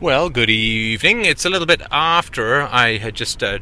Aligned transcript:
Well, 0.00 0.30
good 0.30 0.48
evening. 0.48 1.24
It's 1.24 1.44
a 1.44 1.50
little 1.50 1.66
bit 1.66 1.82
after 1.90 2.62
I 2.62 2.98
had 2.98 3.16
just, 3.16 3.42
uh, 3.42 3.58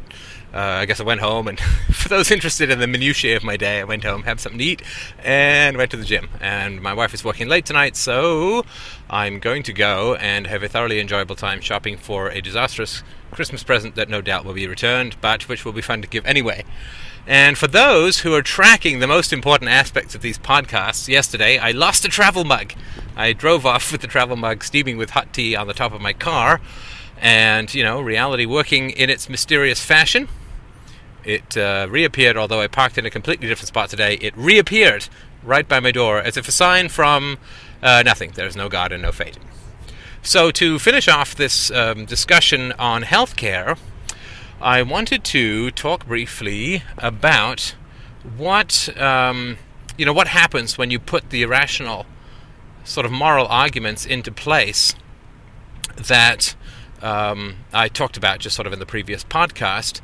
uh, 0.53 0.59
I 0.59 0.85
guess 0.85 1.01
I 1.01 1.03
went 1.03 1.23
home, 1.23 1.49
and 1.49 1.59
for 1.91 2.11
those 2.11 2.31
interested 2.31 2.69
in 2.69 2.79
the 2.79 2.87
minutiae 2.87 3.37
of 3.37 3.43
my 3.43 3.57
day, 3.57 3.81
I 3.81 3.85
went 3.85 4.05
home, 4.05 4.25
had 4.25 4.39
something 4.39 4.59
to 4.59 4.65
eat, 4.67 4.83
and 5.25 5.79
went 5.79 5.93
to 5.93 5.97
the 5.97 6.05
gym. 6.05 6.29
And 6.39 6.83
my 6.83 6.93
wife 6.93 7.15
is 7.15 7.25
working 7.25 7.49
late 7.49 7.65
tonight, 7.65 7.97
so 7.97 8.67
I'm 9.09 9.39
going 9.39 9.63
to 9.63 9.73
go 9.73 10.15
and 10.17 10.47
have 10.47 10.63
a 10.63 10.69
thoroughly 10.69 11.01
enjoyable 11.01 11.37
time 11.37 11.63
shopping 11.63 11.97
for 11.97 12.29
a 12.29 12.43
disastrous 12.43 13.03
Christmas 13.31 13.63
present 13.63 13.95
that 13.95 14.11
no 14.11 14.21
doubt 14.21 14.45
will 14.45 14.53
be 14.53 14.69
returned, 14.69 15.19
but 15.23 15.49
which 15.49 15.65
will 15.65 15.73
be 15.73 15.81
fun 15.81 16.03
to 16.03 16.09
give 16.09 16.27
anyway. 16.27 16.67
And 17.27 17.57
for 17.57 17.67
those 17.67 18.21
who 18.21 18.35
are 18.35 18.43
tracking 18.43 18.99
the 18.99 19.07
most 19.07 19.33
important 19.33 19.71
aspects 19.71 20.15
of 20.15 20.21
these 20.21 20.39
podcasts, 20.39 21.09
yesterday 21.09 21.57
I 21.57 21.71
lost 21.71 22.05
a 22.05 22.09
travel 22.09 22.45
mug. 22.45 22.75
I 23.17 23.33
drove 23.33 23.67
off 23.73 23.93
with 23.93 24.01
the 24.01 24.07
travel 24.07 24.37
mug 24.37 24.63
steaming 24.63 24.97
with 24.97 25.11
hot 25.11 25.33
tea 25.33 25.57
on 25.57 25.67
the 25.67 25.75
top 25.75 25.93
of 25.93 26.01
my 26.01 26.13
car, 26.13 26.61
and, 27.21 27.73
you 27.75 27.83
know, 27.83 28.01
reality 28.01 28.47
working 28.47 28.91
in 28.91 29.09
its 29.11 29.29
mysterious 29.29 29.81
fashion. 29.81 30.29
It 31.25 31.57
uh, 31.57 31.89
reappeared, 31.91 32.37
although 32.37 32.61
I 32.61 32.69
parked 32.69 32.99
in 32.99 33.07
a 33.07 33.11
completely 33.11 33.49
different 33.49 33.69
spot 33.69 33.89
today. 33.89 34.15
It 34.21 34.37
reappeared 34.37 35.09
right 35.43 35.67
by 35.67 35.81
my 35.81 35.91
door 35.91 36.19
as 36.19 36.37
if 36.37 36.47
a 36.47 36.53
sign 36.53 36.89
from 36.89 37.39
uh, 37.83 38.03
nothing. 38.05 38.33
There's 38.35 38.55
no 38.55 38.69
God 38.69 38.93
and 38.93 39.03
no 39.03 39.13
fate. 39.13 39.39
So, 40.23 40.51
to 40.53 40.79
finish 40.79 41.09
off 41.09 41.35
this 41.35 41.71
um, 41.71 42.05
discussion 42.05 42.73
on 42.73 43.05
healthcare, 43.05 43.79
I 44.61 44.83
wanted 44.83 45.23
to 45.25 45.71
talk 45.71 46.07
briefly 46.07 46.83
about 46.99 47.75
what 48.37 48.89
um, 49.01 49.59
you 49.97 50.05
know 50.05 50.13
what 50.13 50.29
happens 50.29 50.77
when 50.77 50.91
you 50.91 50.99
put 50.99 51.31
the 51.31 51.43
irrational 51.43 52.07
sort 52.87 53.05
of 53.05 53.13
moral 53.13 53.47
arguments 53.47 54.07
into 54.07 54.33
place 54.33 54.95
that 55.97 56.55
um, 57.03 57.57
I 57.73 57.89
talked 57.89 58.17
about 58.17 58.39
just 58.39 58.57
sort 58.57 58.67
of 58.67 58.73
in 58.73 58.79
the 58.79 58.87
previous 58.87 59.25
podcast, 59.25 60.01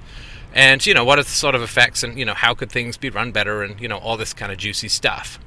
and 0.55 0.85
you 0.85 0.95
know 0.95 1.05
what 1.05 1.19
are 1.19 1.23
the 1.23 1.31
sort 1.31 1.55
of 1.55 1.63
effects, 1.63 2.03
and 2.03 2.19
you 2.19 2.25
know 2.25 2.35
how 2.35 2.55
could 2.55 2.71
things 2.71 2.97
be 2.97 3.11
run 3.11 3.33
better, 3.33 3.63
and 3.63 3.81
you 3.81 3.89
know 3.89 3.99
all 3.99 4.17
this 4.17 4.35
kind 4.35 4.53
of 4.53 4.59
juicy 4.59 4.89
stuff. 4.89 5.39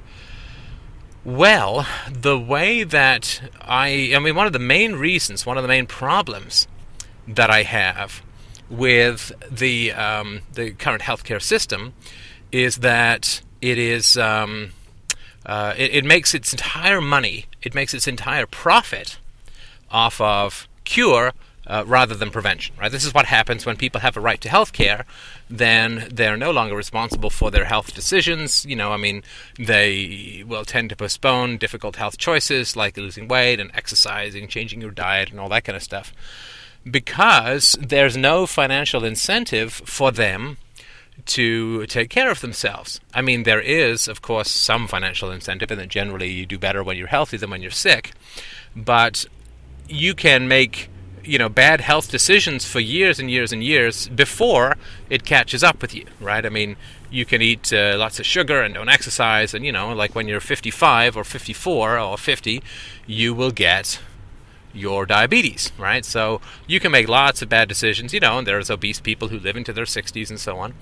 Well, 1.23 1.87
the 2.11 2.37
way 2.37 2.83
that 2.83 3.41
I, 3.59 4.13
I 4.15 4.19
mean, 4.19 4.35
one 4.35 4.45
of 4.45 4.53
the 4.53 4.59
main 4.59 4.93
reasons, 4.93 5.45
one 5.45 5.57
of 5.57 5.63
the 5.63 5.67
main 5.67 5.87
problems 5.87 6.67
that 7.27 7.49
I 7.49 7.63
have 7.63 8.21
with 8.69 9.31
the 9.49 9.91
um, 9.91 10.41
the 10.53 10.71
current 10.71 11.01
healthcare 11.01 11.41
system 11.41 11.93
is 12.51 12.77
that 12.77 13.41
it 13.61 13.77
is 13.77 14.17
um, 14.17 14.71
uh, 15.45 15.73
it, 15.77 15.93
it, 15.93 16.05
makes 16.05 16.33
its 16.33 16.51
entire 16.51 17.01
money, 17.01 17.45
it 17.61 17.75
makes 17.75 17.93
its 17.93 18.07
entire 18.07 18.45
profit 18.45 19.17
off 19.91 20.19
of 20.19 20.67
cure 20.83 21.33
uh, 21.67 21.83
rather 21.85 22.15
than 22.15 22.29
prevention. 22.29 22.75
Right. 22.79 22.91
This 22.91 23.05
is 23.05 23.13
what 23.13 23.25
happens 23.25 23.65
when 23.65 23.75
people 23.75 24.01
have 24.01 24.17
a 24.17 24.19
right 24.19 24.39
to 24.41 24.49
health 24.49 24.73
care. 24.73 25.05
Then 25.49 26.07
they're 26.11 26.37
no 26.37 26.51
longer 26.51 26.75
responsible 26.75 27.29
for 27.29 27.51
their 27.51 27.65
health 27.65 27.93
decisions. 27.93 28.65
You 28.65 28.75
know, 28.75 28.91
I 28.91 28.97
mean, 28.97 29.23
they 29.57 30.43
will 30.47 30.65
tend 30.65 30.89
to 30.89 30.95
postpone 30.95 31.57
difficult 31.57 31.95
health 31.95 32.17
choices 32.17 32.75
like 32.75 32.97
losing 32.97 33.27
weight 33.27 33.59
and 33.59 33.71
exercising, 33.73 34.47
changing 34.47 34.81
your 34.81 34.91
diet, 34.91 35.31
and 35.31 35.39
all 35.39 35.49
that 35.49 35.63
kind 35.63 35.75
of 35.75 35.83
stuff 35.83 36.13
because 36.89 37.75
there's 37.81 38.15
no 38.15 38.45
financial 38.45 39.03
incentive 39.03 39.73
for 39.73 40.11
them 40.11 40.57
to 41.25 41.85
take 41.87 42.09
care 42.09 42.29
of 42.29 42.41
themselves. 42.41 42.99
I 43.13 43.21
mean, 43.21 43.43
there 43.43 43.61
is, 43.61 44.07
of 44.07 44.21
course, 44.21 44.51
some 44.51 44.87
financial 44.87 45.31
incentive, 45.31 45.71
and 45.71 45.79
that 45.79 45.89
generally 45.89 46.29
you 46.29 46.45
do 46.45 46.57
better 46.57 46.83
when 46.83 46.97
you're 46.97 47.07
healthy 47.07 47.37
than 47.37 47.49
when 47.49 47.61
you're 47.61 47.71
sick. 47.71 48.11
But 48.75 49.25
you 49.87 50.13
can 50.13 50.47
make, 50.47 50.89
you 51.23 51.37
know, 51.37 51.49
bad 51.49 51.81
health 51.81 52.11
decisions 52.11 52.65
for 52.65 52.79
years 52.79 53.19
and 53.19 53.31
years 53.31 53.51
and 53.51 53.63
years 53.63 54.07
before 54.09 54.75
it 55.09 55.25
catches 55.25 55.63
up 55.63 55.81
with 55.81 55.95
you, 55.95 56.05
right? 56.19 56.45
I 56.45 56.49
mean, 56.49 56.75
you 57.09 57.25
can 57.25 57.41
eat 57.41 57.71
uh, 57.71 57.95
lots 57.97 58.19
of 58.19 58.25
sugar 58.25 58.61
and 58.61 58.73
don't 58.73 58.89
exercise, 58.89 59.53
and 59.53 59.65
you 59.65 59.71
know, 59.71 59.93
like 59.93 60.15
when 60.15 60.27
you're 60.27 60.39
55 60.39 61.15
or 61.15 61.23
54 61.23 61.97
or 61.97 62.17
50, 62.17 62.61
you 63.07 63.33
will 63.33 63.51
get 63.51 63.99
your 64.75 65.05
diabetes, 65.05 65.71
right? 65.77 66.05
So 66.05 66.41
you 66.67 66.79
can 66.79 66.91
make 66.91 67.07
lots 67.07 67.41
of 67.41 67.49
bad 67.49 67.67
decisions, 67.67 68.13
you 68.13 68.19
know, 68.19 68.37
and 68.37 68.47
there's 68.47 68.69
obese 68.69 68.99
people 68.99 69.29
who 69.29 69.39
live 69.39 69.57
into 69.57 69.73
their 69.73 69.85
60s 69.85 70.29
and 70.29 70.39
so 70.39 70.57
on. 70.57 70.73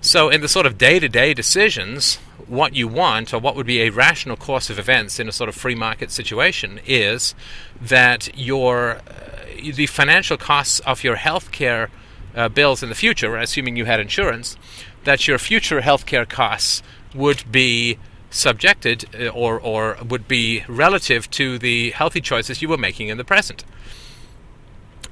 So, 0.00 0.28
in 0.28 0.42
the 0.42 0.48
sort 0.48 0.64
of 0.64 0.78
day 0.78 1.00
to 1.00 1.08
day 1.08 1.34
decisions, 1.34 2.16
what 2.46 2.74
you 2.74 2.86
want, 2.86 3.34
or 3.34 3.40
what 3.40 3.56
would 3.56 3.66
be 3.66 3.82
a 3.82 3.90
rational 3.90 4.36
course 4.36 4.70
of 4.70 4.78
events 4.78 5.18
in 5.18 5.28
a 5.28 5.32
sort 5.32 5.48
of 5.48 5.56
free 5.56 5.74
market 5.74 6.12
situation, 6.12 6.78
is 6.86 7.34
that 7.80 8.30
your 8.38 8.98
uh, 8.98 9.72
the 9.74 9.86
financial 9.86 10.36
costs 10.36 10.78
of 10.80 11.02
your 11.02 11.16
healthcare 11.16 11.88
uh, 12.36 12.48
bills 12.48 12.80
in 12.82 12.88
the 12.88 12.94
future, 12.94 13.36
assuming 13.36 13.74
you 13.74 13.86
had 13.86 13.98
insurance, 13.98 14.56
that 15.02 15.26
your 15.26 15.38
future 15.38 15.80
healthcare 15.80 16.28
costs 16.28 16.80
would 17.12 17.50
be 17.50 17.98
subjected 18.30 19.04
uh, 19.14 19.28
or, 19.28 19.60
or 19.60 19.96
would 20.06 20.28
be 20.28 20.64
relative 20.68 21.30
to 21.32 21.58
the 21.58 21.90
healthy 21.90 22.20
choices 22.20 22.60
you 22.62 22.68
were 22.68 22.78
making 22.78 23.08
in 23.08 23.18
the 23.18 23.24
present. 23.24 23.64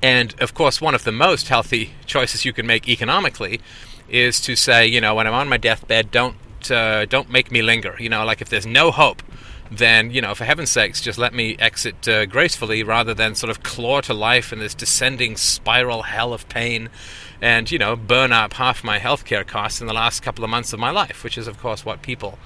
And 0.02 0.34
of 0.40 0.54
course, 0.54 0.80
one 0.80 0.94
of 0.94 1.04
the 1.04 1.12
most 1.12 1.48
healthy 1.48 1.92
choices 2.04 2.44
you 2.44 2.52
can 2.52 2.66
make 2.66 2.88
economically 2.88 3.60
is 4.08 4.40
to 4.42 4.54
say, 4.54 4.86
you 4.86 5.00
know, 5.00 5.14
when 5.14 5.26
I'm 5.26 5.34
on 5.34 5.48
my 5.48 5.56
deathbed, 5.56 6.10
don't 6.10 6.36
uh, 6.70 7.06
don't 7.06 7.30
make 7.30 7.50
me 7.50 7.62
linger. 7.62 7.96
You 7.98 8.08
know, 8.08 8.24
like 8.24 8.40
if 8.40 8.48
there's 8.48 8.66
no 8.66 8.90
hope, 8.90 9.22
then 9.70 10.10
you 10.10 10.20
know, 10.20 10.34
for 10.34 10.44
heaven's 10.44 10.70
sakes, 10.70 11.00
just 11.00 11.18
let 11.18 11.32
me 11.32 11.56
exit 11.58 12.06
uh, 12.08 12.26
gracefully 12.26 12.82
rather 12.82 13.14
than 13.14 13.34
sort 13.34 13.50
of 13.50 13.62
claw 13.62 14.00
to 14.02 14.14
life 14.14 14.52
in 14.52 14.58
this 14.58 14.74
descending 14.74 15.36
spiral 15.36 16.02
hell 16.02 16.32
of 16.32 16.48
pain, 16.48 16.90
and 17.40 17.70
you 17.70 17.78
know, 17.78 17.96
burn 17.96 18.32
up 18.32 18.54
half 18.54 18.84
my 18.84 18.98
healthcare 18.98 19.46
costs 19.46 19.80
in 19.80 19.86
the 19.86 19.94
last 19.94 20.22
couple 20.22 20.44
of 20.44 20.50
months 20.50 20.72
of 20.72 20.78
my 20.78 20.90
life, 20.90 21.24
which 21.24 21.38
is 21.38 21.46
of 21.46 21.58
course 21.58 21.84
what 21.84 22.02
people 22.02 22.38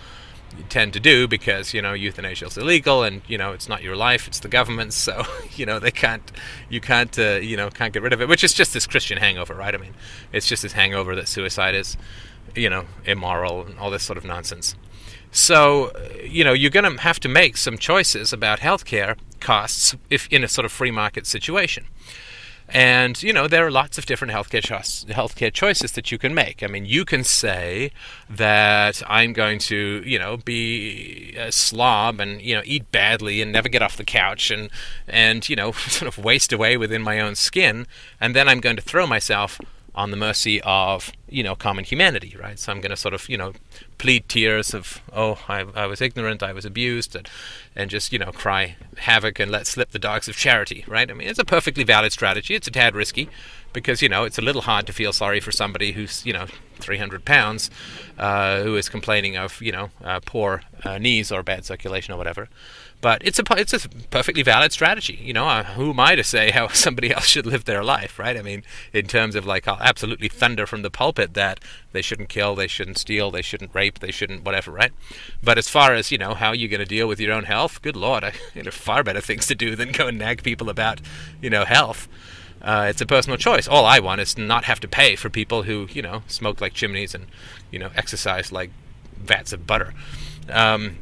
tend 0.69 0.93
to 0.93 1.01
do 1.01 1.29
because 1.29 1.73
you 1.73 1.81
know 1.81 1.93
euthanasia 1.93 2.47
is 2.47 2.59
illegal 2.59 3.03
and 3.03 3.23
you 3.29 3.39
know 3.39 3.53
it's 3.53 3.69
not 3.69 3.83
your 3.83 3.97
life 3.97 4.27
it's 4.27 4.41
the 4.41 4.49
government's 4.49 4.97
so 5.11 5.23
you 5.55 5.65
know 5.65 5.79
they 5.79 5.91
can't 5.91 6.33
you 6.69 6.81
can't 6.81 7.19
uh, 7.19 7.37
you 7.37 7.57
know 7.57 7.71
can't 7.71 7.93
get 7.93 8.03
rid 8.03 8.13
of 8.13 8.21
it 8.21 8.29
which 8.29 8.43
is 8.43 8.53
just 8.53 8.73
this 8.73 8.87
christian 8.87 9.19
hangover 9.19 9.55
right? 9.55 9.75
I 9.75 9.79
mean 9.79 9.95
it's 10.33 10.47
just 10.47 10.63
this 10.63 10.73
hangover 10.73 11.15
that 11.15 11.29
suicide 11.29 11.75
is 11.75 11.97
you 12.57 12.71
know 12.71 12.87
immoral 13.05 13.67
and 13.67 13.79
all 13.79 13.91
this 13.91 14.03
sort 14.03 14.17
of 14.17 14.25
nonsense. 14.25 14.75
So 15.31 15.93
you 16.25 16.43
know 16.43 16.53
you're 16.53 16.71
going 16.71 16.91
to 16.91 17.03
have 17.03 17.21
to 17.21 17.29
make 17.29 17.57
some 17.57 17.79
choices 17.79 18.33
about 18.33 18.61
healthcare 18.61 19.17
costs 19.39 19.95
if 20.09 20.27
in 20.29 20.43
a 20.43 20.49
sort 20.49 20.65
of 20.65 20.73
free 20.73 20.91
market 20.91 21.27
situation 21.27 21.87
and 22.73 23.23
you 23.23 23.33
know 23.33 23.49
there 23.49 23.67
are 23.67 23.71
lots 23.71 23.99
of 23.99 24.07
different 24.07 24.33
healthcare 24.33 24.63
cho- 24.63 25.13
healthcare 25.13 25.53
choices 25.53 25.93
that 25.93 26.11
you 26.13 26.19
can 26.19 26.35
make. 26.35 26.63
I 26.63 26.67
mean, 26.67 26.87
you 26.87 27.05
can 27.05 27.25
say 27.25 27.91
that 28.29 29.03
I'm 29.07 29.33
going 29.33 29.59
to 29.61 30.03
you 30.05 30.19
know 30.19 30.37
be 30.39 31.35
a 31.37 31.51
slob 31.53 32.21
and 32.21 32.41
you 32.41 32.55
know 32.55 32.63
eat 32.65 32.91
badly 32.93 33.43
and 33.43 33.53
never 33.53 33.69
get 33.69 33.83
off 33.83 33.97
the 33.97 34.05
couch 34.05 34.51
and 34.51 34.71
and 35.09 35.49
you 35.49 35.57
know 35.57 35.73
sort 35.89 36.09
of 36.09 36.23
waste 36.23 36.53
away 36.53 36.77
within 36.77 37.03
my 37.03 37.21
own 37.21 37.35
skin, 37.35 37.87
and 38.21 38.35
then 38.35 38.49
I'm 38.49 38.61
going 38.61 38.77
to 38.77 38.83
throw 38.83 39.07
myself 39.07 39.61
on 39.95 40.11
the 40.11 40.17
mercy 40.17 40.61
of 40.63 41.13
you 41.29 41.43
know 41.43 41.55
common 41.55 41.85
humanity, 41.85 42.37
right? 42.41 42.59
So 42.59 42.73
I'm 42.73 42.81
going 42.81 42.91
to 42.91 42.97
sort 42.97 43.15
of 43.15 43.29
you 43.29 43.37
know 43.37 43.53
plead 43.99 44.29
tears 44.29 44.75
of 44.75 45.01
oh 45.13 45.39
I, 45.49 45.65
I 45.75 45.87
was 45.87 46.01
ignorant, 46.01 46.43
I 46.43 46.53
was 46.53 46.65
abused, 46.65 47.17
and 47.17 47.29
and 47.75 47.91
just 47.91 48.13
you 48.13 48.19
know 48.19 48.33
cry 48.33 48.77
havoc 48.99 49.39
and 49.39 49.51
let 49.51 49.67
slip 49.67 49.91
the 49.91 49.99
dogs 49.99 50.29
of 50.29 50.37
charity, 50.37 50.85
right? 50.87 51.11
I 51.11 51.15
mean 51.15 51.29
it's 51.29 51.39
a 51.39 51.45
perfectly 51.45 51.85
valid 51.85 52.13
strategy. 52.13 52.55
It's 52.55 52.69
a 52.69 52.71
tad 52.71 52.95
risky 52.95 53.29
because 53.73 54.03
you 54.03 54.09
know 54.09 54.25
it's 54.25 54.39
a 54.39 54.43
little 54.43 54.63
hard 54.63 54.87
to 54.87 54.93
feel 54.93 55.13
sorry 55.13 55.41
for 55.41 55.53
somebody 55.53 55.93
who's 55.93 56.25
you 56.27 56.33
know 56.33 56.47
300 56.79 57.25
pounds 57.25 57.71
uh, 58.19 58.63
who 58.63 58.77
is 58.77 58.89
complaining 58.89 59.37
of 59.37 59.61
you 59.61 59.73
know 59.73 59.91
uh, 60.03 60.21
poor 60.25 60.63
uh, 60.85 60.99
knees 60.99 61.31
or 61.31 61.43
bad 61.43 61.65
circulation 61.65 62.15
or 62.15 62.17
whatever. 62.17 62.49
But 63.01 63.23
it's 63.25 63.39
a 63.39 63.43
it's 63.57 63.73
a 63.73 63.89
perfectly 64.11 64.43
valid 64.43 64.73
strategy. 64.73 65.19
You 65.23 65.33
know, 65.33 65.49
uh, 65.49 65.65
who 65.65 65.91
am 65.91 66.01
I 66.01 66.17
to 66.17 66.25
say 66.25 66.51
how 66.51 66.69
somebody 66.73 67.13
else 67.13 67.27
should 67.27 67.47
live 67.47 67.65
their 67.65 67.83
life, 67.83 68.19
right? 68.19 68.37
I 68.37 68.43
mean, 68.43 68.63
in 68.93 69.07
terms 69.07 69.35
of 69.35 69.47
like, 69.47 69.67
I'll 69.67 69.81
absolutely 69.81 70.29
thunder 70.29 70.67
from 70.67 70.83
the 70.83 70.91
pulpit 70.91 71.35
that 71.35 71.61
they 71.93 72.03
shouldn't 72.03 72.29
kill, 72.29 72.55
they 72.55 72.67
shouldn't 72.67 72.99
steal, 72.99 73.31
they 73.31 73.43
shouldn't 73.43 73.75
rape, 73.75 74.01
they 74.01 74.11
shouldn't 74.11 74.45
whatever, 74.45 74.71
right? 74.71 74.93
But 75.43 75.57
as 75.57 75.69
far 75.69 75.95
as 75.95 76.13
you 76.13 76.19
know, 76.19 76.35
how 76.35 76.53
you're 76.53 76.69
going 76.69 76.81
to 76.81 76.87
deal 76.87 77.09
with 77.09 77.21
your 77.21 77.33
own 77.33 77.45
health, 77.45 77.81
good 77.81 77.97
lord, 77.97 78.23
I, 78.23 78.33
you 78.55 78.63
know, 78.63 78.71
far 78.71 79.03
better 79.03 79.21
things 79.21 79.47
to 79.47 79.55
do 79.55 79.75
than 79.77 79.93
go 79.93 80.09
and 80.09 80.19
nag 80.19 80.43
people 80.43 80.69
about, 80.69 81.01
you 81.41 81.51
know, 81.51 81.65
health. 81.65 82.09
Uh, 82.63 82.89
it's 82.91 83.01
a 83.01 83.07
personal 83.07 83.39
choice. 83.39 83.67
All 83.67 83.87
I 83.87 84.01
want 84.01 84.21
is 84.21 84.35
to 84.35 84.43
not 84.43 84.65
have 84.65 84.81
to 84.81 84.89
pay 84.89 85.17
for 85.17 85.31
people 85.31 85.63
who, 85.63 85.89
you 85.91 86.03
know, 86.03 86.23
smoke 86.27 86.61
like 86.61 86.75
chimneys 86.75 87.15
and, 87.15 87.27
you 87.71 87.79
know, 87.79 87.91
exercise 87.97 88.53
like 88.53 88.71
vats 89.17 89.55
of 89.55 89.67
butter. 89.67 89.95
Um, 90.51 90.99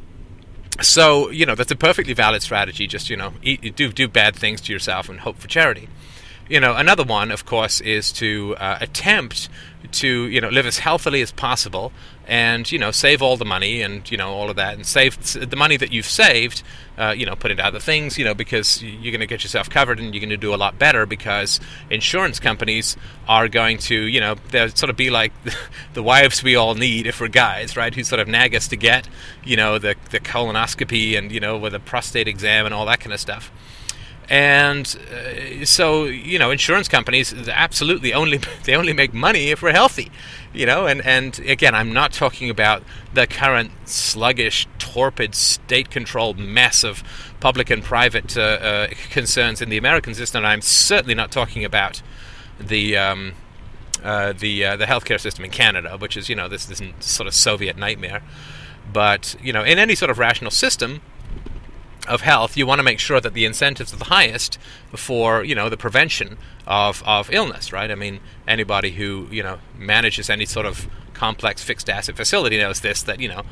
so 0.81 1.29
you 1.29 1.45
know 1.45 1.55
that's 1.55 1.71
a 1.71 1.75
perfectly 1.75 2.13
valid 2.13 2.41
strategy. 2.41 2.87
Just 2.87 3.09
you 3.09 3.17
know, 3.17 3.33
eat, 3.41 3.75
do 3.75 3.91
do 3.91 4.07
bad 4.07 4.35
things 4.35 4.61
to 4.61 4.73
yourself 4.73 5.09
and 5.09 5.19
hope 5.19 5.37
for 5.37 5.47
charity. 5.47 5.89
you 6.49 6.59
know, 6.59 6.75
another 6.75 7.03
one, 7.03 7.31
of 7.31 7.45
course, 7.45 7.79
is 7.81 8.11
to 8.13 8.55
uh, 8.57 8.77
attempt 8.81 9.49
to 9.91 10.27
you 10.27 10.41
know 10.41 10.49
live 10.49 10.65
as 10.65 10.79
healthily 10.79 11.21
as 11.21 11.31
possible 11.31 11.91
and 12.29 12.71
you 12.71 12.77
know 12.77 12.91
save 12.91 13.23
all 13.23 13.35
the 13.37 13.45
money 13.45 13.81
and 13.81 14.09
you 14.11 14.15
know 14.15 14.29
all 14.29 14.51
of 14.51 14.55
that 14.55 14.75
and 14.75 14.85
save 14.85 15.17
the 15.33 15.55
money 15.55 15.75
that 15.75 15.91
you've 15.91 16.05
saved 16.05 16.61
uh, 16.99 17.13
you 17.17 17.25
know 17.25 17.35
put 17.35 17.49
into 17.49 17.65
other 17.65 17.79
things 17.79 18.19
you 18.19 18.23
know 18.23 18.35
because 18.35 18.83
you're 18.83 19.11
going 19.11 19.19
to 19.19 19.25
get 19.25 19.41
yourself 19.43 19.67
covered 19.67 19.99
and 19.99 20.13
you're 20.13 20.21
going 20.21 20.29
to 20.29 20.37
do 20.37 20.53
a 20.53 20.55
lot 20.55 20.77
better 20.77 21.07
because 21.07 21.59
insurance 21.89 22.39
companies 22.39 22.95
are 23.27 23.47
going 23.47 23.79
to 23.79 23.95
you 23.95 24.19
know 24.19 24.35
they'll 24.51 24.69
sort 24.69 24.91
of 24.91 24.95
be 24.95 25.09
like 25.09 25.33
the 25.95 26.03
wives 26.03 26.43
we 26.43 26.55
all 26.55 26.75
need 26.75 27.07
if 27.07 27.19
we're 27.19 27.27
guys 27.27 27.75
right 27.75 27.95
who 27.95 28.03
sort 28.03 28.21
of 28.21 28.27
nag 28.27 28.53
us 28.53 28.67
to 28.67 28.77
get 28.77 29.09
you 29.43 29.57
know 29.57 29.79
the 29.79 29.95
the 30.11 30.19
colonoscopy 30.19 31.17
and 31.17 31.31
you 31.31 31.39
know 31.39 31.57
with 31.57 31.73
a 31.73 31.79
prostate 31.79 32.27
exam 32.27 32.65
and 32.65 32.75
all 32.75 32.85
that 32.85 32.99
kind 32.99 33.11
of 33.11 33.19
stuff 33.19 33.51
and 34.29 34.97
uh, 35.11 35.65
so 35.65 36.05
you 36.05 36.37
know 36.37 36.51
insurance 36.51 36.87
companies 36.87 37.33
absolutely 37.49 38.13
only 38.13 38.37
they 38.63 38.75
only 38.75 38.93
make 38.93 39.13
money 39.13 39.49
if 39.49 39.61
we're 39.61 39.71
healthy 39.71 40.11
you 40.53 40.65
know? 40.65 40.87
And 40.87 41.01
and 41.05 41.37
again 41.39 41.75
i'm 41.75 41.93
not 41.93 42.11
talking 42.11 42.49
about 42.49 42.83
the 43.13 43.27
current 43.27 43.71
sluggish 43.85 44.67
torpid 44.77 45.35
state 45.35 45.89
controlled 45.89 46.37
mess 46.39 46.83
of 46.83 47.03
public 47.39 47.69
and 47.69 47.83
private 47.83 48.35
uh, 48.37 48.41
uh, 48.41 48.87
concerns 49.09 49.61
in 49.61 49.69
the 49.69 49.77
american 49.77 50.13
system. 50.13 50.45
I'm 50.45 50.61
certainly 50.61 51.15
not 51.15 51.31
talking 51.31 51.63
about 51.63 52.01
the 52.59 52.97
um, 52.97 53.33
uh, 54.03 54.33
the 54.33 54.65
uh, 54.65 54.75
the 54.77 54.85
healthcare 54.85 55.19
system 55.19 55.45
in 55.45 55.51
Canada, 55.51 55.97
which 55.97 56.17
is 56.17 56.29
you 56.29 56.35
know 56.35 56.47
this 56.47 56.65
this 56.65 56.81
sort 56.99 57.27
of 57.27 57.33
Soviet 57.33 57.77
nightmare, 57.77 58.21
but 58.91 59.35
you 59.41 59.53
know 59.53 59.63
in 59.63 59.77
any 59.77 59.95
sort 59.95 60.09
of 60.09 60.19
rational 60.19 60.51
system, 60.51 61.01
of 62.09 62.21
health, 62.21 62.57
you 62.57 62.65
want 62.65 62.79
to 62.79 62.83
make 62.83 62.99
sure 62.99 63.21
that 63.21 63.33
the 63.33 63.45
incentives 63.45 63.93
are 63.93 63.97
the 63.97 64.05
highest 64.05 64.57
for 64.95 65.43
you 65.43 65.55
know 65.55 65.69
the 65.69 65.77
prevention 65.77 66.37
of, 66.67 67.01
of 67.05 67.31
illness, 67.31 67.71
right? 67.71 67.89
I 67.89 67.95
mean, 67.95 68.19
anybody 68.47 68.91
who 68.91 69.27
you 69.31 69.43
know 69.43 69.59
manages 69.77 70.29
any 70.29 70.45
sort 70.45 70.65
of 70.65 70.89
complex 71.13 71.63
fixed 71.63 71.89
asset 71.89 72.15
facility 72.15 72.57
knows 72.57 72.81
this 72.81 73.01
that 73.03 73.19
you 73.19 73.29
know 73.29 73.43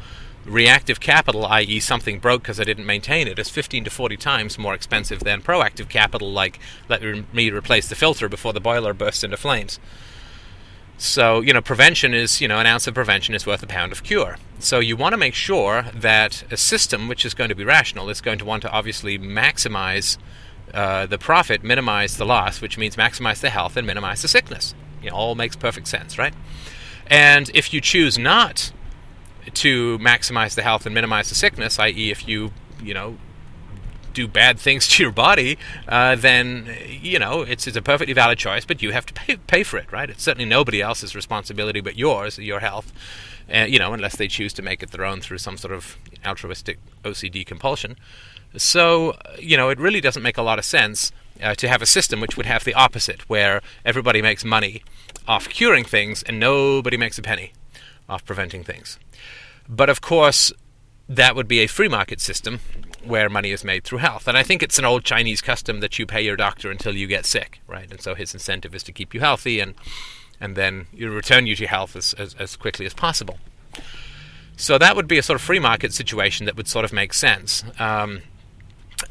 reactive 0.46 1.00
capital, 1.00 1.46
i.e., 1.46 1.80
something 1.80 2.20
broke 2.20 2.42
because 2.44 2.60
I 2.60 2.64
didn't 2.64 2.86
maintain 2.86 3.28
it, 3.28 3.38
is 3.38 3.50
15 3.50 3.84
to 3.84 3.90
40 3.90 4.18
times 4.18 4.58
more 4.58 4.74
expensive 4.74 5.20
than 5.20 5.42
proactive 5.42 5.90
capital, 5.90 6.32
like 6.32 6.60
let 6.90 7.02
me 7.34 7.52
replace 7.52 7.90
the 7.90 7.96
filter 7.96 8.30
before 8.30 8.54
the 8.54 8.62
boiler 8.62 8.94
bursts 8.94 9.24
into 9.24 9.38
flames. 9.38 9.80
So, 10.98 11.42
you 11.42 11.54
know, 11.54 11.62
prevention 11.62 12.14
is, 12.14 12.42
you 12.42 12.48
know, 12.48 12.60
an 12.60 12.66
ounce 12.66 12.88
of 12.88 12.96
prevention 12.96 13.36
is 13.36 13.46
worth 13.46 13.62
a 13.62 13.68
pound 13.68 13.92
of 13.92 14.04
cure. 14.04 14.38
So 14.60 14.80
you 14.80 14.98
want 14.98 15.14
to 15.14 15.18
make 15.18 15.36
sure 15.36 15.84
that 15.94 16.44
a 16.52 16.58
system 16.58 17.08
which 17.08 17.24
is 17.24 17.36
going 17.36 17.50
to 17.50 17.56
be 17.56 17.64
rational 17.64 18.10
is 18.10 18.20
going 18.20 18.40
to 18.40 18.46
want 18.46 18.64
to 18.64 18.72
obviously 18.72 19.20
maximize 19.20 20.18
uh, 20.74 21.06
the 21.06 21.20
profit, 21.20 21.64
minimize 21.64 22.18
the 22.18 22.26
loss, 22.26 22.62
which 22.62 22.78
means 22.78 22.96
maximize 22.96 23.42
the 23.42 23.52
health 23.52 23.78
and 23.78 23.86
minimize 23.86 24.24
the 24.24 24.28
sickness. 24.28 24.74
You 25.04 25.12
know, 25.12 25.16
all 25.16 25.36
makes 25.36 25.56
perfect 25.56 25.88
sense, 25.88 26.18
right? 26.18 26.34
And 27.06 27.52
if 27.54 27.74
you 27.74 27.80
choose 27.80 28.18
not 28.18 28.72
to 29.54 30.00
maximize 30.00 30.56
the 30.56 30.64
health 30.64 30.86
and 30.86 30.96
minimize 30.96 31.30
the 31.30 31.36
sickness, 31.36 31.80
i.e., 31.80 32.12
if 32.12 32.28
you, 32.28 32.52
you 32.82 32.94
know, 32.94 33.18
do 34.18 34.28
bad 34.28 34.60
things 34.60 34.88
to 34.88 35.04
your 35.04 35.12
body, 35.12 35.58
uh, 35.88 36.16
then 36.16 36.76
you 36.90 37.20
know 37.20 37.42
it's 37.42 37.68
it's 37.68 37.78
a 37.78 37.82
perfectly 37.82 38.14
valid 38.14 38.40
choice, 38.40 38.66
but 38.66 38.82
you 38.82 38.92
have 38.92 39.06
to 39.06 39.14
pay 39.14 39.38
pay 39.38 39.64
for 39.64 39.78
it, 39.78 39.92
right? 39.92 40.10
It's 40.10 40.24
certainly 40.24 40.50
nobody 40.50 40.82
else's 40.82 41.16
responsibility 41.16 41.82
but 41.82 41.96
yours, 41.96 42.38
your 42.38 42.60
health. 42.60 42.92
Uh, 43.54 43.60
you 43.60 43.80
know, 43.80 43.94
unless 43.94 44.18
they 44.18 44.28
choose 44.28 44.52
to 44.52 44.62
make 44.62 44.84
it 44.84 44.92
their 44.92 45.06
own 45.06 45.22
through 45.22 45.38
some 45.38 45.56
sort 45.56 45.74
of 45.74 45.96
altruistic 46.26 46.80
OCD 47.06 47.46
compulsion. 47.46 47.96
So, 48.58 49.16
you 49.40 49.56
know, 49.56 49.70
it 49.70 49.80
really 49.80 50.02
doesn't 50.02 50.22
make 50.22 50.38
a 50.38 50.42
lot 50.42 50.60
of 50.60 50.66
sense 50.66 51.14
uh, 51.42 51.56
to 51.56 51.70
have 51.70 51.82
a 51.82 51.86
system 51.86 52.20
which 52.20 52.36
would 52.36 52.46
have 52.46 52.66
the 52.66 52.74
opposite, 52.74 53.22
where 53.30 53.62
everybody 53.86 54.22
makes 54.22 54.44
money 54.44 54.84
off 55.30 55.48
curing 55.48 55.86
things 55.86 56.24
and 56.24 56.42
nobody 56.42 56.98
makes 56.98 57.18
a 57.18 57.22
penny 57.22 57.54
off 58.10 58.26
preventing 58.26 58.66
things. 58.66 59.00
But 59.70 59.90
of 59.90 60.02
course, 60.02 60.52
that 61.08 61.34
would 61.36 61.48
be 61.48 61.60
a 61.60 61.68
free 61.68 61.88
market 61.88 62.20
system 62.20 62.60
where 63.08 63.30
money 63.30 63.52
is 63.52 63.64
made 63.64 63.84
through 63.84 64.00
health. 64.00 64.28
And 64.28 64.38
I 64.38 64.44
think 64.44 64.62
it's 64.62 64.80
an 64.80 64.86
old 64.86 65.04
Chinese 65.04 65.42
custom 65.42 65.80
that 65.80 65.98
you 65.98 66.06
pay 66.06 66.22
your 66.22 66.36
doctor 66.36 66.72
until 66.72 66.96
you 66.96 67.08
get 67.08 67.26
sick, 67.26 67.62
right? 67.68 67.90
And 67.90 68.02
so 68.02 68.16
his 68.16 68.34
incentive 68.34 68.76
is 68.76 68.84
to 68.84 68.92
keep 68.92 69.14
you 69.14 69.20
healthy 69.20 69.60
and 69.60 69.74
and 70.40 70.56
then 70.56 70.86
you 70.94 71.10
return 71.10 71.48
you 71.48 71.56
to 71.56 71.66
health 71.66 71.96
as, 71.96 72.14
as, 72.14 72.36
as 72.36 72.56
quickly 72.56 72.86
as 72.86 72.94
possible. 72.94 73.40
So 74.56 74.78
that 74.78 74.96
would 74.96 75.08
be 75.08 75.18
a 75.18 75.24
sort 75.24 75.36
of 75.36 75.42
free 75.42 75.60
market 75.60 75.94
situation 75.94 76.46
that 76.46 76.56
would 76.56 76.68
sort 76.68 76.86
of 76.86 76.94
make 76.94 77.14
sense. 77.14 77.64
Um, 77.80 78.22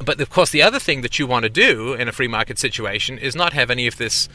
but 0.03 0.19
of 0.19 0.29
course, 0.29 0.51
the 0.51 0.61
other 0.61 0.79
thing 0.79 1.01
that 1.01 1.17
you 1.17 1.25
want 1.27 1.43
to 1.43 1.49
do 1.49 1.93
in 1.93 2.07
a 2.07 2.11
free 2.11 2.27
market 2.27 2.59
situation 2.59 3.17
is 3.17 3.35
not 3.35 3.53
have 3.53 3.71
any 3.71 3.87
of 3.87 3.97
this, 3.97 4.27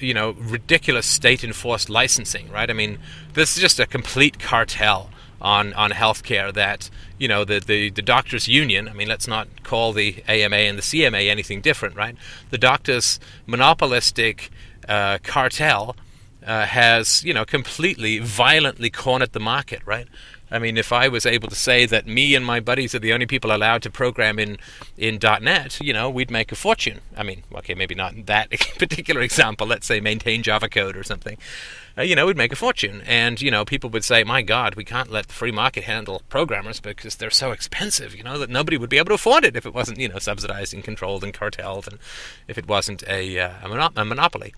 you 0.00 0.14
know, 0.14 0.32
ridiculous 0.32 1.06
state-enforced 1.06 1.90
licensing, 1.90 2.50
right? 2.50 2.70
I 2.70 2.72
mean, 2.72 2.98
this 3.34 3.56
is 3.56 3.60
just 3.60 3.78
a 3.78 3.86
complete 3.86 4.38
cartel 4.38 5.10
on 5.44 5.74
on 5.74 5.90
healthcare 5.90 6.52
that 6.52 6.88
you 7.18 7.28
know 7.28 7.44
the, 7.44 7.60
the 7.60 7.90
the 7.90 8.02
doctors 8.02 8.48
union 8.48 8.88
i 8.88 8.92
mean 8.94 9.06
let's 9.06 9.28
not 9.28 9.46
call 9.62 9.92
the 9.92 10.24
ama 10.26 10.56
and 10.56 10.78
the 10.78 10.82
cma 10.82 11.28
anything 11.28 11.60
different 11.60 11.94
right? 11.94 12.16
The 12.50 12.58
doctors 12.58 13.20
monopolistic 13.46 14.50
uh, 14.88 15.18
cartel 15.22 15.96
uh, 16.46 16.66
has 16.66 17.22
you 17.24 17.34
know 17.34 17.44
completely 17.44 18.18
violently 18.18 18.90
cornered 18.90 19.32
the 19.32 19.40
market 19.40 19.82
right 19.84 20.08
I 20.54 20.60
mean, 20.60 20.76
if 20.76 20.92
I 20.92 21.08
was 21.08 21.26
able 21.26 21.48
to 21.48 21.56
say 21.56 21.84
that 21.86 22.06
me 22.06 22.36
and 22.36 22.46
my 22.46 22.60
buddies 22.60 22.94
are 22.94 23.00
the 23.00 23.12
only 23.12 23.26
people 23.26 23.54
allowed 23.54 23.82
to 23.82 23.90
program 23.90 24.38
in 24.38 24.58
in 24.96 25.18
.NET, 25.20 25.80
you 25.80 25.92
know, 25.92 26.08
we'd 26.08 26.30
make 26.30 26.52
a 26.52 26.54
fortune. 26.54 27.00
I 27.16 27.24
mean, 27.24 27.42
okay, 27.56 27.74
maybe 27.74 27.96
not 27.96 28.26
that 28.26 28.50
particular 28.78 29.20
example. 29.20 29.66
Let's 29.66 29.86
say 29.86 30.00
maintain 30.00 30.44
Java 30.44 30.68
code 30.68 30.96
or 30.96 31.02
something. 31.02 31.38
Uh, 31.98 32.02
you 32.02 32.14
know, 32.14 32.26
we'd 32.26 32.36
make 32.36 32.52
a 32.52 32.56
fortune. 32.56 33.02
And 33.04 33.42
you 33.42 33.50
know, 33.50 33.64
people 33.64 33.90
would 33.90 34.04
say, 34.04 34.22
"My 34.22 34.42
God, 34.42 34.76
we 34.76 34.84
can't 34.84 35.10
let 35.10 35.26
the 35.26 35.34
free 35.34 35.52
market 35.52 35.84
handle 35.84 36.22
programmers 36.28 36.78
because 36.78 37.16
they're 37.16 37.30
so 37.30 37.50
expensive." 37.50 38.14
You 38.14 38.22
know, 38.22 38.38
that 38.38 38.50
nobody 38.50 38.76
would 38.76 38.90
be 38.90 38.98
able 38.98 39.08
to 39.08 39.14
afford 39.14 39.44
it 39.44 39.56
if 39.56 39.66
it 39.66 39.74
wasn't, 39.74 39.98
you 39.98 40.08
know, 40.08 40.20
subsidized 40.20 40.72
and 40.72 40.84
controlled 40.84 41.24
and 41.24 41.34
cartelled, 41.34 41.88
and 41.88 41.98
if 42.46 42.58
it 42.58 42.68
wasn't 42.68 43.02
a, 43.08 43.40
uh, 43.40 43.52
a, 43.64 43.90
a 43.96 44.04
monopoly. 44.04 44.54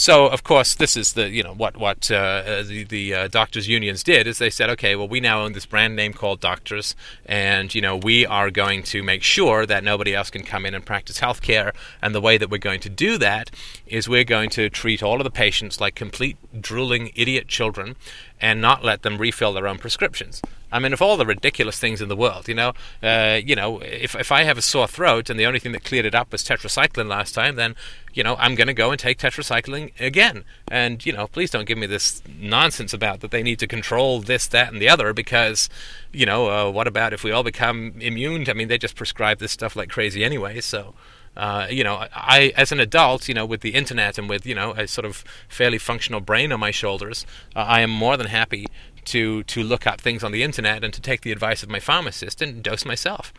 So, 0.00 0.28
of 0.28 0.44
course, 0.44 0.76
this 0.76 0.96
is 0.96 1.14
the 1.14 1.28
you 1.28 1.42
know 1.42 1.52
what 1.52 1.76
what 1.76 2.08
uh, 2.08 2.14
uh, 2.14 2.62
the 2.62 2.84
the 2.84 3.14
uh, 3.14 3.26
doctors 3.26 3.66
unions 3.66 4.04
did 4.04 4.28
is 4.28 4.38
they 4.38 4.48
said, 4.48 4.70
okay, 4.70 4.94
well, 4.94 5.08
we 5.08 5.18
now 5.18 5.42
own 5.42 5.54
this 5.54 5.66
brand 5.66 5.96
name 5.96 6.12
called 6.12 6.38
Doctors, 6.38 6.94
and 7.26 7.74
you 7.74 7.80
know 7.80 7.96
we 7.96 8.24
are 8.24 8.48
going 8.52 8.84
to 8.84 9.02
make 9.02 9.24
sure 9.24 9.66
that 9.66 9.82
nobody 9.82 10.14
else 10.14 10.30
can 10.30 10.44
come 10.44 10.64
in 10.64 10.72
and 10.72 10.86
practice 10.86 11.18
healthcare. 11.18 11.72
And 12.00 12.14
the 12.14 12.20
way 12.20 12.38
that 12.38 12.48
we're 12.48 12.58
going 12.58 12.78
to 12.82 12.88
do 12.88 13.18
that 13.18 13.50
is 13.90 14.08
we're 14.08 14.24
going 14.24 14.50
to 14.50 14.70
treat 14.70 15.02
all 15.02 15.18
of 15.18 15.24
the 15.24 15.30
patients 15.30 15.80
like 15.80 15.94
complete 15.94 16.36
drooling 16.60 17.10
idiot 17.14 17.48
children, 17.48 17.96
and 18.40 18.60
not 18.60 18.84
let 18.84 19.02
them 19.02 19.18
refill 19.18 19.52
their 19.52 19.66
own 19.66 19.78
prescriptions. 19.78 20.40
I 20.70 20.78
mean, 20.78 20.92
of 20.92 21.00
all 21.00 21.16
the 21.16 21.24
ridiculous 21.24 21.78
things 21.78 22.02
in 22.02 22.08
the 22.08 22.16
world, 22.16 22.46
you 22.46 22.54
know, 22.54 22.74
uh, 23.02 23.40
you 23.42 23.56
know, 23.56 23.78
if 23.80 24.14
if 24.14 24.30
I 24.30 24.42
have 24.42 24.58
a 24.58 24.62
sore 24.62 24.86
throat 24.86 25.30
and 25.30 25.40
the 25.40 25.46
only 25.46 25.58
thing 25.58 25.72
that 25.72 25.84
cleared 25.84 26.04
it 26.04 26.14
up 26.14 26.30
was 26.30 26.44
tetracycline 26.44 27.08
last 27.08 27.34
time, 27.34 27.56
then 27.56 27.74
you 28.12 28.22
know 28.22 28.36
I'm 28.38 28.54
going 28.54 28.66
to 28.66 28.74
go 28.74 28.90
and 28.90 29.00
take 29.00 29.18
tetracycline 29.18 29.98
again. 29.98 30.44
And 30.70 31.04
you 31.06 31.12
know, 31.12 31.26
please 31.26 31.50
don't 31.50 31.66
give 31.66 31.78
me 31.78 31.86
this 31.86 32.22
nonsense 32.38 32.92
about 32.92 33.20
that 33.20 33.30
they 33.30 33.42
need 33.42 33.58
to 33.60 33.66
control 33.66 34.20
this, 34.20 34.46
that, 34.48 34.70
and 34.72 34.80
the 34.82 34.90
other 34.90 35.14
because, 35.14 35.70
you 36.12 36.26
know, 36.26 36.50
uh, 36.50 36.70
what 36.70 36.86
about 36.86 37.14
if 37.14 37.24
we 37.24 37.32
all 37.32 37.42
become 37.42 37.94
immune? 38.00 38.48
I 38.50 38.52
mean, 38.52 38.68
they 38.68 38.78
just 38.78 38.96
prescribe 38.96 39.38
this 39.38 39.52
stuff 39.52 39.74
like 39.74 39.88
crazy 39.88 40.22
anyway, 40.22 40.60
so. 40.60 40.94
Uh, 41.38 41.68
you 41.70 41.84
know, 41.84 42.06
I 42.12 42.52
as 42.56 42.72
an 42.72 42.80
adult, 42.80 43.28
you 43.28 43.34
know, 43.34 43.46
with 43.46 43.60
the 43.60 43.70
internet 43.70 44.18
and 44.18 44.28
with 44.28 44.44
you 44.44 44.56
know 44.56 44.72
a 44.72 44.88
sort 44.88 45.04
of 45.04 45.24
fairly 45.48 45.78
functional 45.78 46.20
brain 46.20 46.50
on 46.50 46.58
my 46.58 46.72
shoulders, 46.72 47.24
uh, 47.54 47.60
I 47.60 47.80
am 47.80 47.90
more 47.90 48.16
than 48.16 48.26
happy 48.26 48.66
to 49.06 49.44
to 49.44 49.62
look 49.62 49.86
up 49.86 50.00
things 50.00 50.24
on 50.24 50.32
the 50.32 50.42
internet 50.42 50.82
and 50.82 50.92
to 50.92 51.00
take 51.00 51.20
the 51.20 51.30
advice 51.30 51.62
of 51.62 51.68
my 51.68 51.78
pharmacist 51.78 52.42
and 52.42 52.62
dose 52.62 52.84
myself. 52.84 53.32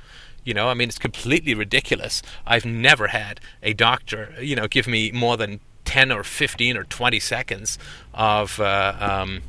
You 0.46 0.54
know, 0.54 0.70
I 0.70 0.74
mean, 0.74 0.88
it's 0.88 0.98
completely 0.98 1.54
ridiculous. 1.54 2.22
I've 2.48 2.66
never 2.66 3.08
had 3.08 3.42
a 3.62 3.74
doctor, 3.74 4.34
you 4.40 4.56
know, 4.56 4.68
give 4.68 4.88
me 4.88 5.12
more 5.12 5.36
than 5.36 5.60
ten 5.84 6.10
or 6.10 6.24
fifteen 6.24 6.78
or 6.78 6.86
twenty 6.86 7.20
seconds 7.20 7.78
of. 8.14 8.60
Uh, 8.60 8.96
um, 9.00 9.42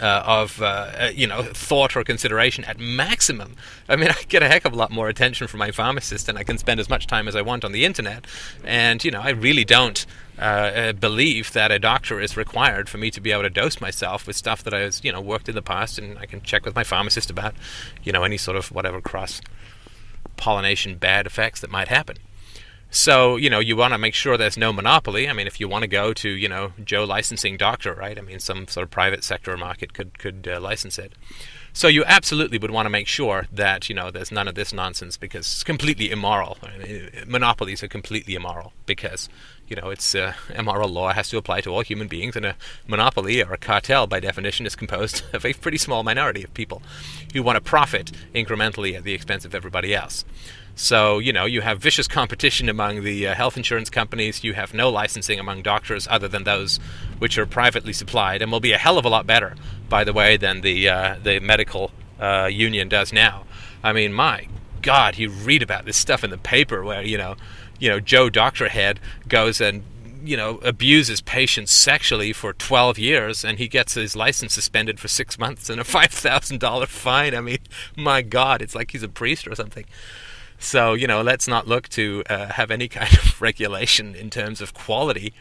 uh, 0.00 0.22
of 0.26 0.62
uh, 0.62 0.66
uh, 0.66 1.10
you 1.14 1.26
know 1.26 1.42
thought 1.42 1.96
or 1.96 2.04
consideration 2.04 2.64
at 2.64 2.78
maximum. 2.78 3.56
I 3.88 3.96
mean, 3.96 4.08
I 4.18 4.22
get 4.28 4.42
a 4.42 4.48
heck 4.48 4.64
of 4.64 4.72
a 4.72 4.76
lot 4.76 4.90
more 4.90 5.08
attention 5.08 5.46
from 5.46 5.58
my 5.58 5.70
pharmacist, 5.70 6.28
and 6.28 6.38
I 6.38 6.44
can 6.44 6.58
spend 6.58 6.80
as 6.80 6.88
much 6.88 7.06
time 7.06 7.28
as 7.28 7.36
I 7.36 7.42
want 7.42 7.64
on 7.64 7.72
the 7.72 7.84
internet. 7.84 8.26
And 8.64 9.02
you 9.04 9.10
know, 9.10 9.20
I 9.20 9.30
really 9.30 9.64
don't 9.64 10.04
uh, 10.38 10.42
uh, 10.42 10.92
believe 10.92 11.52
that 11.52 11.70
a 11.70 11.78
doctor 11.78 12.20
is 12.20 12.36
required 12.36 12.88
for 12.88 12.98
me 12.98 13.10
to 13.10 13.20
be 13.20 13.32
able 13.32 13.42
to 13.42 13.50
dose 13.50 13.80
myself 13.80 14.26
with 14.26 14.36
stuff 14.36 14.62
that 14.64 14.74
I 14.74 14.84
was 14.84 15.02
you 15.04 15.12
know 15.12 15.20
worked 15.20 15.48
in 15.48 15.54
the 15.54 15.62
past, 15.62 15.98
and 15.98 16.18
I 16.18 16.26
can 16.26 16.42
check 16.42 16.64
with 16.64 16.74
my 16.74 16.84
pharmacist 16.84 17.30
about 17.30 17.54
you 18.02 18.12
know 18.12 18.24
any 18.24 18.36
sort 18.36 18.56
of 18.56 18.72
whatever 18.72 19.00
cross 19.00 19.40
pollination 20.36 20.96
bad 20.96 21.26
effects 21.26 21.60
that 21.60 21.70
might 21.70 21.88
happen. 21.88 22.16
So, 22.90 23.36
you 23.36 23.50
know, 23.50 23.58
you 23.58 23.76
want 23.76 23.92
to 23.94 23.98
make 23.98 24.14
sure 24.14 24.36
there's 24.36 24.56
no 24.56 24.72
monopoly. 24.72 25.28
I 25.28 25.32
mean, 25.32 25.46
if 25.46 25.60
you 25.60 25.68
want 25.68 25.82
to 25.82 25.88
go 25.88 26.12
to, 26.14 26.28
you 26.28 26.48
know, 26.48 26.72
Joe 26.82 27.04
licensing 27.04 27.56
doctor, 27.56 27.94
right? 27.94 28.18
I 28.18 28.22
mean, 28.22 28.40
some 28.40 28.68
sort 28.68 28.84
of 28.84 28.90
private 28.90 29.24
sector 29.24 29.56
market 29.56 29.92
could 29.92 30.18
could 30.18 30.48
uh, 30.48 30.60
license 30.60 30.98
it. 30.98 31.12
So 31.72 31.88
you 31.88 32.04
absolutely 32.06 32.56
would 32.56 32.70
want 32.70 32.86
to 32.86 32.90
make 32.90 33.06
sure 33.06 33.48
that 33.52 33.90
you 33.90 33.94
know 33.94 34.10
there's 34.10 34.32
none 34.32 34.48
of 34.48 34.54
this 34.54 34.72
nonsense 34.72 35.18
because 35.18 35.44
it's 35.44 35.62
completely 35.62 36.10
immoral. 36.10 36.56
I 36.62 36.78
mean, 36.78 37.10
monopolies 37.26 37.82
are 37.82 37.88
completely 37.88 38.34
immoral 38.34 38.72
because 38.86 39.28
you 39.68 39.76
know 39.76 39.90
it's 39.90 40.14
uh, 40.14 40.34
immoral 40.54 40.88
law 40.88 41.12
has 41.12 41.28
to 41.30 41.38
apply 41.38 41.60
to 41.62 41.70
all 41.70 41.82
human 41.82 42.08
beings, 42.08 42.36
and 42.36 42.46
a 42.46 42.56
monopoly 42.86 43.42
or 43.42 43.52
a 43.52 43.58
cartel, 43.58 44.06
by 44.06 44.20
definition, 44.20 44.66
is 44.66 44.76
composed 44.76 45.22
of 45.32 45.44
a 45.44 45.52
pretty 45.54 45.78
small 45.78 46.02
minority 46.02 46.42
of 46.42 46.54
people 46.54 46.82
who 47.32 47.42
want 47.42 47.56
to 47.56 47.60
profit 47.60 48.12
incrementally 48.34 48.94
at 48.96 49.04
the 49.04 49.14
expense 49.14 49.44
of 49.44 49.54
everybody 49.54 49.94
else. 49.94 50.24
So, 50.78 51.18
you 51.18 51.32
know, 51.32 51.46
you 51.46 51.62
have 51.62 51.78
vicious 51.80 52.06
competition 52.06 52.68
among 52.68 53.02
the 53.02 53.28
uh, 53.28 53.34
health 53.34 53.56
insurance 53.56 53.88
companies. 53.88 54.44
You 54.44 54.52
have 54.52 54.74
no 54.74 54.90
licensing 54.90 55.40
among 55.40 55.62
doctors 55.62 56.06
other 56.10 56.28
than 56.28 56.44
those 56.44 56.76
which 57.18 57.38
are 57.38 57.46
privately 57.46 57.94
supplied 57.94 58.42
and 58.42 58.52
will 58.52 58.60
be 58.60 58.72
a 58.72 58.78
hell 58.78 58.98
of 58.98 59.06
a 59.06 59.08
lot 59.08 59.26
better, 59.26 59.56
by 59.88 60.04
the 60.04 60.12
way, 60.12 60.36
than 60.36 60.60
the, 60.60 60.86
uh, 60.86 61.16
the 61.22 61.40
medical 61.40 61.92
uh, 62.20 62.50
union 62.52 62.90
does 62.90 63.10
now. 63.10 63.46
I 63.82 63.94
mean, 63.94 64.12
my 64.12 64.48
God, 64.82 65.16
you 65.16 65.30
read 65.30 65.62
about 65.62 65.86
this 65.86 65.96
stuff 65.96 66.22
in 66.22 66.28
the 66.28 66.36
paper 66.36 66.84
where, 66.84 67.02
you 67.02 67.16
know, 67.16 67.36
you 67.78 67.88
know, 67.88 68.00
Joe 68.00 68.28
Doctorhead 68.28 68.98
goes 69.28 69.60
and 69.60 69.82
you 70.26 70.36
know, 70.36 70.58
abuses 70.58 71.20
patients 71.20 71.70
sexually 71.70 72.32
for 72.32 72.52
12 72.52 72.98
years 72.98 73.44
and 73.44 73.58
he 73.58 73.68
gets 73.68 73.94
his 73.94 74.16
license 74.16 74.54
suspended 74.54 74.98
for 74.98 75.06
six 75.08 75.38
months 75.38 75.70
and 75.70 75.80
a 75.80 75.84
$5,000 75.84 76.86
fine. 76.88 77.34
I 77.34 77.40
mean, 77.40 77.58
my 77.96 78.22
God, 78.22 78.60
it's 78.60 78.74
like 78.74 78.90
he's 78.90 79.04
a 79.04 79.08
priest 79.08 79.46
or 79.46 79.54
something. 79.54 79.84
So, 80.58 80.94
you 80.94 81.06
know, 81.06 81.22
let's 81.22 81.46
not 81.46 81.68
look 81.68 81.88
to 81.90 82.24
uh, 82.28 82.46
have 82.52 82.70
any 82.70 82.88
kind 82.88 83.12
of 83.18 83.40
regulation 83.40 84.14
in 84.14 84.30
terms 84.30 84.60
of 84.60 84.74
quality. 84.74 85.32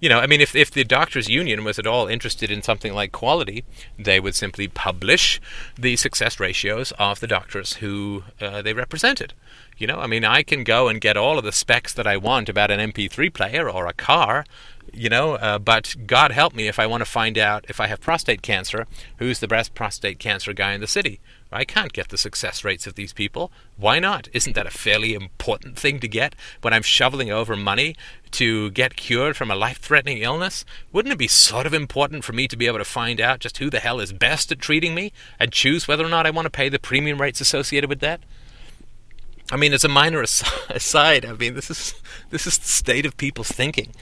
You 0.00 0.08
know, 0.08 0.20
I 0.20 0.28
mean, 0.28 0.40
if, 0.40 0.54
if 0.54 0.70
the 0.70 0.84
doctors' 0.84 1.28
union 1.28 1.64
was 1.64 1.78
at 1.78 1.86
all 1.86 2.06
interested 2.06 2.52
in 2.52 2.62
something 2.62 2.94
like 2.94 3.10
quality, 3.10 3.64
they 3.98 4.20
would 4.20 4.36
simply 4.36 4.68
publish 4.68 5.40
the 5.76 5.96
success 5.96 6.38
ratios 6.38 6.92
of 7.00 7.18
the 7.18 7.26
doctors 7.26 7.74
who 7.74 8.22
uh, 8.40 8.62
they 8.62 8.74
represented. 8.74 9.34
You 9.78 9.86
know, 9.86 10.00
I 10.00 10.08
mean, 10.08 10.24
I 10.24 10.42
can 10.42 10.64
go 10.64 10.88
and 10.88 11.00
get 11.00 11.16
all 11.16 11.38
of 11.38 11.44
the 11.44 11.52
specs 11.52 11.94
that 11.94 12.06
I 12.06 12.16
want 12.16 12.48
about 12.48 12.72
an 12.72 12.80
MP3 12.90 13.32
player 13.32 13.70
or 13.70 13.86
a 13.86 13.92
car, 13.92 14.44
you 14.92 15.08
know, 15.08 15.34
uh, 15.34 15.58
but 15.60 15.94
God 16.04 16.32
help 16.32 16.52
me 16.52 16.66
if 16.66 16.80
I 16.80 16.86
want 16.86 17.02
to 17.02 17.04
find 17.04 17.38
out 17.38 17.64
if 17.68 17.78
I 17.78 17.86
have 17.86 18.00
prostate 18.00 18.42
cancer, 18.42 18.88
who's 19.18 19.38
the 19.38 19.46
best 19.46 19.74
prostate 19.74 20.18
cancer 20.18 20.52
guy 20.52 20.72
in 20.72 20.80
the 20.80 20.88
city. 20.88 21.20
I 21.52 21.64
can't 21.64 21.92
get 21.92 22.08
the 22.08 22.18
success 22.18 22.64
rates 22.64 22.86
of 22.88 22.94
these 22.94 23.12
people. 23.12 23.52
Why 23.76 24.00
not? 24.00 24.28
Isn't 24.32 24.54
that 24.54 24.66
a 24.66 24.70
fairly 24.70 25.14
important 25.14 25.78
thing 25.78 26.00
to 26.00 26.08
get 26.08 26.34
when 26.60 26.74
I'm 26.74 26.82
shoveling 26.82 27.30
over 27.30 27.54
money 27.54 27.94
to 28.32 28.70
get 28.72 28.96
cured 28.96 29.36
from 29.36 29.50
a 29.50 29.56
life 29.56 29.78
threatening 29.78 30.18
illness? 30.18 30.64
Wouldn't 30.92 31.12
it 31.12 31.18
be 31.18 31.28
sort 31.28 31.66
of 31.66 31.72
important 31.72 32.24
for 32.24 32.32
me 32.32 32.48
to 32.48 32.56
be 32.56 32.66
able 32.66 32.78
to 32.78 32.84
find 32.84 33.20
out 33.20 33.38
just 33.38 33.58
who 33.58 33.70
the 33.70 33.80
hell 33.80 34.00
is 34.00 34.12
best 34.12 34.50
at 34.50 34.58
treating 34.58 34.94
me 34.94 35.12
and 35.38 35.52
choose 35.52 35.86
whether 35.86 36.04
or 36.04 36.10
not 36.10 36.26
I 36.26 36.30
want 36.30 36.46
to 36.46 36.50
pay 36.50 36.68
the 36.68 36.78
premium 36.78 37.20
rates 37.20 37.40
associated 37.40 37.88
with 37.88 38.00
that? 38.00 38.20
I 39.50 39.56
mean, 39.56 39.72
as 39.72 39.84
a 39.84 39.88
minor 39.88 40.22
aside, 40.68 41.24
I 41.24 41.32
mean, 41.32 41.54
this 41.54 41.70
is 41.70 41.94
this 42.30 42.46
is 42.46 42.58
the 42.58 42.66
state 42.66 43.06
of 43.06 43.16
people's 43.16 43.48
thinking 43.48 43.94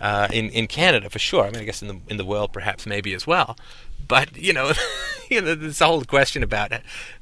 uh, 0.00 0.28
in 0.32 0.50
in 0.50 0.66
Canada 0.66 1.10
for 1.10 1.18
sure. 1.18 1.44
I 1.44 1.50
mean, 1.50 1.62
I 1.62 1.64
guess 1.64 1.82
in 1.82 1.88
the 1.88 2.00
in 2.08 2.16
the 2.16 2.24
world 2.24 2.52
perhaps 2.52 2.86
maybe 2.86 3.14
as 3.14 3.26
well. 3.26 3.56
But 4.06 4.36
you 4.36 4.52
know, 4.52 4.72
you 5.30 5.40
know, 5.40 5.54
this 5.54 5.78
whole 5.78 6.04
question 6.04 6.42
about 6.42 6.72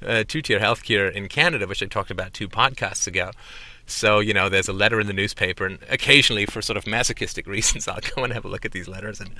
uh, 0.05 0.25
two-tier 0.27 0.59
healthcare 0.59 1.12
in 1.12 1.29
Canada, 1.29 1.67
which 1.67 1.83
I 1.83 1.87
talked 1.87 2.11
about 2.11 2.35
two 2.35 2.49
podcasts 2.49 3.07
ago. 3.07 3.31
So 3.85 4.21
you 4.21 4.33
know, 4.33 4.49
there's 4.49 4.69
a 4.69 4.73
letter 4.73 5.01
in 5.01 5.07
the 5.07 5.12
newspaper, 5.12 5.67
and 5.67 5.79
occasionally, 5.91 6.47
for 6.47 6.62
sort 6.62 6.77
of 6.77 6.87
masochistic 6.87 7.47
reasons, 7.49 7.89
I'll 7.89 8.01
go 8.15 8.25
and 8.25 8.33
have 8.33 8.45
a 8.45 8.49
look 8.49 8.65
at 8.65 8.73
these 8.73 8.89
letters. 8.89 9.21
And 9.21 9.31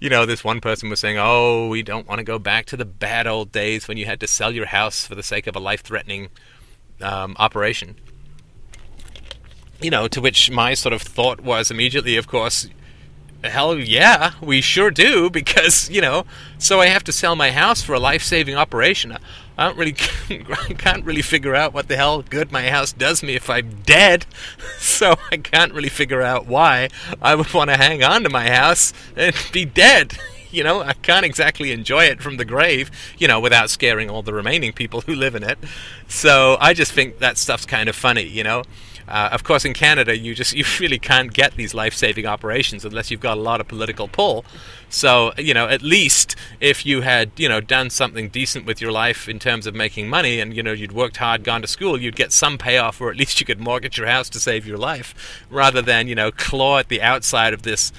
you 0.00 0.08
know, 0.08 0.24
this 0.24 0.44
one 0.44 0.60
person 0.60 0.88
was 0.88 1.00
saying, 1.00 1.18
"Oh, 1.18 1.68
we 1.68 1.82
don't 1.82 2.06
want 2.06 2.20
to 2.20 2.24
go 2.24 2.38
back 2.38 2.66
to 2.66 2.76
the 2.76 2.84
bad 2.84 3.26
old 3.26 3.52
days 3.52 3.88
when 3.88 3.96
you 3.96 4.06
had 4.06 4.20
to 4.20 4.28
sell 4.28 4.52
your 4.52 4.66
house 4.66 5.06
for 5.06 5.14
the 5.14 5.22
sake 5.22 5.46
of 5.46 5.56
a 5.56 5.60
life-threatening 5.60 6.28
um, 7.00 7.36
operation." 7.38 7.96
You 9.80 9.90
know, 9.90 10.08
to 10.08 10.20
which 10.20 10.50
my 10.50 10.74
sort 10.74 10.92
of 10.92 11.02
thought 11.02 11.40
was 11.40 11.70
immediately, 11.70 12.16
of 12.16 12.26
course, 12.26 12.68
Hell 13.44 13.78
yeah, 13.78 14.32
we 14.40 14.60
sure 14.60 14.90
do 14.90 15.30
because 15.38 15.88
you 15.90 16.00
know. 16.00 16.24
So 16.58 16.80
I 16.80 16.86
have 16.86 17.04
to 17.04 17.12
sell 17.12 17.36
my 17.36 17.52
house 17.52 17.82
for 17.82 17.94
a 17.94 18.00
life-saving 18.00 18.56
operation. 18.56 19.16
I 19.56 19.66
don't 19.66 19.78
really, 19.78 19.96
I 20.30 20.74
can't 20.78 21.04
really 21.04 21.22
figure 21.22 21.54
out 21.54 21.72
what 21.72 21.88
the 21.88 21.96
hell 21.96 22.22
good 22.22 22.52
my 22.52 22.68
house 22.68 22.92
does 22.92 23.22
me 23.22 23.34
if 23.34 23.48
I'm 23.50 23.82
dead. 23.82 24.26
So 24.78 25.16
I 25.30 25.36
can't 25.36 25.74
really 25.74 25.88
figure 25.88 26.22
out 26.22 26.46
why 26.46 26.88
I 27.20 27.34
would 27.34 27.52
want 27.52 27.68
to 27.70 27.76
hang 27.76 28.02
on 28.02 28.22
to 28.22 28.30
my 28.30 28.48
house 28.48 28.92
and 29.16 29.34
be 29.52 29.64
dead. 29.64 30.16
You 30.50 30.64
know, 30.64 30.80
I 30.80 30.94
can't 30.94 31.26
exactly 31.26 31.72
enjoy 31.72 32.04
it 32.04 32.22
from 32.22 32.36
the 32.36 32.44
grave, 32.44 32.90
you 33.18 33.28
know, 33.28 33.40
without 33.40 33.70
scaring 33.70 34.08
all 34.10 34.22
the 34.22 34.34
remaining 34.34 34.72
people 34.72 35.00
who 35.06 35.14
live 35.14 35.34
in 35.34 35.42
it. 35.42 35.58
So 36.08 36.56
I 36.60 36.74
just 36.74 36.92
think 36.92 37.18
that 37.18 37.38
stuff's 37.38 37.66
kind 37.66 37.88
of 37.88 37.96
funny, 37.96 38.24
you 38.24 38.44
know. 38.44 38.62
Uh, 39.08 39.30
of 39.32 39.42
course, 39.42 39.64
in 39.64 39.72
Canada, 39.72 40.16
you 40.16 40.34
just 40.34 40.52
you 40.54 40.64
really 40.80 40.98
can't 40.98 41.32
get 41.32 41.54
these 41.56 41.74
life-saving 41.74 42.26
operations 42.26 42.84
unless 42.84 43.10
you've 43.10 43.20
got 43.20 43.38
a 43.38 43.40
lot 43.40 43.60
of 43.60 43.66
political 43.66 44.06
pull. 44.06 44.44
So, 44.90 45.32
you 45.36 45.54
know, 45.54 45.66
at 45.68 45.82
least 45.82 46.36
if 46.60 46.86
you 46.86 47.02
had, 47.02 47.30
you 47.36 47.48
know, 47.48 47.60
done 47.60 47.90
something 47.90 48.28
decent 48.28 48.64
with 48.64 48.80
your 48.80 48.92
life 48.92 49.28
in 49.28 49.38
terms 49.38 49.66
of 49.66 49.74
making 49.74 50.08
money, 50.08 50.40
and 50.40 50.54
you 50.54 50.62
know 50.62 50.72
you'd 50.72 50.92
worked 50.92 51.18
hard, 51.18 51.42
gone 51.42 51.62
to 51.62 51.68
school, 51.68 52.00
you'd 52.00 52.16
get 52.16 52.32
some 52.32 52.58
payoff, 52.58 53.00
or 53.00 53.10
at 53.10 53.16
least 53.16 53.40
you 53.40 53.46
could 53.46 53.60
mortgage 53.60 53.98
your 53.98 54.06
house 54.06 54.28
to 54.30 54.40
save 54.40 54.66
your 54.66 54.78
life, 54.78 55.44
rather 55.50 55.82
than 55.82 56.08
you 56.08 56.14
know 56.14 56.30
claw 56.30 56.78
at 56.78 56.88
the 56.88 57.02
outside 57.02 57.54
of 57.54 57.62
this 57.62 57.92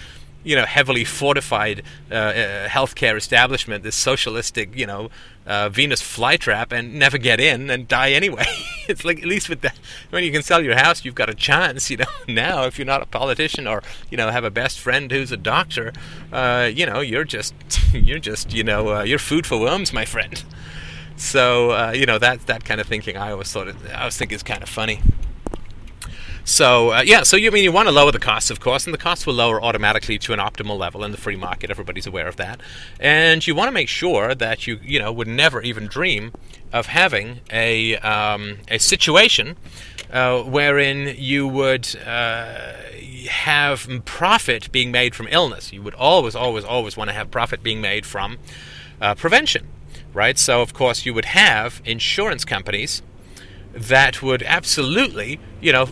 you 0.50 0.56
know, 0.56 0.66
heavily 0.66 1.04
fortified 1.04 1.84
uh, 2.10 2.16
uh, 2.16 2.68
healthcare 2.68 3.16
establishment, 3.16 3.84
this 3.84 3.96
socialistic, 3.96 4.76
you 4.76 4.88
know, 4.88 5.12
uh, 5.46 5.70
Venus 5.70 6.02
flytrap, 6.02 6.72
and 6.72 6.96
never 6.96 7.20
get 7.20 7.40
in 7.40 7.70
and 7.70 7.88
die 7.88 8.14
anyway. 8.14 8.46
it's 8.88 9.06
like 9.06 9.20
at 9.20 9.26
least 9.26 9.48
with 9.48 9.62
that, 9.62 9.78
when 10.10 10.24
you 10.24 10.32
can 10.32 10.42
sell 10.42 10.60
your 10.60 10.76
house, 10.76 11.06
you've 11.06 11.14
got 11.14 11.30
a 11.30 11.36
chance. 11.36 11.92
You 11.92 11.98
know, 11.98 12.06
now 12.28 12.64
if 12.64 12.80
you're 12.80 12.88
not 12.88 13.04
a 13.04 13.06
politician 13.06 13.68
or 13.68 13.84
you 14.10 14.18
know 14.18 14.32
have 14.32 14.44
a 14.44 14.50
best 14.50 14.80
friend 14.80 15.12
who's 15.12 15.32
a 15.32 15.38
doctor, 15.38 15.94
uh, 16.34 16.68
you 16.74 16.88
know, 16.88 17.00
you're 17.00 17.26
just 17.26 17.54
you're 17.94 18.18
just 18.18 18.52
you 18.52 18.64
know 18.64 18.96
uh, 18.96 19.04
you're 19.04 19.20
food 19.20 19.46
for 19.46 19.60
worms, 19.60 19.94
my 19.94 20.06
friend. 20.06 20.44
So 21.16 21.72
uh, 21.74 21.92
you 21.92 22.08
know 22.08 22.18
that 22.18 22.48
that 22.48 22.66
kind 22.66 22.82
of 22.82 22.88
thinking, 22.88 23.18
I 23.18 23.34
always 23.34 23.52
thought 23.52 23.68
it, 23.68 23.76
I 23.94 24.00
always 24.00 24.18
think 24.18 24.32
is 24.32 24.42
kind 24.42 24.64
of 24.64 24.70
funny. 24.70 25.02
So 26.50 26.94
uh, 26.94 27.04
yeah, 27.06 27.22
so 27.22 27.38
you 27.38 27.48
I 27.48 27.54
mean 27.54 27.64
you 27.64 27.72
want 27.72 27.88
to 27.90 27.92
lower 27.92 28.12
the 28.12 28.20
costs, 28.20 28.50
of 28.50 28.60
course, 28.60 28.86
and 28.86 28.94
the 28.94 28.98
costs 28.98 29.28
will 29.28 29.36
lower 29.36 29.62
automatically 29.62 30.18
to 30.18 30.34
an 30.34 30.40
optimal 30.40 30.80
level 30.80 31.04
in 31.04 31.12
the 31.12 31.18
free 31.18 31.36
market. 31.36 31.70
Everybody's 31.70 32.08
aware 32.08 32.28
of 32.28 32.38
that, 32.38 32.60
and 33.00 33.46
you 33.46 33.54
want 33.54 33.68
to 33.68 33.72
make 33.72 33.88
sure 33.88 34.34
that 34.34 34.66
you 34.66 34.80
you 34.82 34.98
know 34.98 35.12
would 35.12 35.28
never 35.28 35.62
even 35.62 35.86
dream 35.86 36.34
of 36.74 36.88
having 36.88 37.42
a 37.52 37.98
um, 37.98 38.58
a 38.68 38.80
situation 38.80 39.58
uh, 40.12 40.42
wherein 40.42 41.14
you 41.18 41.48
would 41.48 41.96
uh, 42.04 42.74
have 43.30 43.88
profit 44.06 44.72
being 44.72 44.92
made 44.92 45.14
from 45.14 45.28
illness. 45.30 45.72
You 45.72 45.84
would 45.84 45.94
always, 45.94 46.36
always, 46.36 46.66
always 46.66 46.98
want 46.98 47.12
to 47.12 47.14
have 47.14 47.30
profit 47.30 47.62
being 47.62 47.80
made 47.80 48.08
from 48.08 48.40
uh, 49.00 49.14
prevention, 49.14 49.68
right? 50.16 50.38
So 50.38 50.64
of 50.64 50.74
course 50.74 51.06
you 51.06 51.14
would 51.14 51.26
have 51.26 51.80
insurance 51.86 52.44
companies 52.44 53.04
that 53.74 54.22
would 54.22 54.42
absolutely, 54.44 55.40
you 55.62 55.72
know, 55.72 55.86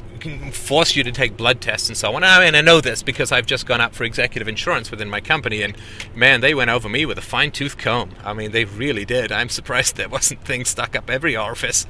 force 0.52 0.96
you 0.96 1.04
to 1.04 1.12
take 1.12 1.38
blood 1.38 1.62
tests 1.62 1.88
and 1.88 1.98
so 1.98 2.14
on. 2.16 2.24
I 2.24 2.44
mean, 2.44 2.56
I 2.56 2.62
know 2.62 2.82
this 2.82 3.04
because 3.04 3.32
I've 3.32 3.46
just 3.46 3.66
gone 3.66 3.82
up 3.82 3.94
for 3.94 4.04
executive 4.04 4.48
insurance 4.48 4.90
within 4.90 5.10
my 5.10 5.22
company, 5.22 5.62
and 5.62 5.78
man, 6.16 6.42
they 6.42 6.54
went 6.54 6.72
over 6.72 6.90
me 6.90 7.06
with 7.06 7.18
a 7.18 7.22
fine 7.22 7.52
tooth 7.52 7.78
comb. 7.78 8.12
I 8.24 8.34
mean, 8.34 8.52
they 8.52 8.66
really 8.66 9.06
did. 9.06 9.32
I'm 9.32 9.50
surprised 9.50 9.96
there 9.96 10.10
wasn't 10.10 10.44
things 10.44 10.70
stuck 10.70 10.96
up 10.96 11.10
every 11.10 11.38
orifice. 11.38 11.86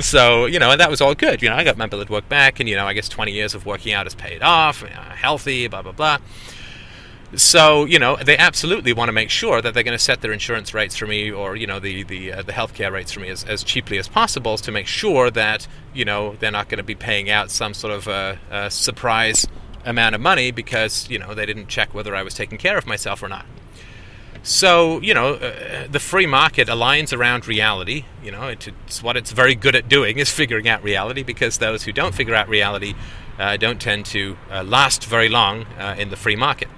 So, 0.00 0.46
you 0.46 0.58
know, 0.58 0.70
and 0.70 0.80
that 0.80 0.90
was 0.90 1.00
all 1.00 1.14
good. 1.14 1.42
You 1.42 1.50
know, 1.50 1.56
I 1.56 1.64
got 1.64 1.76
my 1.76 1.86
blood 1.86 2.08
work 2.08 2.28
back, 2.28 2.58
and, 2.58 2.68
you 2.68 2.76
know, 2.76 2.86
I 2.86 2.94
guess 2.94 3.08
20 3.08 3.32
years 3.32 3.54
of 3.54 3.66
working 3.66 3.92
out 3.92 4.06
has 4.06 4.14
paid 4.14 4.42
off, 4.42 4.82
healthy, 4.82 5.68
blah, 5.68 5.82
blah, 5.82 5.92
blah. 5.92 6.18
So 7.34 7.84
you 7.86 7.98
know 7.98 8.16
they 8.16 8.38
absolutely 8.38 8.92
want 8.92 9.08
to 9.08 9.12
make 9.12 9.30
sure 9.30 9.60
that 9.60 9.74
they're 9.74 9.82
going 9.82 9.98
to 9.98 10.02
set 10.02 10.20
their 10.20 10.32
insurance 10.32 10.72
rates 10.72 10.96
for 10.96 11.06
me, 11.06 11.30
or 11.30 11.56
you 11.56 11.66
know 11.66 11.80
the 11.80 12.04
the 12.04 12.32
uh, 12.32 12.42
the 12.42 12.52
healthcare 12.52 12.92
rates 12.92 13.10
for 13.10 13.20
me 13.20 13.28
as, 13.28 13.42
as 13.44 13.64
cheaply 13.64 13.98
as 13.98 14.06
possible, 14.06 14.56
to 14.58 14.70
make 14.70 14.86
sure 14.86 15.30
that 15.32 15.66
you 15.92 16.04
know 16.04 16.36
they're 16.38 16.52
not 16.52 16.68
going 16.68 16.78
to 16.78 16.84
be 16.84 16.94
paying 16.94 17.28
out 17.28 17.50
some 17.50 17.74
sort 17.74 17.92
of 17.92 18.06
a, 18.06 18.38
a 18.50 18.70
surprise 18.70 19.46
amount 19.84 20.14
of 20.14 20.20
money 20.20 20.52
because 20.52 21.10
you 21.10 21.18
know 21.18 21.34
they 21.34 21.46
didn't 21.46 21.66
check 21.66 21.92
whether 21.92 22.14
I 22.14 22.22
was 22.22 22.34
taking 22.34 22.58
care 22.58 22.78
of 22.78 22.86
myself 22.86 23.22
or 23.22 23.28
not. 23.28 23.44
So 24.44 25.00
you 25.00 25.12
know 25.12 25.34
uh, 25.34 25.88
the 25.90 25.98
free 25.98 26.26
market 26.26 26.68
aligns 26.68 27.16
around 27.16 27.48
reality. 27.48 28.04
You 28.22 28.30
know 28.30 28.46
it's 28.46 29.02
what 29.02 29.16
it's 29.16 29.32
very 29.32 29.56
good 29.56 29.74
at 29.74 29.88
doing 29.88 30.18
is 30.18 30.30
figuring 30.42 30.68
out 30.68 30.80
reality 30.84 31.24
because 31.24 31.58
those 31.58 31.82
who 31.82 31.90
don't 31.90 32.14
figure 32.14 32.36
out 32.36 32.48
reality 32.48 32.94
uh, 33.36 33.56
don't 33.56 33.80
tend 33.80 34.06
to 34.06 34.36
uh, 34.48 34.62
last 34.62 35.04
very 35.04 35.28
long 35.28 35.64
uh, 35.78 35.96
in 35.98 36.10
the 36.10 36.16
free 36.16 36.36
market. 36.36 36.68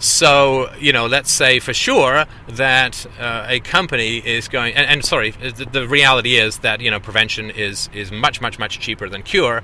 So, 0.00 0.72
you 0.80 0.94
know, 0.94 1.04
let's 1.04 1.30
say 1.30 1.58
for 1.58 1.74
sure 1.74 2.24
that 2.48 3.06
uh, 3.18 3.44
a 3.46 3.60
company 3.60 4.16
is 4.16 4.48
going, 4.48 4.74
and, 4.74 4.86
and 4.86 5.04
sorry, 5.04 5.32
the, 5.32 5.68
the, 5.70 5.86
reality 5.86 6.36
is 6.36 6.60
that, 6.60 6.80
you 6.80 6.90
know, 6.90 6.98
prevention 6.98 7.50
is, 7.50 7.90
is 7.92 8.10
much, 8.10 8.40
much, 8.40 8.58
much 8.58 8.80
cheaper 8.80 9.10
than 9.10 9.22
cure. 9.22 9.62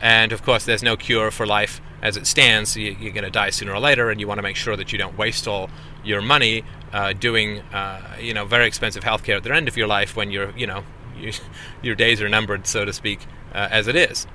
And 0.00 0.30
of 0.30 0.44
course, 0.44 0.64
there's 0.64 0.84
no 0.84 0.96
cure 0.96 1.32
for 1.32 1.44
life 1.44 1.80
as 2.02 2.16
it 2.16 2.28
stands, 2.28 2.76
you, 2.76 2.92
are 2.92 3.12
going 3.12 3.24
to 3.24 3.30
die 3.30 3.50
sooner 3.50 3.72
or 3.72 3.80
later, 3.80 4.10
and 4.10 4.20
you 4.20 4.28
want 4.28 4.38
to 4.38 4.42
make 4.42 4.54
sure 4.54 4.76
that 4.76 4.92
you 4.92 4.98
don't 4.98 5.18
waste 5.18 5.48
all 5.48 5.68
your 6.04 6.22
money 6.22 6.62
uh, 6.92 7.12
doing, 7.12 7.58
uh, 7.72 8.16
you 8.20 8.32
know, 8.32 8.44
very 8.44 8.68
expensive 8.68 9.02
healthcare 9.02 9.38
at 9.38 9.42
the 9.42 9.52
end 9.52 9.66
of 9.66 9.76
your 9.76 9.88
life 9.88 10.14
when 10.14 10.30
you're, 10.30 10.56
you 10.56 10.68
know, 10.68 10.84
you, 11.18 11.32
your 11.82 11.96
days 11.96 12.22
are 12.22 12.28
numbered, 12.28 12.68
so 12.68 12.84
to 12.84 12.92
speak, 12.92 13.26
uh, 13.52 13.66
as 13.72 13.88
it 13.88 13.96
is. 13.96 14.28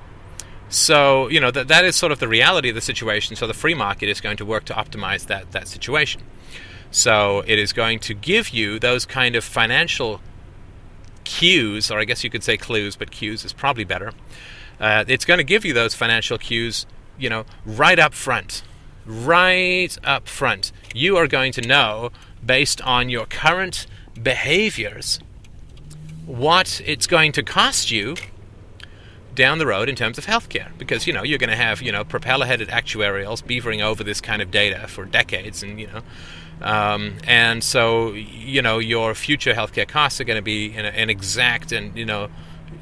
So, 0.70 1.28
you 1.30 1.40
know, 1.40 1.52
that, 1.52 1.68
that 1.68 1.84
is 1.84 1.96
sort 1.96 2.12
of 2.12 2.20
the 2.20 2.28
reality 2.28 2.70
of 2.70 2.76
the 2.76 2.82
situation. 2.82 3.36
So 3.36 3.48
the 3.48 3.54
free 3.54 3.74
market 3.74 4.08
is 4.08 4.22
going 4.22 4.38
to 4.38 4.46
work 4.46 4.66
to 4.66 4.74
optimize 4.74 5.26
that, 5.26 5.52
that 5.52 5.68
situation. 5.68 6.22
So 6.92 7.44
it 7.48 7.60
is 7.60 7.74
going 7.74 8.00
to 8.00 8.14
give 8.14 8.50
you 8.50 8.80
those 8.80 9.06
kind 9.06 9.36
of 9.36 9.44
financial 9.44 10.22
cues, 11.24 11.92
or 11.92 12.00
I 12.00 12.06
guess 12.06 12.24
you 12.24 12.30
could 12.30 12.44
say 12.44 12.58
clues, 12.58 12.96
but 12.96 13.12
cues 13.12 13.44
is 13.46 13.54
probably 13.54 13.84
better. 13.84 14.14
Uh, 14.80 15.06
it's 15.08 15.26
going 15.26 15.40
to 15.40 15.44
give 15.44 15.66
you 15.66 15.74
those 15.74 15.94
financial 15.94 16.38
cues, 16.38 16.86
you 17.18 17.30
know, 17.30 17.46
right 17.66 18.00
up 18.00 18.14
front. 18.14 18.64
Right 19.06 19.98
up 20.04 20.28
front. 20.28 20.72
You 20.94 21.18
are 21.18 21.28
going 21.28 21.52
to 21.54 21.62
know, 21.62 22.12
based 22.46 22.80
on 22.82 23.10
your 23.10 23.26
current 23.26 23.88
behaviors, 24.22 25.20
what 26.26 26.82
it's 26.86 27.08
going 27.08 27.32
to 27.34 27.44
cost 27.44 27.90
you 27.90 28.16
down 29.40 29.58
the 29.58 29.66
road 29.66 29.88
in 29.88 29.96
terms 29.96 30.18
of 30.18 30.26
healthcare 30.26 30.68
because 30.78 31.08
you 31.08 31.14
know 31.14 31.24
you're 31.24 31.38
going 31.38 31.50
to 31.50 31.56
have 31.56 31.82
you 31.82 31.94
know 31.94 32.04
propeller-headed 32.04 32.68
actuarials 32.68 33.42
beavering 33.42 33.82
over 33.82 34.04
this 34.04 34.20
kind 34.20 34.42
of 34.42 34.52
data 34.52 34.86
for 34.90 35.06
decades 35.06 35.64
and 35.64 35.80
you 35.80 35.88
know 35.88 36.02
um, 36.62 37.16
and 37.24 37.64
so 37.64 38.12
you 38.12 38.62
know 38.62 38.80
your 38.80 39.16
future 39.16 39.54
healthcare 39.54 39.88
costs 39.88 40.20
are 40.20 40.26
going 40.26 40.36
to 40.36 40.42
be 40.44 40.76
an, 40.76 40.86
an 40.86 41.10
exact 41.10 41.72
and 41.72 41.98
you 41.98 42.06
know 42.06 42.28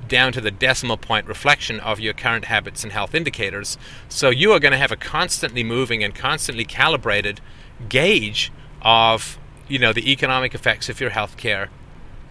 down 0.08 0.34
to 0.34 0.42
the 0.42 0.50
decimal 0.50 0.98
point 0.98 1.28
reflection 1.28 1.80
of 1.80 2.00
your 2.00 2.14
current 2.14 2.46
habits 2.46 2.84
and 2.84 2.92
health 2.92 3.14
indicators. 3.14 3.78
So 4.10 4.32
you 4.32 4.52
are 4.54 4.60
going 4.60 4.72
to 4.72 4.78
have 4.78 4.92
a 4.92 4.96
constantly 4.96 5.64
moving 5.64 6.04
and 6.04 6.16
constantly 6.16 6.66
calibrated 6.66 7.40
gauge 7.88 8.52
of 8.82 9.38
you 9.68 9.78
know 9.78 9.94
the 9.94 10.12
economic 10.12 10.56
effects 10.56 10.90
of 10.90 11.00
your 11.00 11.12
healthcare 11.12 11.68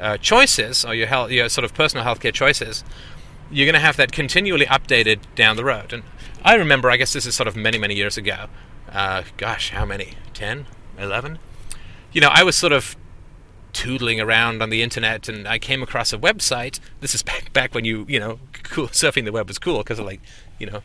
uh, 0.01 0.17
choices 0.17 0.85
or 0.85 0.95
your 0.95 1.07
health, 1.07 1.31
your 1.31 1.49
sort 1.49 1.65
of 1.65 1.75
personal 1.75 2.05
healthcare 2.05 2.33
choices 2.33 2.83
you're 3.51 3.67
going 3.67 3.75
to 3.75 3.81
have 3.81 3.97
that 3.97 4.13
continually 4.13 4.67
updated 4.67 5.21
down 5.35 5.57
the 5.57 5.65
road. 5.65 5.93
And 5.93 6.03
I 6.45 6.55
remember, 6.55 6.91
I 6.91 6.97
guess 6.97 7.13
this 7.13 7.27
is 7.27 7.35
sort 7.35 7.49
of 7.49 7.57
many, 7.57 7.79
many 7.79 7.95
years 7.95 8.17
ago. 8.17 8.47
Uh, 8.91 9.23
gosh, 9.37 9.71
how 9.71 9.85
many? 9.85 10.15
10? 10.35 10.67
11? 10.99 11.39
You 12.13 12.21
know, 12.21 12.31
I 12.33 12.43
was 12.43 12.57
sort 12.57 12.73
of 12.73 12.97
tootling 13.73 14.25
around 14.25 14.63
on 14.63 14.71
the 14.71 14.83
internet 14.83 15.29
and 15.29 15.47
I 15.47 15.59
came 15.59 15.83
across 15.83 16.13
a 16.13 16.19
website. 16.19 16.81
This 17.01 17.15
is 17.15 17.23
back, 17.25 17.53
back 17.53 17.75
when 17.75 17.85
you, 17.85 18.07
you 18.09 18.19
know, 18.19 18.39
cool, 18.63 18.89
surfing 18.89 19.25
the 19.25 19.33
web 19.33 19.49
was 19.49 19.59
cool 19.59 19.79
because 19.79 19.99
of 19.99 20.07
like, 20.07 20.21
you 20.59 20.67
know, 20.67 20.83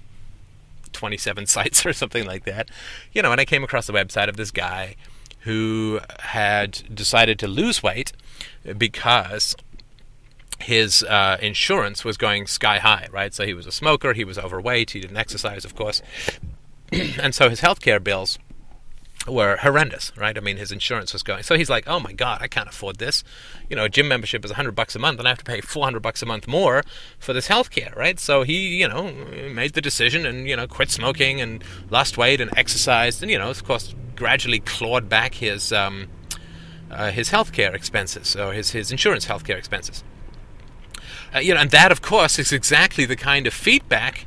27 0.93 1.45
sites 1.47 1.85
or 1.85 1.93
something 1.93 2.25
like 2.25 2.45
that. 2.45 2.69
You 3.13 3.21
know, 3.21 3.31
and 3.31 3.41
I 3.41 3.45
came 3.45 3.63
across 3.63 3.87
the 3.87 3.93
website 3.93 4.27
of 4.27 4.37
this 4.37 4.51
guy 4.51 4.95
who 5.41 5.99
had 6.19 6.83
decided 6.93 7.39
to 7.39 7.47
lose 7.47 7.81
weight 7.81 8.13
because 8.77 9.55
his 10.61 11.03
uh, 11.03 11.37
insurance 11.41 12.05
was 12.05 12.17
going 12.17 12.47
sky 12.47 12.79
high, 12.79 13.07
right? 13.11 13.33
So 13.33 13.45
he 13.45 13.53
was 13.53 13.65
a 13.65 13.71
smoker, 13.71 14.13
he 14.13 14.23
was 14.23 14.37
overweight, 14.37 14.91
he 14.91 14.99
didn't 14.99 15.17
exercise, 15.17 15.65
of 15.65 15.75
course, 15.75 16.01
and 16.91 17.33
so 17.35 17.49
his 17.49 17.61
healthcare 17.61 18.03
bills 18.03 18.39
were 19.27 19.57
horrendous, 19.57 20.11
right? 20.17 20.35
I 20.35 20.41
mean, 20.41 20.57
his 20.57 20.71
insurance 20.71 21.13
was 21.13 21.21
going. 21.21 21.43
So 21.43 21.55
he's 21.55 21.69
like, 21.69 21.87
"Oh 21.87 21.99
my 21.99 22.11
god, 22.11 22.39
I 22.41 22.47
can't 22.47 22.67
afford 22.67 22.97
this. 22.97 23.23
You 23.69 23.75
know, 23.75 23.85
a 23.85 23.89
gym 23.89 24.07
membership 24.07 24.43
is 24.43 24.51
100 24.51 24.71
bucks 24.73 24.95
a 24.95 24.99
month 24.99 25.19
and 25.19 25.27
I 25.27 25.31
have 25.31 25.37
to 25.37 25.43
pay 25.43 25.61
400 25.61 26.01
bucks 26.01 26.23
a 26.23 26.25
month 26.25 26.47
more 26.47 26.83
for 27.19 27.33
this 27.33 27.47
healthcare, 27.47 27.95
right?" 27.95 28.19
So 28.19 28.43
he, 28.43 28.79
you 28.79 28.87
know, 28.87 29.11
made 29.53 29.73
the 29.73 29.81
decision 29.81 30.25
and, 30.25 30.47
you 30.47 30.55
know, 30.55 30.67
quit 30.67 30.89
smoking 30.89 31.39
and 31.39 31.63
lost 31.89 32.17
weight 32.17 32.41
and 32.41 32.49
exercised 32.57 33.21
and, 33.21 33.31
you 33.31 33.37
know, 33.37 33.49
of 33.49 33.63
course, 33.63 33.93
gradually 34.15 34.59
clawed 34.59 35.07
back 35.07 35.35
his 35.35 35.71
um, 35.71 36.07
uh, 36.89 37.11
his 37.11 37.29
healthcare 37.29 37.73
expenses 37.73 38.35
or 38.35 38.53
his 38.53 38.71
his 38.71 38.91
insurance 38.91 39.25
healthcare 39.27 39.57
expenses. 39.57 40.03
Uh, 41.33 41.39
you 41.39 41.53
know, 41.53 41.61
and 41.61 41.71
that, 41.71 41.91
of 41.91 42.01
course, 42.01 42.37
is 42.37 42.51
exactly 42.51 43.05
the 43.05 43.15
kind 43.15 43.47
of 43.47 43.53
feedback 43.53 44.25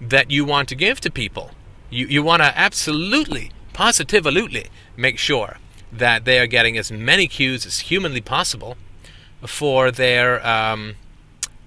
that 0.00 0.30
you 0.30 0.44
want 0.44 0.68
to 0.68 0.74
give 0.74 1.00
to 1.00 1.10
people. 1.10 1.50
You, 1.90 2.06
you 2.06 2.22
want 2.22 2.42
to 2.42 2.58
absolutely, 2.58 3.52
positively 3.72 4.66
make 4.96 5.18
sure 5.18 5.58
that 5.92 6.24
they 6.24 6.38
are 6.38 6.46
getting 6.46 6.76
as 6.76 6.90
many 6.90 7.26
cues 7.26 7.66
as 7.66 7.80
humanly 7.80 8.20
possible 8.20 8.76
for 9.46 9.90
their 9.90 10.44
um, 10.46 10.96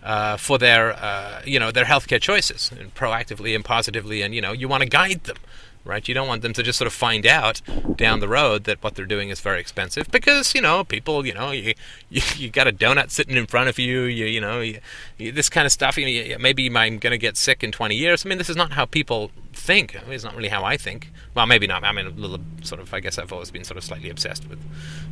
uh, 0.04 0.38
for 0.38 0.58
their 0.58 0.94
uh, 0.94 1.42
you 1.46 1.60
know 1.60 1.72
their 1.72 1.86
healthcare 1.86 2.22
choices, 2.22 2.72
and 2.78 2.94
proactively 2.96 3.56
and 3.56 3.64
positively, 3.64 4.22
and 4.22 4.34
you 4.34 4.42
know 4.42 4.52
you 4.52 4.68
want 4.68 4.84
to 4.84 4.90
guide 4.90 5.24
them 5.26 5.38
right? 5.86 6.08
You 6.08 6.14
don't 6.14 6.28
want 6.28 6.42
them 6.42 6.54
to 6.54 6.64
just 6.64 6.78
sort 6.78 6.88
of 6.88 6.94
find 6.94 7.26
out 7.26 7.62
down 7.96 8.20
the 8.20 8.28
road 8.28 8.66
that 8.66 8.84
what 8.84 8.96
they're 8.96 9.06
doing 9.06 9.30
is 9.30 9.40
very 9.40 9.60
expensive 9.60 10.10
because 10.12 10.54
you 10.54 10.62
know 10.62 10.84
people, 10.84 11.26
you 11.26 11.34
know, 11.34 11.52
you 11.52 11.74
you, 12.10 12.22
you 12.38 12.50
got 12.50 12.68
a 12.68 12.72
donut 12.72 13.12
sitting 13.12 13.38
in 13.38 13.46
front 13.46 13.70
of 13.70 13.80
you, 13.80 14.04
you 14.04 14.26
you 14.26 14.42
know, 14.42 14.62
you, 14.62 14.80
you, 15.18 15.32
this 15.32 15.50
kind 15.50 15.66
of 15.66 15.72
stuff. 15.72 15.98
You 15.98 16.38
maybe 16.40 16.68
I'm 16.76 17.00
going 17.00 17.12
to 17.12 17.18
get 17.18 17.38
sick 17.38 17.64
in 17.64 17.72
20 17.72 17.96
years. 17.96 18.26
I 18.26 18.30
mean, 18.30 18.38
this 18.38 18.50
is 18.50 18.56
not 18.56 18.74
how 18.74 18.86
people 18.86 19.32
think. 19.54 19.96
I 19.96 20.04
mean, 20.04 20.14
it's 20.14 20.24
not 20.24 20.36
really 20.36 20.50
how 20.50 20.64
I 20.64 20.78
think. 20.78 21.12
Well, 21.36 21.46
maybe 21.46 21.68
not. 21.68 21.84
I 21.84 21.92
mean, 21.92 22.08
a 22.08 22.10
little 22.10 22.40
sort 22.64 22.82
of. 22.82 22.94
I 22.94 23.00
guess 23.00 23.18
I've 23.18 23.34
always 23.34 23.52
been 23.52 23.64
sort 23.64 23.78
of 23.78 23.84
slightly 23.84 24.10
obsessed 24.10 24.48
with 24.50 24.60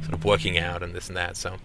sort 0.01 0.13
of 0.13 0.23
working 0.23 0.57
out 0.57 0.83
and 0.83 0.93
this 0.93 1.07
and 1.07 1.17
that. 1.17 1.37
So. 1.37 1.57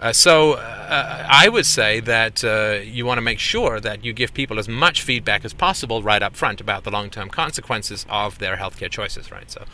Uh, 0.00 0.12
so 0.12 0.52
uh, 0.52 1.26
I 1.28 1.48
would 1.48 1.66
say 1.66 2.00
that 2.00 2.44
uh, 2.44 2.80
you 2.84 3.04
want 3.04 3.18
to 3.18 3.22
make 3.22 3.40
sure 3.40 3.80
that 3.80 4.04
you 4.04 4.12
give 4.12 4.32
people 4.32 4.58
as 4.58 4.68
much 4.68 5.02
feedback 5.02 5.44
as 5.44 5.52
possible 5.52 6.02
right 6.02 6.22
up 6.22 6.36
front 6.36 6.60
about 6.60 6.84
the 6.84 6.90
long-term 6.90 7.30
consequences 7.30 8.06
of 8.08 8.38
their 8.38 8.56
healthcare 8.56 8.90
choices, 8.90 9.32
right? 9.32 9.50
So, 9.50 9.64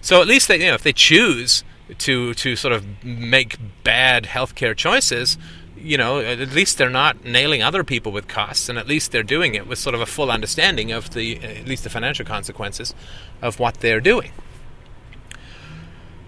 so 0.00 0.20
at 0.20 0.28
least 0.28 0.48
they, 0.48 0.60
you 0.60 0.66
know, 0.66 0.74
if 0.74 0.82
they 0.82 0.92
choose 0.92 1.64
to 1.98 2.32
to 2.34 2.56
sort 2.56 2.72
of 2.72 3.04
make 3.04 3.58
bad 3.82 4.24
healthcare 4.24 4.74
choices, 4.74 5.36
you 5.76 5.98
know, 5.98 6.20
at 6.20 6.52
least 6.52 6.78
they're 6.78 6.88
not 6.88 7.24
nailing 7.24 7.62
other 7.62 7.82
people 7.82 8.12
with 8.12 8.28
costs, 8.28 8.68
and 8.68 8.78
at 8.78 8.86
least 8.86 9.10
they're 9.10 9.24
doing 9.24 9.54
it 9.54 9.66
with 9.66 9.78
sort 9.78 9.94
of 9.94 10.00
a 10.00 10.06
full 10.06 10.30
understanding 10.30 10.92
of 10.92 11.10
the 11.10 11.38
at 11.42 11.66
least 11.66 11.82
the 11.84 11.90
financial 11.90 12.24
consequences 12.24 12.94
of 13.42 13.58
what 13.58 13.80
they're 13.80 14.00
doing. 14.00 14.30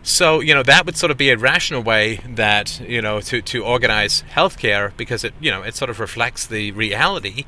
So, 0.07 0.41
you 0.41 0.53
know, 0.53 0.63
that 0.63 0.85
would 0.85 0.99
sort 0.99 1.11
of 1.11 1.17
be 1.17 1.31
a 1.31 1.37
rational 1.39 1.83
way 1.83 2.21
that, 2.29 2.79
you 2.81 3.01
know, 3.01 3.23
to, 3.23 3.41
to 3.41 3.65
organize 3.65 4.23
healthcare 4.35 4.95
because 4.99 5.25
it, 5.25 5.33
you 5.41 5.51
know, 5.51 5.63
it 5.63 5.75
sort 5.75 5.89
of 5.89 5.99
reflects 5.99 6.47
the 6.47 6.73
reality 6.73 7.47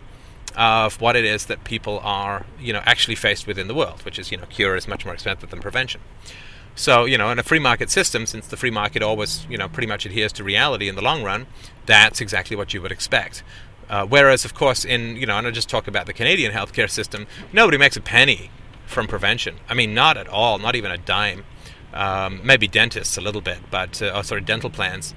of 0.57 0.99
what 0.99 1.17
it 1.17 1.25
is 1.27 1.45
that 1.47 1.65
people 1.65 2.01
are, 2.03 2.47
you 2.59 2.73
know, 2.73 2.81
actually 2.87 3.15
faced 3.15 3.47
with 3.47 3.59
in 3.59 3.69
the 3.69 3.75
world, 3.75 4.03
which 4.07 4.19
is, 4.19 4.33
you 4.33 4.39
know, 4.39 4.47
cure 4.47 4.75
is 4.75 4.89
much 4.89 5.05
more 5.05 5.13
expensive 5.13 5.51
than 5.51 5.61
prevention. 5.61 6.01
So, 6.75 7.05
you 7.05 7.19
know, 7.19 7.31
in 7.31 7.39
a 7.39 7.43
free 7.43 7.59
market 7.59 7.91
system, 7.91 8.25
since 8.25 8.47
the 8.47 8.57
free 8.57 8.71
market 8.71 9.03
always, 9.03 9.47
you 9.51 9.59
know, 9.59 9.69
pretty 9.69 9.87
much 9.87 10.07
adheres 10.07 10.33
to 10.33 10.43
reality 10.43 10.89
in 10.89 10.95
the 10.95 11.03
long 11.03 11.23
run, 11.23 11.47
that's 11.85 12.23
exactly 12.23 12.57
what 12.57 12.73
you 12.73 12.81
would 12.81 12.93
expect. 12.93 13.43
Uh, 13.91 14.07
whereas, 14.07 14.47
of 14.47 14.55
course, 14.55 14.83
in, 14.83 15.17
you 15.17 15.27
know, 15.27 15.37
and 15.37 15.47
I'll 15.47 15.53
just 15.53 15.69
talk 15.69 15.87
about 15.87 16.07
the 16.07 16.15
Canadian 16.15 16.53
healthcare 16.53 16.89
system, 16.89 17.27
nobody 17.53 17.77
makes 17.77 17.99
a 17.99 18.01
penny 18.01 18.51
from 18.87 19.07
prevention. 19.07 19.57
I 19.69 19.75
mean, 19.75 19.93
not 19.93 20.17
at 20.17 20.27
all, 20.27 20.59
not 20.59 20.75
even 20.75 20.91
a 20.91 20.97
dime 20.97 21.45
um, 21.95 22.41
maybe 22.45 22.69
dentists 22.69 23.17
a 23.17 23.21
little 23.21 23.41
bit, 23.41 23.59
but 23.71 24.01
uh, 24.03 24.13
oh, 24.15 24.23
sorry, 24.23 24.41
dental 24.43 24.71
plans. 24.71 25.15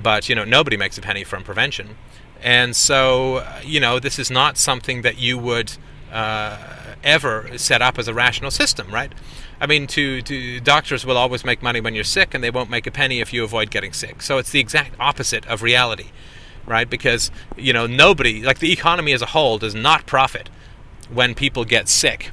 But 0.00 0.28
you 0.28 0.34
know, 0.34 0.44
nobody 0.44 0.76
makes 0.76 0.96
a 0.98 1.00
penny 1.00 1.24
from 1.24 1.42
prevention, 1.42 1.96
and 2.42 2.76
so 2.76 3.46
you 3.64 3.80
know, 3.80 3.98
this 3.98 4.18
is 4.18 4.30
not 4.30 4.56
something 4.56 5.02
that 5.02 5.18
you 5.18 5.38
would 5.38 5.72
uh, 6.12 6.56
ever 7.02 7.56
set 7.56 7.82
up 7.82 7.98
as 7.98 8.08
a 8.08 8.14
rational 8.14 8.50
system, 8.50 8.90
right? 8.92 9.12
I 9.60 9.66
mean, 9.66 9.86
to, 9.88 10.22
to 10.22 10.60
doctors 10.60 11.04
will 11.04 11.18
always 11.18 11.44
make 11.44 11.62
money 11.62 11.80
when 11.80 11.94
you're 11.94 12.04
sick, 12.04 12.34
and 12.34 12.42
they 12.42 12.50
won't 12.50 12.70
make 12.70 12.86
a 12.86 12.90
penny 12.90 13.20
if 13.20 13.32
you 13.32 13.44
avoid 13.44 13.70
getting 13.70 13.92
sick. 13.92 14.22
So 14.22 14.38
it's 14.38 14.50
the 14.50 14.60
exact 14.60 14.94
opposite 14.98 15.46
of 15.46 15.62
reality, 15.62 16.10
right? 16.66 16.88
Because 16.88 17.30
you 17.56 17.72
know, 17.72 17.86
nobody, 17.86 18.42
like 18.42 18.58
the 18.58 18.72
economy 18.72 19.12
as 19.12 19.22
a 19.22 19.26
whole, 19.26 19.58
does 19.58 19.74
not 19.74 20.06
profit 20.06 20.48
when 21.10 21.34
people 21.34 21.64
get 21.64 21.88
sick. 21.88 22.30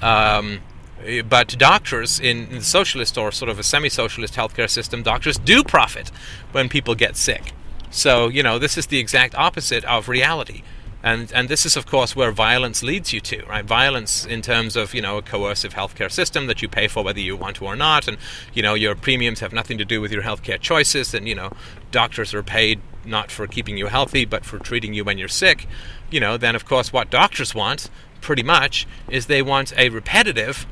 Um, 0.00 0.60
Uh, 1.06 1.22
but 1.22 1.56
doctors 1.58 2.20
in 2.20 2.48
the 2.50 2.60
socialist 2.62 3.16
or 3.16 3.32
sort 3.32 3.48
of 3.48 3.58
a 3.58 3.62
semi-socialist 3.62 4.34
healthcare 4.34 4.68
system, 4.68 5.02
doctors 5.02 5.38
do 5.38 5.64
profit 5.64 6.10
when 6.52 6.68
people 6.68 6.94
get 6.94 7.16
sick. 7.16 7.52
So 7.90 8.28
you 8.28 8.42
know 8.42 8.58
this 8.58 8.78
is 8.78 8.86
the 8.86 8.98
exact 8.98 9.34
opposite 9.34 9.84
of 9.84 10.08
reality, 10.08 10.62
and 11.02 11.32
and 11.32 11.48
this 11.48 11.66
is 11.66 11.76
of 11.76 11.86
course 11.86 12.14
where 12.14 12.30
violence 12.30 12.84
leads 12.84 13.12
you 13.12 13.20
to, 13.20 13.44
right? 13.46 13.64
Violence 13.64 14.24
in 14.24 14.42
terms 14.42 14.76
of 14.76 14.94
you 14.94 15.02
know 15.02 15.18
a 15.18 15.22
coercive 15.22 15.74
healthcare 15.74 16.10
system 16.10 16.46
that 16.46 16.62
you 16.62 16.68
pay 16.68 16.86
for 16.86 17.02
whether 17.02 17.18
you 17.18 17.36
want 17.36 17.56
to 17.56 17.64
or 17.64 17.74
not, 17.74 18.06
and 18.06 18.16
you 18.54 18.62
know 18.62 18.74
your 18.74 18.94
premiums 18.94 19.40
have 19.40 19.52
nothing 19.52 19.76
to 19.78 19.84
do 19.84 20.00
with 20.00 20.12
your 20.12 20.22
healthcare 20.22 20.60
choices, 20.60 21.14
and 21.14 21.26
you 21.26 21.34
know 21.34 21.50
doctors 21.90 22.32
are 22.32 22.44
paid 22.44 22.80
not 23.04 23.30
for 23.30 23.46
keeping 23.46 23.78
you 23.78 23.86
healthy 23.86 24.26
but 24.26 24.44
for 24.44 24.58
treating 24.58 24.94
you 24.94 25.02
when 25.02 25.18
you're 25.18 25.26
sick. 25.26 25.66
You 26.12 26.20
know 26.20 26.36
then 26.36 26.54
of 26.54 26.64
course 26.64 26.92
what 26.92 27.10
doctors 27.10 27.56
want 27.56 27.90
pretty 28.20 28.44
much 28.44 28.86
is 29.08 29.26
they 29.26 29.42
want 29.42 29.72
a 29.76 29.88
repetitive 29.88 30.66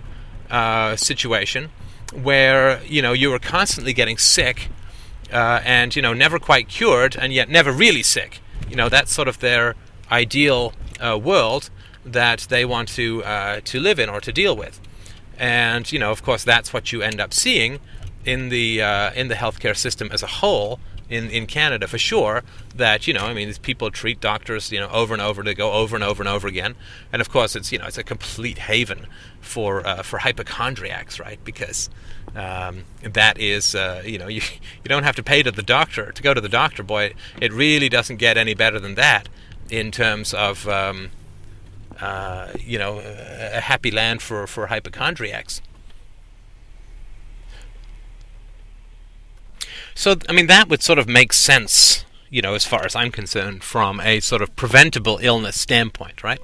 uh, 0.50 0.96
situation 0.96 1.70
where 2.12 2.82
you 2.84 3.02
know 3.02 3.12
you 3.12 3.30
were 3.30 3.38
constantly 3.38 3.92
getting 3.92 4.16
sick 4.16 4.68
uh, 5.32 5.60
and 5.64 5.94
you 5.94 6.02
know 6.02 6.12
never 6.12 6.38
quite 6.38 6.68
cured 6.68 7.16
and 7.16 7.32
yet 7.32 7.48
never 7.48 7.72
really 7.72 8.02
sick. 8.02 8.40
You 8.68 8.76
know 8.76 8.88
that's 8.88 9.12
sort 9.12 9.28
of 9.28 9.38
their 9.40 9.74
ideal 10.10 10.72
uh, 11.00 11.18
world 11.18 11.70
that 12.04 12.46
they 12.48 12.64
want 12.64 12.88
to 12.88 13.22
uh, 13.24 13.60
to 13.64 13.80
live 13.80 13.98
in 13.98 14.08
or 14.08 14.20
to 14.20 14.32
deal 14.32 14.56
with. 14.56 14.80
And 15.38 15.90
you 15.90 15.98
know, 15.98 16.10
of 16.10 16.22
course, 16.22 16.44
that's 16.44 16.72
what 16.72 16.92
you 16.92 17.02
end 17.02 17.20
up 17.20 17.32
seeing 17.32 17.80
in 18.24 18.48
the 18.48 18.82
uh, 18.82 19.12
in 19.12 19.28
the 19.28 19.34
healthcare 19.34 19.76
system 19.76 20.08
as 20.12 20.22
a 20.22 20.26
whole 20.26 20.80
in, 21.08 21.30
in 21.30 21.46
Canada 21.46 21.86
for 21.86 21.98
sure 21.98 22.42
that 22.74 23.06
you 23.06 23.14
know 23.14 23.26
I 23.26 23.34
mean 23.34 23.48
these 23.48 23.58
people 23.58 23.90
treat 23.90 24.20
doctors 24.20 24.70
you 24.70 24.80
know 24.80 24.88
over 24.90 25.14
and 25.14 25.22
over 25.22 25.42
they 25.42 25.54
go 25.54 25.72
over 25.72 25.96
and 25.96 26.04
over 26.04 26.22
and 26.22 26.28
over 26.28 26.46
again. 26.46 26.74
And 27.12 27.20
of 27.20 27.30
course 27.30 27.56
it's 27.56 27.72
you 27.72 27.78
know 27.78 27.86
it's 27.86 27.98
a 27.98 28.04
complete 28.04 28.58
haven 28.58 29.06
for 29.40 29.86
uh, 29.86 30.02
for 30.02 30.18
hypochondriacs 30.18 31.18
right? 31.18 31.38
Because 31.44 31.90
um, 32.36 32.84
that 33.02 33.38
is 33.38 33.74
uh, 33.74 34.02
you 34.04 34.18
know 34.18 34.28
you 34.36 34.42
you 34.42 34.88
don't 34.88 35.04
have 35.04 35.16
to 35.16 35.22
pay 35.22 35.42
to 35.42 35.50
the 35.50 35.62
doctor 35.62 36.12
to 36.12 36.22
go 36.22 36.34
to 36.34 36.40
the 36.40 36.48
doctor 36.48 36.82
boy. 36.82 37.14
It 37.40 37.52
really 37.52 37.88
doesn't 37.88 38.16
get 38.16 38.36
any 38.36 38.54
better 38.54 38.78
than 38.78 38.94
that 38.96 39.28
in 39.70 39.90
terms 39.90 40.32
of 40.32 40.68
um, 40.68 41.10
uh, 42.00 42.52
you 42.58 42.78
know 42.78 43.00
a 43.04 43.60
happy 43.60 43.90
land 43.90 44.22
for 44.22 44.46
for 44.46 44.66
hypochondriacs 44.66 45.62
So, 49.98 50.14
I 50.28 50.32
mean, 50.32 50.46
that 50.46 50.68
would 50.68 50.80
sort 50.80 51.00
of 51.00 51.08
make 51.08 51.32
sense, 51.32 52.04
you 52.30 52.40
know, 52.40 52.54
as 52.54 52.64
far 52.64 52.84
as 52.84 52.94
I'm 52.94 53.10
concerned, 53.10 53.64
from 53.64 53.98
a 53.98 54.20
sort 54.20 54.42
of 54.42 54.54
preventable 54.54 55.18
illness 55.20 55.58
standpoint, 55.58 56.22
right? 56.22 56.38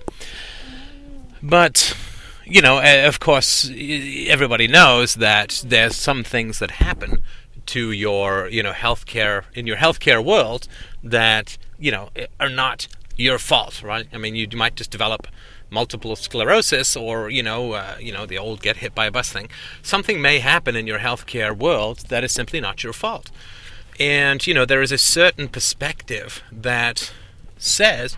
But, 1.40 1.97
you 2.45 2.61
know, 2.61 2.81
of 3.07 3.21
course, 3.21 3.71
everybody 3.71 4.67
knows 4.67 5.14
that 5.14 5.62
there's 5.64 5.95
some 5.95 6.25
things 6.25 6.59
that 6.59 6.73
happen 6.73 7.23
to 7.67 7.93
your, 7.93 8.49
you 8.49 8.61
know, 8.61 8.73
healthcare 8.73 9.45
in 9.55 9.69
your 9.69 9.77
healthcare 9.77 10.23
world 10.23 10.67
that, 11.05 11.57
you 11.79 11.93
know, 11.93 12.09
are 12.40 12.49
not 12.49 12.88
your 13.17 13.38
fault, 13.38 13.85
right? 13.85 14.09
I 14.12 14.19
mean, 14.19 14.35
you 14.35 14.49
might 14.55 14.75
just 14.75 14.90
develop 14.90 15.29
multiple 15.74 16.16
sclerosis 16.16 16.96
or 16.96 17.28
you 17.28 17.42
know 17.42 17.72
uh, 17.72 17.96
you 18.00 18.12
know 18.12 18.24
the 18.24 18.38
old 18.38 18.62
get 18.62 18.76
hit 18.78 18.94
by 18.94 19.06
a 19.06 19.10
bus 19.10 19.30
thing 19.30 19.48
something 19.82 20.22
may 20.22 20.38
happen 20.38 20.74
in 20.76 20.87
your 20.87 21.00
healthcare 21.00 21.54
world 21.56 21.96
that 22.08 22.24
is 22.24 22.32
simply 22.32 22.60
not 22.60 22.82
your 22.84 22.92
fault. 22.92 23.30
And 24.00 24.44
you 24.46 24.54
know 24.54 24.64
there 24.64 24.82
is 24.82 24.92
a 24.92 24.98
certain 24.98 25.48
perspective 25.48 26.42
that 26.50 27.12
says 27.58 28.16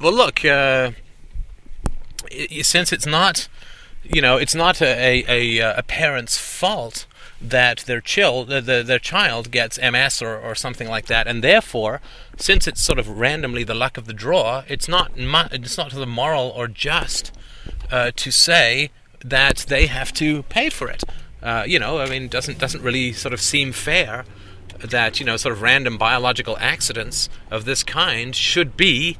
well 0.00 0.12
look 0.12 0.44
uh, 0.44 0.92
since 2.62 2.92
it's 2.92 3.06
not 3.06 3.48
you 4.02 4.22
know 4.22 4.36
it's 4.36 4.54
not 4.54 4.80
a, 4.80 5.24
a, 5.28 5.58
a 5.58 5.82
parent's 5.82 6.38
fault 6.38 7.06
that 7.42 7.78
their 7.80 8.00
child, 8.00 8.48
the, 8.48 8.82
their 8.86 8.98
child 8.98 9.50
gets 9.50 9.78
MS 9.78 10.22
or, 10.22 10.38
or 10.38 10.54
something 10.54 10.88
like 10.88 11.06
that, 11.06 11.26
and 11.26 11.42
therefore, 11.42 12.00
since 12.36 12.66
it's 12.66 12.80
sort 12.80 12.98
of 12.98 13.08
randomly 13.08 13.64
the 13.64 13.74
luck 13.74 13.98
of 13.98 14.06
the 14.06 14.12
draw, 14.12 14.62
it's 14.68 14.88
not 14.88 15.18
mu- 15.18 15.48
it's 15.50 15.76
not 15.76 15.90
the 15.90 16.06
moral 16.06 16.50
or 16.50 16.68
just 16.68 17.32
uh, 17.90 18.12
to 18.16 18.30
say 18.30 18.90
that 19.24 19.66
they 19.68 19.86
have 19.86 20.12
to 20.14 20.44
pay 20.44 20.70
for 20.70 20.88
it. 20.88 21.02
Uh, 21.42 21.64
you 21.66 21.78
know, 21.78 21.98
I 21.98 22.08
mean, 22.08 22.28
doesn't 22.28 22.58
doesn't 22.58 22.82
really 22.82 23.12
sort 23.12 23.34
of 23.34 23.40
seem 23.40 23.72
fair 23.72 24.24
that 24.78 25.20
you 25.20 25.26
know 25.26 25.36
sort 25.36 25.52
of 25.52 25.62
random 25.62 25.98
biological 25.98 26.56
accidents 26.58 27.28
of 27.50 27.64
this 27.64 27.82
kind 27.82 28.34
should 28.34 28.76
be 28.76 29.16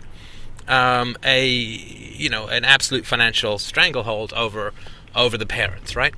um, 0.68 1.16
a 1.24 1.46
you 1.46 2.28
know 2.28 2.46
an 2.46 2.64
absolute 2.64 3.04
financial 3.04 3.58
stranglehold 3.58 4.32
over 4.34 4.72
over 5.14 5.36
the 5.36 5.46
parents, 5.46 5.96
right? 5.96 6.14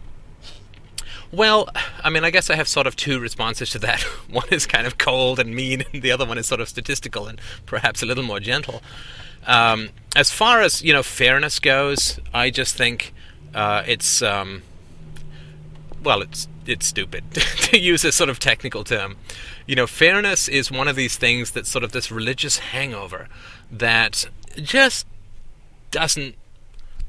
Well, 1.34 1.68
I 2.04 2.10
mean, 2.10 2.24
I 2.24 2.30
guess 2.30 2.48
I 2.48 2.54
have 2.54 2.68
sort 2.68 2.86
of 2.86 2.94
two 2.94 3.18
responses 3.18 3.70
to 3.70 3.78
that. 3.80 4.02
One 4.30 4.48
is 4.50 4.66
kind 4.66 4.86
of 4.86 4.98
cold 4.98 5.40
and 5.40 5.54
mean, 5.54 5.84
and 5.92 6.00
the 6.02 6.12
other 6.12 6.24
one 6.24 6.38
is 6.38 6.46
sort 6.46 6.60
of 6.60 6.68
statistical 6.68 7.26
and 7.26 7.40
perhaps 7.66 8.02
a 8.02 8.06
little 8.06 8.22
more 8.24 8.40
gentle. 8.40 8.82
Um, 9.46 9.90
as 10.16 10.30
far 10.30 10.60
as 10.60 10.82
you 10.82 10.92
know, 10.92 11.02
fairness 11.02 11.58
goes, 11.58 12.20
I 12.32 12.50
just 12.50 12.76
think 12.76 13.12
uh, 13.54 13.82
it's 13.86 14.22
um, 14.22 14.62
well, 16.02 16.22
it's 16.22 16.48
it's 16.66 16.86
stupid 16.86 17.24
to 17.34 17.78
use 17.78 18.04
a 18.04 18.12
sort 18.12 18.30
of 18.30 18.38
technical 18.38 18.84
term. 18.84 19.16
You 19.66 19.74
know, 19.74 19.86
fairness 19.86 20.48
is 20.48 20.70
one 20.70 20.88
of 20.88 20.96
these 20.96 21.16
things 21.16 21.50
that's 21.50 21.68
sort 21.68 21.84
of 21.84 21.92
this 21.92 22.10
religious 22.10 22.58
hangover 22.58 23.28
that 23.70 24.26
just 24.56 25.06
doesn't 25.90 26.36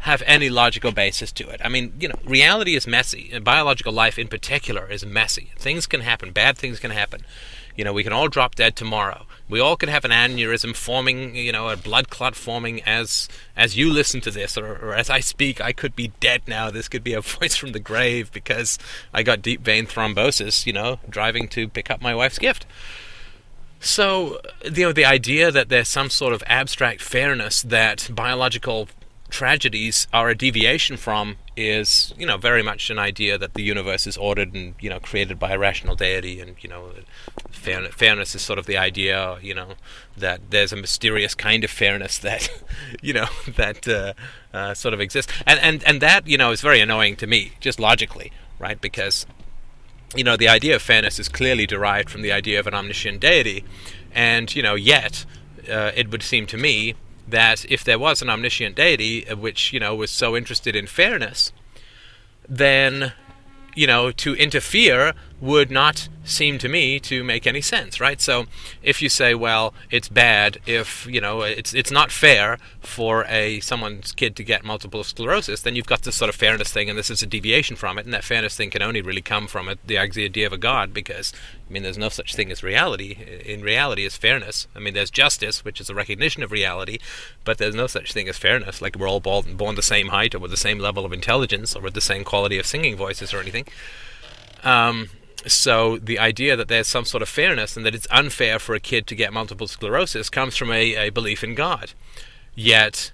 have 0.05 0.21
any 0.27 0.51
logical 0.51 0.91
basis 0.91 1.31
to 1.31 1.49
it. 1.49 1.59
I 1.63 1.67
mean, 1.67 1.91
you 1.99 2.07
know, 2.07 2.13
reality 2.23 2.75
is 2.75 2.85
messy, 2.85 3.31
and 3.33 3.43
biological 3.43 3.91
life 3.91 4.19
in 4.19 4.27
particular 4.27 4.87
is 4.87 5.03
messy. 5.03 5.49
Things 5.57 5.87
can 5.87 6.01
happen, 6.01 6.31
bad 6.31 6.59
things 6.59 6.79
can 6.79 6.91
happen. 6.91 7.25
You 7.75 7.83
know, 7.83 7.91
we 7.91 8.03
can 8.03 8.13
all 8.13 8.27
drop 8.27 8.53
dead 8.53 8.75
tomorrow. 8.75 9.25
We 9.49 9.59
all 9.59 9.75
could 9.75 9.89
have 9.89 10.05
an 10.05 10.11
aneurysm 10.11 10.75
forming, 10.75 11.35
you 11.35 11.51
know, 11.51 11.69
a 11.69 11.75
blood 11.75 12.11
clot 12.11 12.35
forming 12.35 12.83
as 12.83 13.27
as 13.57 13.75
you 13.77 13.91
listen 13.91 14.21
to 14.21 14.31
this, 14.31 14.59
or, 14.59 14.75
or 14.75 14.93
as 14.93 15.09
I 15.09 15.21
speak. 15.21 15.59
I 15.59 15.73
could 15.73 15.95
be 15.95 16.11
dead 16.19 16.43
now. 16.47 16.69
This 16.69 16.87
could 16.87 17.03
be 17.03 17.13
a 17.13 17.21
voice 17.39 17.55
from 17.55 17.71
the 17.71 17.79
grave 17.79 18.31
because 18.31 18.77
I 19.11 19.23
got 19.23 19.41
deep 19.41 19.61
vein 19.61 19.87
thrombosis. 19.87 20.67
You 20.67 20.73
know, 20.73 20.99
driving 21.09 21.47
to 21.49 21.67
pick 21.67 21.89
up 21.89 21.99
my 21.99 22.13
wife's 22.13 22.37
gift. 22.37 22.67
So, 23.79 24.39
you 24.63 24.85
know, 24.85 24.93
the 24.93 25.05
idea 25.05 25.51
that 25.51 25.69
there's 25.69 25.89
some 25.89 26.11
sort 26.11 26.33
of 26.33 26.43
abstract 26.45 27.01
fairness 27.01 27.63
that 27.63 28.09
biological 28.13 28.87
tragedies 29.35 30.07
are 30.13 30.29
a 30.29 30.35
deviation 30.35 30.95
from 30.97 31.35
is 31.57 32.13
you 32.17 32.25
know 32.25 32.37
very 32.37 32.63
much 32.63 32.89
an 32.89 32.97
idea 32.97 33.37
that 33.37 33.53
the 33.53 33.63
universe 33.63 34.07
is 34.07 34.17
ordered 34.17 34.53
and 34.53 34.75
you 34.79 34.89
know 34.89 34.99
created 34.99 35.37
by 35.37 35.51
a 35.51 35.59
rational 35.59 35.95
deity 35.95 36.39
and 36.39 36.55
you 36.61 36.69
know 36.69 36.91
fairness, 37.51 37.93
fairness 37.93 38.35
is 38.35 38.41
sort 38.41 38.57
of 38.57 38.65
the 38.65 38.77
idea 38.77 39.37
you 39.41 39.53
know 39.53 39.69
that 40.15 40.39
there's 40.51 40.71
a 40.71 40.75
mysterious 40.75 41.35
kind 41.35 41.63
of 41.63 41.69
fairness 41.69 42.17
that 42.17 42.49
you 43.01 43.13
know 43.13 43.27
that 43.55 43.87
uh, 43.87 44.13
uh, 44.53 44.73
sort 44.73 44.93
of 44.93 45.01
exists. 45.01 45.31
And 45.45 45.59
and 45.59 45.83
and 45.83 46.01
that 46.01 46.27
you 46.27 46.37
know 46.37 46.51
is 46.51 46.61
very 46.61 46.79
annoying 46.79 47.15
to 47.17 47.27
me 47.27 47.51
just 47.59 47.79
logically 47.79 48.31
right? 48.59 48.79
Because 48.79 49.25
you 50.15 50.23
know 50.23 50.37
the 50.37 50.47
idea 50.47 50.75
of 50.75 50.81
fairness 50.81 51.19
is 51.19 51.29
clearly 51.29 51.65
derived 51.65 52.09
from 52.09 52.21
the 52.21 52.31
idea 52.31 52.59
of 52.59 52.67
an 52.67 52.73
omniscient 52.73 53.19
deity. 53.19 53.63
And 54.13 54.55
you 54.55 54.63
know 54.63 54.75
yet 54.75 55.25
uh, 55.69 55.91
it 55.95 56.09
would 56.11 56.23
seem 56.23 56.45
to 56.47 56.57
me 56.57 56.95
that 57.27 57.65
if 57.69 57.83
there 57.83 57.99
was 57.99 58.21
an 58.21 58.29
omniscient 58.29 58.75
deity 58.75 59.27
uh, 59.27 59.35
which 59.35 59.73
you 59.73 59.79
know 59.79 59.95
was 59.95 60.11
so 60.11 60.35
interested 60.35 60.75
in 60.75 60.87
fairness, 60.87 61.51
then 62.47 63.13
you 63.75 63.87
know 63.87 64.11
to 64.11 64.35
interfere 64.35 65.13
would 65.41 65.69
not 65.69 66.07
seem 66.23 66.57
to 66.57 66.67
me 66.67 66.99
to 66.99 67.23
make 67.23 67.45
any 67.45 67.61
sense, 67.61 67.99
right? 67.99 68.19
So 68.19 68.45
if 68.81 69.01
you 69.01 69.09
say, 69.09 69.35
well, 69.35 69.73
it's 69.91 70.09
bad 70.09 70.59
if 70.65 71.05
you 71.07 71.21
know 71.21 71.41
it's 71.41 71.73
it's 71.73 71.91
not 71.91 72.11
fair 72.11 72.57
for 72.79 73.25
a 73.25 73.59
someone's 73.59 74.11
kid 74.11 74.35
to 74.37 74.43
get 74.43 74.63
multiple 74.63 75.03
sclerosis, 75.03 75.61
then 75.61 75.75
you've 75.75 75.85
got 75.85 76.03
this 76.03 76.15
sort 76.15 76.29
of 76.29 76.35
fairness 76.35 76.71
thing, 76.71 76.89
and 76.89 76.97
this 76.97 77.09
is 77.09 77.21
a 77.21 77.27
deviation 77.27 77.75
from 77.75 77.97
it, 77.97 78.05
and 78.05 78.13
that 78.13 78.23
fairness 78.23 78.55
thing 78.55 78.69
can 78.69 78.81
only 78.81 79.01
really 79.01 79.21
come 79.21 79.47
from 79.47 79.69
it, 79.69 79.79
the 79.85 79.97
idea 79.97 80.47
of 80.47 80.53
a 80.53 80.57
god, 80.57 80.93
because 80.93 81.33
I 81.67 81.73
mean, 81.73 81.81
there's 81.81 81.97
no 81.97 82.09
such 82.09 82.35
thing 82.35 82.51
as 82.51 82.61
reality. 82.61 83.41
In 83.45 83.61
reality, 83.61 84.05
is 84.05 84.15
fairness. 84.15 84.67
I 84.75 84.79
mean, 84.79 84.93
there's 84.93 85.09
justice, 85.09 85.65
which 85.65 85.81
is 85.81 85.89
a 85.89 85.95
recognition 85.95 86.43
of 86.43 86.51
reality, 86.51 86.99
but 87.43 87.57
there's 87.57 87.73
no 87.73 87.87
such 87.87 88.13
thing 88.13 88.29
as 88.29 88.37
fairness. 88.37 88.81
Like 88.81 88.95
we're 88.95 89.09
all 89.09 89.19
born, 89.19 89.75
the 89.75 89.81
same 89.81 90.09
height, 90.09 90.35
or 90.35 90.39
with 90.39 90.51
the 90.51 90.57
same 90.57 90.77
level 90.77 91.05
of 91.05 91.13
intelligence, 91.13 91.75
or 91.75 91.81
with 91.81 91.95
the 91.95 92.01
same 92.01 92.23
quality 92.23 92.59
of 92.59 92.67
singing 92.67 92.95
voices, 92.95 93.33
or 93.33 93.39
anything. 93.39 93.65
Um, 94.63 95.09
so 95.47 95.97
the 95.97 96.19
idea 96.19 96.55
that 96.55 96.67
there's 96.67 96.87
some 96.87 97.05
sort 97.05 97.23
of 97.23 97.29
fairness 97.29 97.75
and 97.75 97.85
that 97.85 97.95
it's 97.95 98.07
unfair 98.11 98.59
for 98.59 98.75
a 98.75 98.79
kid 98.79 99.07
to 99.07 99.15
get 99.15 99.33
multiple 99.33 99.67
sclerosis 99.67 100.29
comes 100.29 100.55
from 100.55 100.71
a, 100.71 100.95
a 100.95 101.09
belief 101.09 101.43
in 101.43 101.55
God. 101.55 101.93
Yet, 102.53 103.11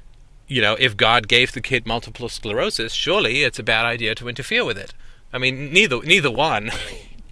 you 0.47 0.61
know, 0.61 0.75
if 0.79 0.97
God 0.97 1.29
gave 1.29 1.53
the 1.53 1.61
kid 1.61 1.87
multiple 1.87 2.27
sclerosis, 2.27 2.93
surely 2.93 3.43
it's 3.43 3.59
a 3.59 3.63
bad 3.63 3.85
idea 3.85 4.13
to 4.15 4.27
interfere 4.27 4.65
with 4.65 4.77
it. 4.77 4.93
I 5.33 5.37
mean, 5.37 5.71
neither 5.71 6.01
neither 6.01 6.29
one 6.29 6.71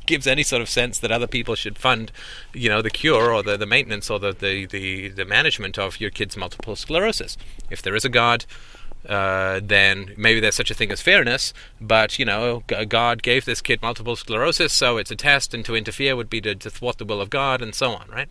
gives 0.09 0.25
any 0.25 0.41
sort 0.41 0.61
of 0.61 0.67
sense 0.67 0.97
that 0.99 1.11
other 1.11 1.27
people 1.27 1.53
should 1.53 1.77
fund, 1.77 2.11
you 2.51 2.67
know, 2.67 2.81
the 2.81 2.89
cure 2.89 3.31
or 3.31 3.43
the, 3.43 3.55
the 3.55 3.67
maintenance 3.67 4.09
or 4.09 4.19
the, 4.19 4.33
the, 4.33 4.65
the, 4.65 5.07
the 5.09 5.23
management 5.23 5.77
of 5.77 6.01
your 6.01 6.09
kid's 6.09 6.35
multiple 6.35 6.75
sclerosis. 6.75 7.37
If 7.69 7.83
there 7.83 7.95
is 7.95 8.03
a 8.03 8.09
God, 8.09 8.45
uh, 9.07 9.61
then 9.63 10.15
maybe 10.17 10.39
there's 10.39 10.55
such 10.55 10.71
a 10.71 10.73
thing 10.73 10.91
as 10.91 10.99
fairness. 10.99 11.53
But 11.79 12.17
you 12.17 12.25
know, 12.25 12.63
God 12.87 13.21
gave 13.21 13.45
this 13.45 13.61
kid 13.61 13.83
multiple 13.83 14.15
sclerosis, 14.15 14.73
so 14.73 14.97
it's 14.97 15.11
a 15.11 15.15
test, 15.15 15.53
and 15.53 15.63
to 15.65 15.75
interfere 15.75 16.15
would 16.15 16.29
be 16.29 16.41
to, 16.41 16.55
to 16.55 16.69
thwart 16.71 16.97
the 16.97 17.05
will 17.05 17.21
of 17.21 17.29
God, 17.29 17.61
and 17.61 17.75
so 17.75 17.91
on, 17.91 18.07
right? 18.09 18.29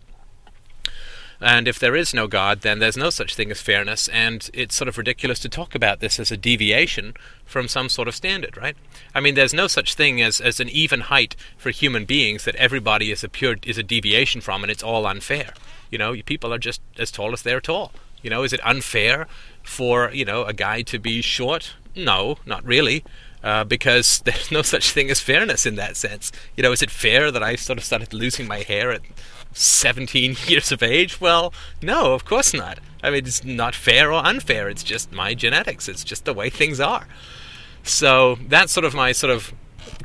And 1.41 1.67
if 1.67 1.79
there 1.79 1.95
is 1.95 2.13
no 2.13 2.27
God, 2.27 2.61
then 2.61 2.79
there's 2.79 2.97
no 2.97 3.09
such 3.09 3.35
thing 3.35 3.49
as 3.49 3.61
fairness, 3.61 4.09
and 4.09 4.49
it's 4.53 4.75
sort 4.75 4.89
of 4.89 4.97
ridiculous 4.97 5.39
to 5.39 5.49
talk 5.49 5.73
about 5.73 6.01
this 6.01 6.19
as 6.19 6.31
a 6.31 6.37
deviation 6.37 7.13
from 7.45 7.69
some 7.69 7.87
sort 7.87 8.09
of 8.09 8.15
standard, 8.15 8.57
right? 8.57 8.75
I 9.15 9.21
mean, 9.21 9.35
there's 9.35 9.53
no 9.53 9.67
such 9.67 9.95
thing 9.95 10.21
as, 10.21 10.41
as 10.41 10.59
an 10.59 10.67
even 10.69 11.01
height 11.01 11.37
for 11.57 11.69
human 11.69 12.03
beings 12.03 12.43
that 12.43 12.55
everybody 12.55 13.11
is 13.11 13.23
a 13.23 13.29
pure 13.29 13.55
is 13.63 13.77
a 13.77 13.83
deviation 13.83 14.41
from, 14.41 14.63
and 14.63 14.71
it's 14.71 14.83
all 14.83 15.07
unfair. 15.07 15.53
You 15.89 15.97
know, 15.97 16.13
people 16.25 16.53
are 16.53 16.59
just 16.59 16.81
as 16.97 17.09
tall 17.09 17.31
as 17.31 17.41
they're 17.41 17.61
tall. 17.61 17.93
You 18.21 18.29
know, 18.29 18.43
is 18.43 18.51
it 18.51 18.59
unfair 18.65 19.27
for 19.63 20.11
you 20.11 20.25
know 20.25 20.43
a 20.43 20.53
guy 20.53 20.81
to 20.83 20.99
be 20.99 21.21
short? 21.21 21.73
No, 21.95 22.37
not 22.45 22.65
really. 22.65 23.03
Uh, 23.43 23.63
because 23.63 24.19
there's 24.25 24.51
no 24.51 24.61
such 24.61 24.91
thing 24.91 25.09
as 25.09 25.19
fairness 25.19 25.65
in 25.65 25.75
that 25.75 25.97
sense. 25.97 26.31
You 26.55 26.63
know, 26.63 26.71
is 26.71 26.81
it 26.81 26.91
fair 26.91 27.31
that 27.31 27.43
I 27.43 27.55
sort 27.55 27.77
of 27.79 27.85
started 27.85 28.13
losing 28.13 28.47
my 28.47 28.59
hair 28.59 28.91
at 28.91 29.01
17 29.53 30.35
years 30.47 30.71
of 30.71 30.83
age? 30.83 31.19
Well, 31.19 31.53
no, 31.81 32.13
of 32.13 32.25
course 32.25 32.53
not. 32.53 32.79
I 33.01 33.09
mean, 33.09 33.25
it's 33.25 33.43
not 33.43 33.75
fair 33.75 34.11
or 34.11 34.25
unfair. 34.25 34.69
It's 34.69 34.83
just 34.83 35.11
my 35.11 35.33
genetics. 35.33 35.87
It's 35.87 36.03
just 36.03 36.25
the 36.25 36.33
way 36.33 36.49
things 36.49 36.79
are. 36.79 37.07
So 37.83 38.37
that's 38.47 38.71
sort 38.71 38.85
of 38.85 38.93
my 38.93 39.13
sort 39.13 39.31
of 39.31 39.53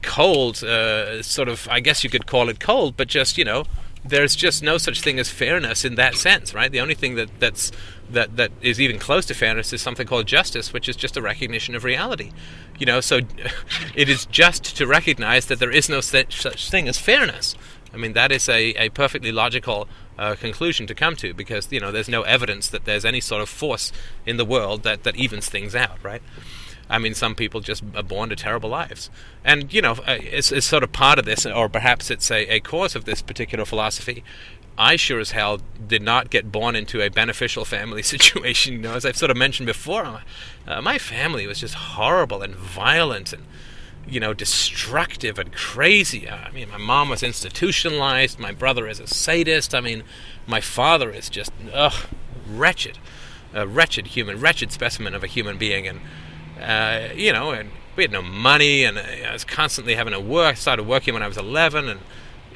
cold, 0.03 0.63
uh, 0.63 1.23
sort 1.23 1.49
of, 1.49 1.69
I 1.69 1.81
guess 1.81 2.05
you 2.05 2.11
could 2.11 2.27
call 2.27 2.49
it 2.49 2.61
cold, 2.61 2.97
but 2.97 3.09
just, 3.09 3.37
you 3.37 3.45
know, 3.45 3.65
there's 4.05 4.37
just 4.37 4.63
no 4.63 4.77
such 4.77 5.01
thing 5.01 5.19
as 5.19 5.31
fairness 5.31 5.85
in 5.85 5.95
that 5.95 6.15
sense, 6.15 6.53
right? 6.53 6.71
The 6.71 6.81
only 6.81 6.95
thing 6.95 7.15
that, 7.15 7.31
that's 7.41 7.73
that 8.11 8.37
that 8.37 8.53
is 8.61 8.79
even 8.81 8.99
close 8.99 9.25
to 9.27 9.35
fairness 9.35 9.73
is 9.73 9.81
something 9.81 10.07
called 10.07 10.27
justice, 10.27 10.73
which 10.73 10.89
is 10.89 10.97
just 10.97 11.17
a 11.17 11.23
recognition 11.23 11.75
of 11.75 11.85
reality. 11.85 12.31
You 12.79 12.87
know, 12.87 13.01
so 13.01 13.21
it 13.95 14.09
is 14.09 14.27
just 14.27 14.77
to 14.77 14.87
recognize 14.87 15.47
that 15.47 15.59
there 15.59 15.71
is 15.71 15.89
no 15.89 16.01
such, 16.01 16.47
thing 16.71 16.87
as 16.87 16.99
fairness. 16.99 17.55
I 17.93 17.97
mean, 17.97 18.13
that 18.13 18.31
is 18.31 18.49
a, 18.49 18.75
a 18.75 18.89
perfectly 18.91 19.33
logical 19.33 19.89
uh, 20.19 20.35
conclusion 20.35 20.87
to 20.87 20.95
come 20.95 21.17
to 21.17 21.33
because 21.33 21.73
you 21.73 21.81
know 21.81 21.91
there's 21.91 22.09
no 22.09 22.23
evidence 22.23 22.69
that 22.69 22.85
there's 22.85 23.05
any 23.05 23.21
sort 23.21 23.41
of 23.41 23.49
force 23.49 23.91
in 24.27 24.37
the 24.37 24.45
world 24.45 24.83
that 24.83 25.05
that 25.05 25.17
evens 25.17 25.49
things 25.49 25.75
out, 25.75 26.03
right? 26.03 26.23
I 26.89 26.99
mean, 26.99 27.15
some 27.15 27.35
people 27.35 27.61
just 27.61 27.83
are 27.95 28.03
born 28.03 28.29
to 28.29 28.37
terrible 28.37 28.71
lives. 28.71 29.11
And, 29.45 29.73
you 29.73 29.81
know, 29.81 29.93
uh, 30.07 30.19
it's, 30.21 30.53
it's 30.53 30.67
sort 30.67 30.83
of 30.83 30.93
part 30.93 31.19
of 31.19 31.25
this, 31.25 31.47
or 31.47 31.69
perhaps 31.69 32.11
it's 32.11 32.31
a, 32.31 32.47
a 32.55 32.61
cause 32.61 32.95
of 32.95 33.05
this 33.05 33.23
particular 33.23 33.65
philosophy. 33.65 34.23
I 34.77 34.97
sure 34.97 35.21
as 35.21 35.31
hell 35.31 35.61
did 35.87 36.03
not 36.03 36.31
get 36.31 36.51
born 36.51 36.75
into 36.75 37.01
a 37.01 37.09
beneficial 37.09 37.65
family 37.65 38.03
situation. 38.15 38.75
You 38.75 38.79
know, 38.81 38.95
as 38.95 39.07
I've 39.07 39.17
sort 39.17 39.31
of 39.31 39.37
mentioned 39.37 39.67
before, 39.67 40.23
uh, 40.67 40.83
my 40.83 40.99
family 40.99 41.47
was 41.47 41.61
just 41.61 41.75
horrible 41.75 42.43
and 42.43 42.55
violent 42.55 43.33
and, 43.33 43.45
you 44.07 44.21
know, 44.21 44.35
destructive 44.35 45.39
and 45.39 45.53
crazy. 45.53 46.29
I 46.29 46.51
mean, 46.51 46.69
my 46.71 46.77
mom 46.77 47.09
was 47.09 47.23
institutionalized. 47.23 48.39
My 48.39 48.53
brother 48.53 48.87
is 48.89 49.01
a 49.01 49.07
sadist. 49.07 49.75
I 49.75 49.81
mean, 49.81 50.03
my 50.47 50.61
father 50.61 51.11
is 51.11 51.31
just, 51.31 51.53
ugh, 51.73 52.07
wretched. 52.47 52.99
A 53.55 53.67
wretched 53.67 54.09
human, 54.09 54.41
wretched 54.41 54.73
specimen 54.73 55.15
of 55.15 55.23
a 55.23 55.29
human 55.29 55.57
being. 55.57 55.87
And, 55.87 56.01
uh, 56.65 57.09
you 57.15 57.33
know, 57.33 57.51
and 57.51 57.71
we 57.97 58.05
had 58.05 58.13
no 58.13 58.23
money, 58.23 58.85
and 58.85 58.99
I 58.99 59.33
was 59.33 59.45
constantly 59.45 59.95
having 59.95 60.13
to 60.13 60.21
work. 60.21 60.53
I 60.53 60.55
started 60.55 60.85
working 60.85 61.15
when 61.15 61.23
I 61.23 61.29
was 61.29 61.37
11, 61.37 61.89
and 61.89 62.01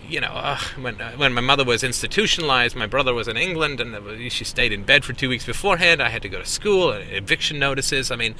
you 0.09 0.21
know, 0.21 0.29
uh, 0.29 0.59
when 0.81 1.01
uh, 1.01 1.12
when 1.12 1.33
my 1.33 1.40
mother 1.40 1.64
was 1.64 1.85
institutionalized, 1.85 2.75
my 2.75 2.87
brother 2.87 3.14
was 3.14 3.29
in 3.29 3.37
England, 3.37 3.81
and 3.81 4.33
she 4.33 4.44
stayed 4.44 4.73
in 4.73 4.83
bed 4.83 5.05
for 5.05 5.12
two 5.12 5.29
weeks 5.29 5.44
beforehand. 5.44 6.03
I 6.03 6.09
had 6.09 6.23
to 6.23 6.29
go 6.29 6.38
to 6.38 6.47
school, 6.47 6.88
uh, 6.88 6.99
eviction 7.11 7.59
notices. 7.59 8.11
I 8.11 8.16
mean, 8.16 8.35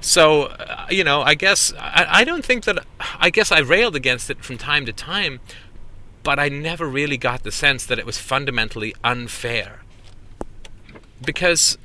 so 0.00 0.44
uh, 0.44 0.86
you 0.90 1.04
know, 1.04 1.22
I 1.22 1.34
guess 1.34 1.72
I, 1.78 2.06
I 2.08 2.24
don't 2.24 2.44
think 2.44 2.64
that 2.64 2.84
I 3.20 3.30
guess 3.30 3.52
I 3.52 3.60
railed 3.60 3.94
against 3.94 4.30
it 4.30 4.42
from 4.42 4.56
time 4.56 4.86
to 4.86 4.92
time, 4.92 5.40
but 6.22 6.38
I 6.38 6.48
never 6.48 6.86
really 6.86 7.18
got 7.18 7.42
the 7.42 7.52
sense 7.52 7.84
that 7.86 7.98
it 7.98 8.06
was 8.06 8.18
fundamentally 8.18 8.94
unfair. 9.04 9.82
Because, 11.24 11.78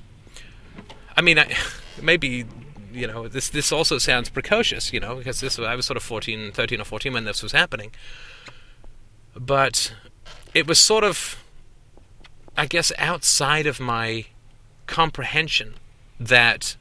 I 1.15 1.21
mean, 1.21 1.37
I, 1.39 1.55
maybe 2.01 2.45
you 2.91 3.07
know, 3.07 3.27
this 3.27 3.49
this 3.49 3.71
also 3.71 3.97
sounds 3.97 4.29
precocious, 4.29 4.93
you 4.93 4.99
know, 4.99 5.15
because 5.15 5.39
this 5.41 5.57
I 5.59 5.75
was 5.75 5.85
sort 5.85 5.97
of 5.97 6.03
14, 6.03 6.51
13 6.51 6.81
or 6.81 6.85
14 6.85 7.13
when 7.13 7.23
this 7.23 7.43
was 7.43 7.51
happening. 7.51 7.91
But 9.35 9.93
it 10.53 10.67
was 10.67 10.79
sort 10.79 11.03
of 11.03 11.43
I 12.57 12.65
guess 12.65 12.91
outside 12.97 13.65
of 13.65 13.79
my 13.79 14.25
comprehension 14.87 15.75
that 16.19 16.75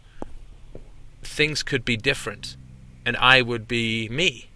things 1.23 1.63
could 1.63 1.85
be 1.85 1.97
different 1.97 2.57
and 3.07 3.17
I 3.17 3.43
would 3.43 3.69
be 3.69 4.09
me. 4.09 4.51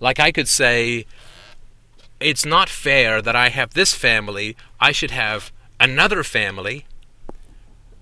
Like 0.00 0.20
I 0.20 0.32
could 0.32 0.48
say 0.48 1.06
it's 2.20 2.46
not 2.46 2.68
fair 2.68 3.20
that 3.20 3.36
I 3.36 3.48
have 3.48 3.74
this 3.74 3.94
family, 3.94 4.56
I 4.80 4.92
should 4.92 5.10
have 5.10 5.52
another 5.80 6.22
family 6.22 6.86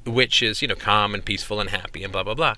which 0.04 0.42
is, 0.42 0.62
you 0.62 0.68
know, 0.68 0.74
calm 0.74 1.14
and 1.14 1.24
peaceful 1.24 1.60
and 1.60 1.70
happy 1.70 2.02
and 2.02 2.12
blah, 2.12 2.22
blah, 2.22 2.34
blah. 2.34 2.54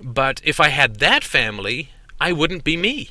But 0.00 0.40
if 0.44 0.60
I 0.60 0.68
had 0.68 0.96
that 0.96 1.24
family, 1.24 1.90
I 2.20 2.32
wouldn't 2.32 2.64
be 2.64 2.76
me. 2.76 3.10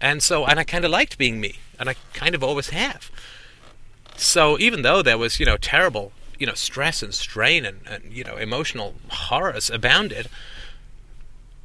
And 0.00 0.22
so, 0.22 0.44
and 0.44 0.58
I 0.58 0.64
kind 0.64 0.84
of 0.84 0.90
liked 0.90 1.18
being 1.18 1.40
me, 1.40 1.56
and 1.78 1.88
I 1.88 1.94
kind 2.12 2.34
of 2.34 2.44
always 2.44 2.70
have. 2.70 3.10
So 4.16 4.58
even 4.58 4.82
though 4.82 5.02
there 5.02 5.18
was, 5.18 5.40
you 5.40 5.46
know, 5.46 5.56
terrible, 5.56 6.12
you 6.38 6.46
know, 6.46 6.54
stress 6.54 7.02
and 7.02 7.14
strain 7.14 7.64
and, 7.64 7.80
and 7.88 8.12
you 8.12 8.24
know, 8.24 8.36
emotional 8.36 8.94
horrors 9.08 9.70
abounded, 9.70 10.28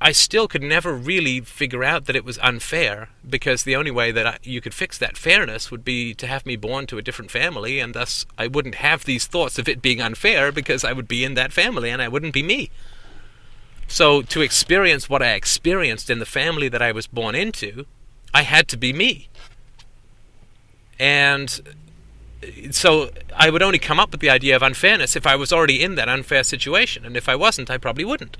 I 0.02 0.14
still 0.14 0.48
could 0.48 0.64
never 0.64 0.94
really 0.94 1.42
figure 1.42 1.84
out 1.84 2.06
that 2.06 2.16
it 2.16 2.24
was 2.24 2.40
unfair 2.40 3.10
because 3.28 3.64
the 3.64 3.76
only 3.76 3.92
way 3.92 4.12
that 4.12 4.26
I, 4.26 4.38
you 4.44 4.62
could 4.62 4.74
fix 4.74 4.98
that 4.98 5.18
fairness 5.18 5.72
would 5.72 5.84
be 5.84 6.14
to 6.14 6.28
have 6.28 6.46
me 6.46 6.56
born 6.56 6.88
to 6.88 6.98
a 6.98 7.02
different 7.02 7.32
family, 7.32 7.80
and 7.80 7.94
thus 7.94 8.26
I 8.38 8.48
wouldn't 8.48 8.76
have 8.76 9.04
these 9.04 9.28
thoughts 9.28 9.60
of 9.60 9.68
it 9.68 9.82
being 9.82 10.02
unfair 10.02 10.54
because 10.54 10.86
I 10.86 10.94
would 10.94 11.08
be 11.08 11.26
in 11.26 11.34
that 11.34 11.52
family 11.52 11.90
and 11.90 12.02
I 12.02 12.08
wouldn't 12.08 12.34
be 12.34 12.44
me. 12.44 12.70
So, 13.90 14.22
to 14.22 14.42
experience 14.42 15.10
what 15.10 15.22
I 15.22 15.32
experienced 15.32 16.10
in 16.10 16.20
the 16.20 16.26
family 16.26 16.70
that 16.70 16.82
I 16.82 16.92
was 16.92 17.08
born 17.08 17.36
into, 17.36 17.86
I 18.34 18.44
had 18.44 18.68
to 18.70 18.78
be 18.78 18.94
me. 18.94 19.28
And 21.00 21.60
so 22.72 23.10
I 23.36 23.50
would 23.50 23.62
only 23.62 23.80
come 23.80 24.00
up 24.00 24.12
with 24.12 24.22
the 24.22 24.30
idea 24.30 24.56
of 24.56 24.62
unfairness 24.62 25.16
if 25.16 25.28
I 25.28 25.36
was 25.36 25.52
already 25.52 25.84
in 25.84 25.96
that 25.96 26.08
unfair 26.08 26.44
situation, 26.44 27.06
and 27.06 27.18
if 27.18 27.28
I 27.28 27.36
wasn't, 27.36 27.70
I 27.70 27.78
probably 27.78 28.06
wouldn't. 28.06 28.38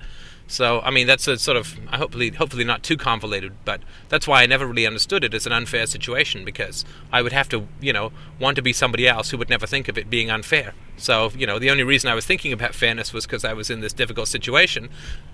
So 0.50 0.82
I 0.82 0.90
mean, 0.90 1.06
that's 1.06 1.28
a 1.28 1.38
sort 1.38 1.58
of 1.58 1.78
hopefully 1.94 2.32
hopefully 2.32 2.64
not 2.64 2.82
too 2.82 2.98
convoluted, 2.98 3.54
but 3.66 3.82
that's 4.10 4.28
why 4.28 4.42
I 4.42 4.48
never 4.48 4.66
really 4.66 4.88
understood 4.88 5.24
it 5.24 5.36
as 5.36 5.46
an 5.46 5.54
unfair 5.54 5.86
situation 5.86 6.44
because 6.44 6.84
I 7.12 7.22
would 7.22 7.32
have 7.32 7.48
to 7.50 7.68
you 7.80 7.94
know 7.94 8.12
want 8.40 8.56
to 8.56 8.64
be 8.64 8.74
somebody 8.74 9.08
else 9.08 9.30
who 9.30 9.38
would 9.38 9.50
never 9.50 9.68
think 9.68 9.88
of 9.88 9.96
it 9.96 10.10
being 10.10 10.32
unfair. 10.32 10.74
So 10.98 11.32
you 11.38 11.46
know 11.46 11.60
the 11.60 11.70
only 11.70 11.84
reason 11.84 12.10
I 12.10 12.16
was 12.16 12.26
thinking 12.26 12.52
about 12.52 12.74
fairness 12.74 13.14
was 13.14 13.28
because 13.28 13.46
I 13.46 13.54
was 13.54 13.70
in 13.70 13.82
this 13.82 13.94
difficult 13.94 14.28
situation. 14.28 14.90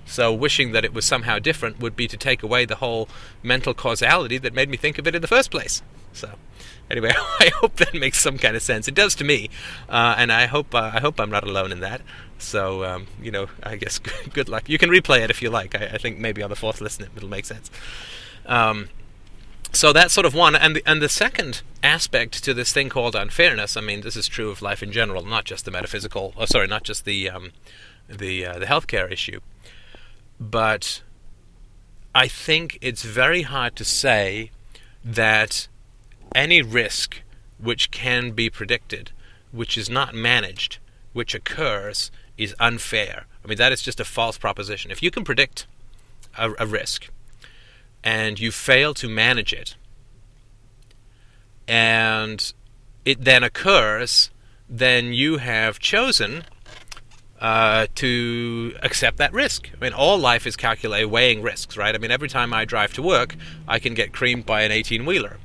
So 0.06 0.34
wishing 0.34 0.74
that 0.74 0.84
it 0.84 0.94
was 0.94 1.06
somehow 1.06 1.40
different 1.40 1.80
would 1.80 1.96
be 1.96 2.10
to 2.10 2.18
take 2.18 2.44
away 2.44 2.66
the 2.66 2.76
whole 2.76 3.08
mental 3.42 3.74
causality 3.74 4.38
that 4.40 4.54
made 4.54 4.70
me 4.70 4.76
think 4.76 4.98
of 4.98 5.08
it 5.08 5.16
in 5.16 5.22
the 5.22 5.30
first 5.30 5.50
place. 5.50 5.82
So 6.12 6.32
anyway, 6.90 7.12
I 7.40 7.52
hope 7.56 7.76
that 7.78 7.94
makes 7.94 8.20
some 8.22 8.38
kind 8.38 8.56
of 8.56 8.62
sense. 8.62 8.88
It 8.88 8.96
does 8.96 9.16
to 9.16 9.24
me, 9.24 9.50
uh, 9.90 10.16
and 10.18 10.32
I 10.32 10.46
hope 10.46 10.74
uh, 10.74 10.92
I 10.94 11.00
hope 11.00 11.20
I'm 11.20 11.32
not 11.32 11.44
alone 11.44 11.72
in 11.72 11.80
that. 11.82 12.02
So 12.38 12.84
um, 12.84 13.08
you 13.22 13.32
know, 13.32 13.48
I 13.64 13.76
guess 13.76 14.00
good 14.34 14.50
luck. 14.50 14.70
You 14.70 14.78
can 14.78 14.90
replay 14.90 15.22
it 15.22 15.30
if 15.30 15.42
you 15.42 15.50
like. 15.50 15.76
I, 15.76 15.86
I 15.94 15.98
think 15.98 16.20
maybe 16.20 16.42
on 16.42 16.50
the 16.50 16.56
fourth 16.56 16.82
listen 16.82 17.08
it'll 17.16 17.30
make 17.30 17.46
sense. 17.46 17.70
Um, 18.46 18.90
so 19.72 19.92
that's 19.92 20.14
sort 20.14 20.26
of 20.26 20.34
one, 20.34 20.56
and 20.56 20.78
the, 20.78 20.84
and 20.86 21.02
the 21.02 21.10
second 21.10 21.62
aspect 21.84 22.44
to 22.46 22.54
this 22.54 22.72
thing 22.72 22.88
called 22.88 23.14
unfairness. 23.14 23.76
I 23.76 23.82
mean, 23.82 24.02
this 24.02 24.16
is 24.16 24.28
true 24.28 24.50
of 24.50 24.62
life 24.62 24.82
in 24.82 24.92
general, 24.92 25.26
not 25.26 25.44
just 25.44 25.66
the 25.66 25.72
metaphysical. 25.72 26.34
Oh, 26.38 26.46
sorry, 26.46 26.68
not 26.68 26.84
just 26.84 27.04
the 27.04 27.30
um, 27.30 27.52
the 28.08 28.46
uh, 28.46 28.60
the 28.60 28.66
healthcare 28.66 29.12
issue, 29.12 29.42
but 30.40 31.02
I 32.14 32.30
think 32.30 32.78
it's 32.82 33.04
very 33.04 33.42
hard 33.42 33.76
to 33.76 33.84
say 33.84 34.52
that 35.04 35.68
any 36.36 36.62
risk 36.62 37.22
which 37.58 37.90
can 37.90 38.32
be 38.32 38.50
predicted, 38.50 39.12
which 39.52 39.78
is 39.78 39.90
not 39.90 40.14
managed, 40.14 40.78
which 41.14 41.34
occurs, 41.34 42.12
is 42.38 42.54
unfair. 42.60 43.26
I 43.44 43.48
mean, 43.48 43.58
that 43.58 43.72
is 43.72 43.82
just 43.82 44.00
a 44.00 44.06
false 44.06 44.38
proposition. 44.38 44.92
If 44.92 45.02
you 45.02 45.10
can 45.10 45.24
predict 45.24 45.66
a, 46.38 46.52
a 46.60 46.68
risk 46.68 47.10
and 48.04 48.40
you 48.40 48.52
fail 48.52 48.94
to 48.96 49.08
manage 49.08 49.54
it, 49.54 49.76
and 51.68 52.54
it 53.06 53.24
then 53.24 53.44
occurs, 53.44 54.30
then 54.70 55.14
you 55.14 55.38
have 55.38 55.80
chosen 55.80 56.44
uh, 57.40 57.88
to 57.96 58.76
accept 58.84 59.18
that 59.18 59.34
risk. 59.34 59.70
I 59.74 59.84
mean, 59.84 59.94
all 59.94 60.18
life 60.18 60.46
is 60.46 60.56
calculated 60.56 61.08
weighing 61.08 61.42
risks, 61.42 61.78
right? 61.78 61.94
I 61.94 61.98
mean, 61.98 62.12
every 62.12 62.30
time 62.30 62.54
I 62.54 62.66
drive 62.66 62.94
to 62.94 63.02
work, 63.02 63.36
I 63.68 63.80
can 63.80 63.94
get 63.94 64.14
creamed 64.14 64.46
by 64.46 64.62
an 64.62 64.72
18 64.72 65.06
wheeler. 65.06 65.38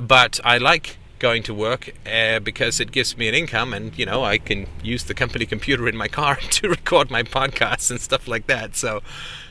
But 0.00 0.40
I 0.44 0.58
like 0.58 0.98
going 1.18 1.42
to 1.42 1.54
work 1.54 1.92
uh, 2.06 2.38
because 2.38 2.80
it 2.80 2.92
gives 2.92 3.16
me 3.16 3.28
an 3.28 3.34
income 3.34 3.74
and 3.74 3.96
you 3.98 4.06
know 4.06 4.24
I 4.24 4.38
can 4.38 4.66
use 4.82 5.04
the 5.04 5.14
company 5.14 5.46
computer 5.46 5.88
in 5.88 5.96
my 5.96 6.08
car 6.08 6.36
to 6.50 6.68
record 6.68 7.10
my 7.10 7.22
podcasts 7.22 7.90
and 7.90 8.00
stuff 8.00 8.28
like 8.28 8.46
that. 8.46 8.76
So 8.76 9.02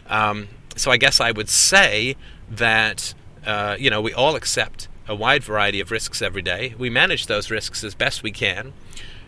um, 0.08 0.48
so 0.76 0.92
I 0.92 0.98
guess 0.98 1.20
I 1.20 1.32
would 1.32 1.50
say 1.50 2.16
that 2.50 3.14
uh, 3.46 3.76
you 3.80 3.90
know 3.90 4.02
we 4.02 4.14
all 4.14 4.36
accept 4.36 4.88
a 5.08 5.16
wide 5.16 5.44
variety 5.44 5.80
of 5.80 5.92
risks 5.92 6.22
every 6.22 6.42
day. 6.42 6.76
We 6.78 6.90
manage 6.90 7.28
those 7.28 7.50
risks 7.50 7.84
as 7.84 7.96
best 7.96 8.24
we 8.24 8.32
can. 8.32 8.74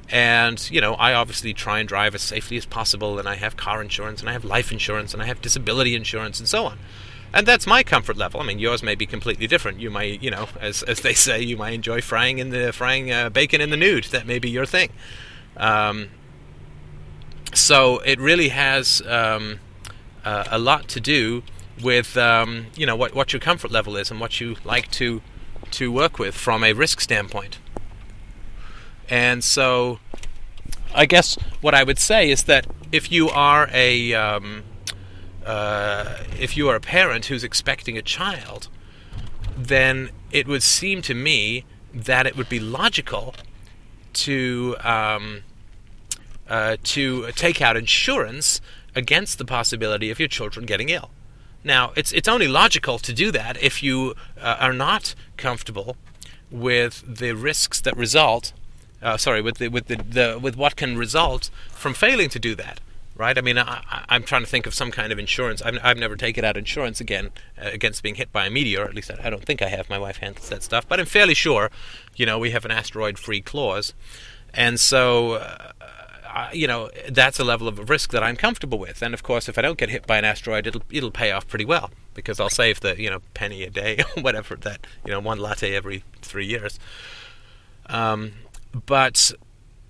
And 0.09 0.69
you 0.71 0.81
know 0.81 0.93
I 0.95 1.13
obviously 1.13 1.53
try 1.53 1.79
and 1.79 1.87
drive 1.87 2.15
as 2.15 2.21
safely 2.21 2.57
as 2.57 2.65
possible 2.65 3.19
and 3.19 3.27
I 3.27 3.35
have 3.35 3.57
car 3.57 3.81
insurance 3.81 4.21
and 4.21 4.29
I 4.29 4.33
have 4.33 4.45
life 4.45 4.71
insurance 4.71 5.13
and 5.13 5.21
I 5.21 5.25
have 5.25 5.41
disability 5.41 5.95
insurance 5.95 6.39
and 6.39 6.47
so 6.47 6.65
on 6.65 6.79
and 7.33 7.47
that's 7.47 7.67
my 7.67 7.83
comfort 7.83 8.17
level. 8.17 8.39
I 8.39 8.45
mean, 8.45 8.59
yours 8.59 8.83
may 8.83 8.95
be 8.95 9.05
completely 9.05 9.47
different. 9.47 9.79
You 9.79 9.89
might, 9.89 10.21
you 10.21 10.31
know, 10.31 10.47
as 10.59 10.83
as 10.83 11.01
they 11.01 11.13
say, 11.13 11.41
you 11.41 11.57
might 11.57 11.71
enjoy 11.73 12.01
frying 12.01 12.39
in 12.39 12.49
the 12.49 12.71
frying 12.73 13.11
uh, 13.11 13.29
bacon 13.29 13.61
in 13.61 13.69
the 13.69 13.77
nude. 13.77 14.05
That 14.05 14.25
may 14.25 14.39
be 14.39 14.49
your 14.49 14.65
thing. 14.65 14.91
Um, 15.57 16.09
so 17.53 17.99
it 17.99 18.19
really 18.19 18.49
has. 18.49 19.01
Um, 19.07 19.59
uh, 20.23 20.43
a 20.51 20.59
lot 20.59 20.87
to 20.89 20.99
do 20.99 21.43
with 21.81 22.17
um, 22.17 22.67
you 22.75 22.85
know 22.85 22.95
what 22.95 23.13
what 23.13 23.33
your 23.33 23.39
comfort 23.39 23.71
level 23.71 23.95
is 23.95 24.11
and 24.11 24.19
what 24.19 24.39
you 24.39 24.57
like 24.63 24.91
to 24.91 25.21
to 25.71 25.91
work 25.91 26.19
with 26.19 26.35
from 26.35 26.63
a 26.63 26.73
risk 26.73 26.99
standpoint. 26.99 27.59
And 29.09 29.43
so, 29.43 29.99
I 30.93 31.05
guess 31.05 31.35
what 31.61 31.73
I 31.73 31.83
would 31.83 31.97
say 31.97 32.29
is 32.29 32.43
that 32.43 32.67
if 32.91 33.11
you 33.11 33.29
are 33.29 33.69
a 33.73 34.13
um, 34.13 34.63
uh, 35.45 36.17
if 36.39 36.55
you 36.57 36.69
are 36.69 36.75
a 36.75 36.81
parent 36.81 37.25
who's 37.25 37.43
expecting 37.43 37.97
a 37.97 38.01
child, 38.01 38.67
then 39.57 40.09
it 40.31 40.47
would 40.47 40.63
seem 40.63 41.01
to 41.03 41.13
me 41.13 41.65
that 41.93 42.27
it 42.27 42.37
would 42.37 42.49
be 42.49 42.59
logical 42.59 43.33
to 44.13 44.75
um, 44.81 45.43
uh, 46.47 46.77
to 46.83 47.31
take 47.31 47.61
out 47.61 47.77
insurance 47.77 48.61
against 48.95 49.37
the 49.37 49.45
possibility 49.45 50.09
of 50.09 50.19
your 50.19 50.27
children 50.27 50.65
getting 50.65 50.89
ill. 50.89 51.11
Now, 51.63 51.91
it's 51.95 52.11
it's 52.11 52.27
only 52.27 52.47
logical 52.47 52.99
to 52.99 53.13
do 53.13 53.31
that 53.31 53.61
if 53.61 53.83
you 53.83 54.15
uh, 54.39 54.57
are 54.59 54.73
not 54.73 55.15
comfortable 55.37 55.95
with 56.49 57.03
the 57.07 57.33
risks 57.33 57.81
that 57.81 57.95
result. 57.95 58.53
Uh, 59.01 59.17
sorry, 59.17 59.41
with 59.41 59.57
the 59.57 59.67
with 59.67 59.87
the, 59.87 59.95
the 59.97 60.39
with 60.41 60.55
what 60.55 60.75
can 60.75 60.97
result 60.97 61.49
from 61.71 61.93
failing 61.93 62.29
to 62.29 62.39
do 62.39 62.55
that. 62.55 62.79
Right? 63.19 63.37
I 63.37 63.41
mean, 63.41 63.57
I, 63.57 64.05
am 64.07 64.23
trying 64.23 64.43
to 64.43 64.47
think 64.47 64.65
of 64.65 64.73
some 64.73 64.91
kind 64.91 65.11
of 65.11 65.19
insurance. 65.19 65.61
I've, 65.61 65.77
I've 65.83 65.97
never 65.97 66.15
taken 66.15 66.45
out 66.45 66.55
insurance 66.55 67.01
again 67.01 67.31
uh, 67.61 67.69
against 67.73 68.01
being 68.01 68.15
hit 68.15 68.31
by 68.31 68.45
a 68.45 68.49
meteor. 68.49 68.85
At 68.85 68.95
least 68.95 69.11
I, 69.11 69.27
I 69.27 69.29
don't 69.29 69.43
think 69.43 69.61
I 69.61 69.67
have. 69.67 69.89
My 69.89 69.99
wife 69.99 70.17
handles 70.17 70.47
that 70.47 70.63
stuff, 70.63 70.87
but 70.87 71.01
I'm 71.01 71.05
fairly 71.05 71.33
sure. 71.33 71.69
You 72.15 72.25
know, 72.25 72.39
we 72.39 72.51
have 72.51 72.63
an 72.63 72.71
asteroid-free 72.71 73.41
clause, 73.41 73.93
and 74.53 74.79
so 74.79 75.33
uh, 76.39 76.49
you 76.53 76.67
know, 76.67 76.89
that's 77.09 77.39
a 77.39 77.43
level 77.43 77.67
of 77.67 77.89
risk 77.89 78.11
that 78.11 78.23
I'm 78.23 78.35
comfortable 78.35 78.77
with. 78.77 79.01
And 79.01 79.13
of 79.13 79.23
course, 79.23 79.49
if 79.49 79.57
I 79.57 79.61
don't 79.61 79.77
get 79.77 79.89
hit 79.89 80.05
by 80.05 80.17
an 80.17 80.25
asteroid, 80.25 80.67
it'll 80.67 80.83
it'll 80.89 81.11
pay 81.11 81.31
off 81.31 81.47
pretty 81.47 81.65
well 81.65 81.91
because 82.13 82.39
I'll 82.39 82.49
save 82.49 82.79
the 82.79 83.01
you 83.01 83.09
know 83.09 83.19
penny 83.33 83.63
a 83.63 83.69
day 83.69 83.97
or 84.17 84.23
whatever 84.23 84.55
that 84.57 84.85
you 85.05 85.11
know 85.11 85.19
one 85.19 85.39
latte 85.39 85.75
every 85.75 86.03
three 86.21 86.45
years. 86.45 86.79
Um, 87.87 88.33
but 88.85 89.31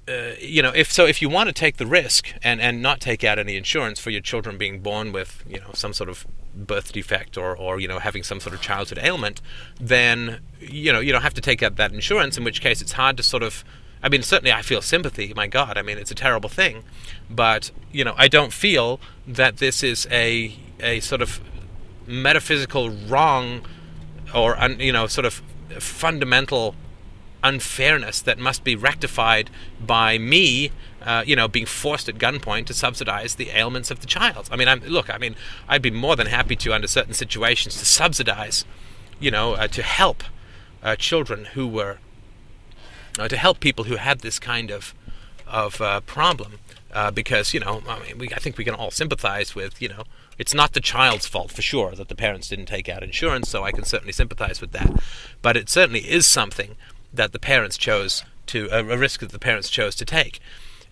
uh, 0.09 0.35
you 0.39 0.61
know, 0.61 0.71
if 0.73 0.91
so, 0.91 1.05
if 1.05 1.21
you 1.21 1.29
want 1.29 1.47
to 1.47 1.53
take 1.53 1.77
the 1.77 1.85
risk 1.85 2.33
and 2.43 2.59
and 2.59 2.81
not 2.81 2.99
take 2.99 3.23
out 3.23 3.37
any 3.37 3.55
insurance 3.55 3.99
for 3.99 4.09
your 4.09 4.21
children 4.21 4.57
being 4.57 4.79
born 4.79 5.11
with 5.11 5.43
you 5.47 5.59
know 5.59 5.71
some 5.73 5.93
sort 5.93 6.09
of 6.09 6.25
birth 6.55 6.91
defect 6.91 7.37
or 7.37 7.55
or 7.55 7.79
you 7.79 7.87
know 7.87 7.99
having 7.99 8.23
some 8.23 8.39
sort 8.39 8.55
of 8.55 8.61
childhood 8.61 8.99
ailment, 9.01 9.41
then 9.79 10.39
you 10.59 10.91
know 10.91 10.99
you 10.99 11.11
don't 11.11 11.21
have 11.21 11.33
to 11.35 11.41
take 11.41 11.61
out 11.61 11.75
that 11.75 11.93
insurance. 11.93 12.37
In 12.37 12.43
which 12.43 12.61
case, 12.61 12.81
it's 12.81 12.93
hard 12.93 13.17
to 13.17 13.23
sort 13.23 13.43
of 13.43 13.63
I 14.01 14.09
mean, 14.09 14.23
certainly 14.23 14.51
I 14.51 14.61
feel 14.61 14.81
sympathy. 14.81 15.33
My 15.35 15.47
God, 15.47 15.77
I 15.77 15.81
mean, 15.81 15.97
it's 15.97 16.11
a 16.11 16.15
terrible 16.15 16.49
thing, 16.49 16.83
but 17.29 17.71
you 17.91 18.03
know, 18.03 18.15
I 18.17 18.27
don't 18.27 18.53
feel 18.53 18.99
that 19.27 19.57
this 19.57 19.83
is 19.83 20.07
a 20.09 20.55
a 20.79 21.01
sort 21.01 21.21
of 21.21 21.41
metaphysical 22.07 22.89
wrong 22.89 23.65
or 24.33 24.57
you 24.79 24.91
know, 24.91 25.07
sort 25.07 25.25
of 25.25 25.41
fundamental 25.79 26.75
unfairness 27.43 28.21
that 28.21 28.37
must 28.37 28.63
be 28.63 28.75
rectified 28.75 29.49
by 29.79 30.17
me, 30.17 30.71
uh, 31.01 31.23
you 31.25 31.35
know, 31.35 31.47
being 31.47 31.65
forced 31.65 32.09
at 32.09 32.15
gunpoint 32.15 32.65
to 32.65 32.73
subsidize 32.73 33.35
the 33.35 33.49
ailments 33.49 33.91
of 33.91 34.01
the 34.01 34.07
child. 34.07 34.49
I 34.51 34.55
mean, 34.55 34.67
I'm, 34.67 34.81
look, 34.81 35.09
I 35.09 35.17
mean, 35.17 35.35
I'd 35.67 35.81
be 35.81 35.91
more 35.91 36.15
than 36.15 36.27
happy 36.27 36.55
to, 36.57 36.73
under 36.73 36.87
certain 36.87 37.13
situations, 37.13 37.77
to 37.77 37.85
subsidize, 37.85 38.65
you 39.19 39.31
know, 39.31 39.53
uh, 39.53 39.67
to 39.67 39.83
help 39.83 40.23
uh, 40.83 40.95
children 40.95 41.45
who 41.53 41.67
were 41.67 41.97
uh, 43.17 43.27
to 43.27 43.37
help 43.37 43.59
people 43.59 43.85
who 43.85 43.95
had 43.95 44.19
this 44.19 44.39
kind 44.39 44.71
of 44.71 44.93
of 45.47 45.81
uh, 45.81 46.01
problem. 46.01 46.59
Uh, 46.91 47.11
because 47.11 47.53
you 47.53 47.59
know, 47.59 47.83
I 47.87 47.99
mean, 47.99 48.17
we, 48.17 48.29
I 48.33 48.39
think 48.39 48.57
we 48.57 48.63
can 48.63 48.73
all 48.73 48.89
sympathize 48.89 49.53
with 49.53 49.79
you 49.79 49.89
know, 49.89 50.03
it's 50.39 50.55
not 50.55 50.73
the 50.73 50.79
child's 50.79 51.27
fault 51.27 51.51
for 51.51 51.61
sure 51.61 51.91
that 51.91 52.07
the 52.07 52.15
parents 52.15 52.49
didn't 52.49 52.65
take 52.65 52.89
out 52.89 53.03
insurance. 53.03 53.49
So 53.49 53.63
I 53.63 53.71
can 53.71 53.83
certainly 53.83 54.13
sympathize 54.13 54.59
with 54.59 54.71
that, 54.71 54.99
but 55.43 55.55
it 55.55 55.69
certainly 55.69 56.09
is 56.09 56.25
something 56.25 56.75
that 57.13 57.31
the 57.31 57.39
parents 57.39 57.77
chose 57.77 58.23
to 58.47 58.67
a 58.71 58.97
risk 58.97 59.19
that 59.19 59.31
the 59.31 59.39
parents 59.39 59.69
chose 59.69 59.95
to 59.95 60.05
take, 60.05 60.39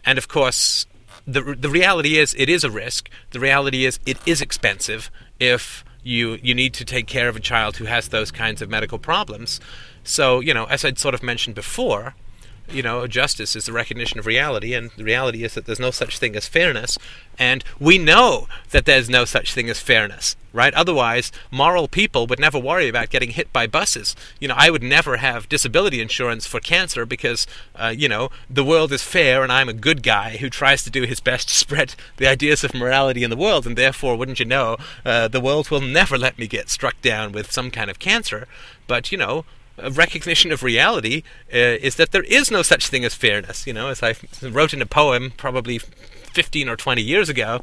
and 0.06 0.18
of 0.18 0.28
course. 0.28 0.86
The, 1.30 1.58
the 1.60 1.70
reality 1.70 2.18
is 2.18 2.34
it 2.38 2.48
is 2.48 2.64
a 2.64 2.72
risk. 2.72 3.10
The 3.32 3.42
reality 3.42 3.84
is 3.84 4.00
it 4.06 4.18
is 4.26 4.42
expensive 4.42 5.12
if 5.42 5.84
you 6.02 6.40
you 6.42 6.54
need 6.54 6.74
to 6.76 6.86
take 6.86 7.06
care 7.06 7.28
of 7.28 7.36
a 7.36 7.42
child 7.42 7.78
who 7.78 7.86
has 7.86 8.08
those 8.08 8.32
kinds 8.32 8.62
of 8.62 8.70
medical 8.70 8.98
problems. 8.98 9.60
So, 10.04 10.40
you 10.40 10.54
know, 10.54 10.66
as 10.66 10.86
I'd 10.86 10.98
sort 10.98 11.14
of 11.14 11.22
mentioned 11.22 11.56
before, 11.56 12.16
you 12.70 12.84
know, 12.84 13.08
justice 13.08 13.56
is 13.56 13.66
the 13.66 13.74
recognition 13.74 14.20
of 14.20 14.26
reality, 14.26 14.74
and 14.74 14.92
the 14.98 15.04
reality 15.04 15.44
is 15.44 15.54
that 15.54 15.66
there's 15.66 15.80
no 15.80 15.92
such 15.92 16.20
thing 16.20 16.36
as 16.36 16.48
fairness, 16.48 16.98
and 17.40 17.64
we 17.80 17.98
know 17.98 18.48
that 18.72 18.86
there's 18.86 19.10
no 19.10 19.26
such 19.26 19.54
thing 19.54 19.70
as 19.70 19.80
fairness, 19.80 20.36
right? 20.52 20.74
Otherwise, 20.74 21.32
moral 21.52 21.88
people 21.88 22.28
would 22.28 22.40
never 22.40 22.60
worry 22.60 22.88
about 22.88 23.10
getting 23.10 23.32
hit 23.32 23.54
by 23.54 23.68
buses. 23.68 24.16
You 24.40 24.48
know, 24.50 24.56
I 24.58 24.70
would 24.70 24.84
never 24.84 25.18
have 25.18 25.48
disability 25.48 26.02
insurance 26.02 26.46
for 26.46 26.60
cancer 26.60 27.06
because, 27.06 27.48
uh, 27.76 27.94
you 27.96 28.10
know, 28.10 28.30
the 28.50 28.66
world 28.66 28.92
is 28.92 29.04
fair, 29.04 29.44
and 29.44 29.52
I'm 29.52 29.70
a 29.70 29.74
good 29.74 30.04
guy 30.04 30.38
who 30.38 30.50
tries 30.50 30.84
to 30.84 30.90
do 30.90 31.04
his 31.04 31.20
best 31.20 31.50
to 31.50 31.56
spread 31.56 31.96
the 32.18 32.28
ideas 32.28 32.64
of 32.64 32.74
morality 32.74 33.24
in 33.24 33.30
the 33.30 33.38
world, 33.38 33.66
and 33.66 33.78
therefore, 33.78 34.18
wouldn't 34.18 34.40
you 34.40 34.46
know, 34.46 34.78
uh, 35.06 35.28
the 35.28 35.42
world 35.42 35.70
will 35.70 35.82
never 35.82 36.18
let 36.18 36.38
me 36.38 36.48
get 36.48 36.70
struck 36.70 37.02
down 37.02 37.32
with 37.32 37.52
some 37.52 37.72
kind 37.72 37.90
of 37.90 38.00
cancer. 38.00 38.48
But, 38.88 39.12
you 39.12 39.18
know, 39.18 39.46
recognition 39.92 40.52
of 40.52 40.64
reality 40.64 41.24
uh, 41.54 41.58
is 41.58 41.96
that 41.96 42.12
there 42.12 42.24
is 42.24 42.52
no 42.52 42.62
such 42.62 42.88
thing 42.88 43.06
as 43.06 43.14
fairness. 43.14 43.68
You 43.68 43.74
know, 43.74 43.90
as 43.90 44.04
I 44.04 44.16
wrote 44.42 44.74
in 44.74 44.82
a 44.82 44.86
poem 44.86 45.32
probably 45.38 45.80
15 45.80 46.70
or 46.70 46.76
20 46.76 47.02
years 47.02 47.30
ago, 47.30 47.62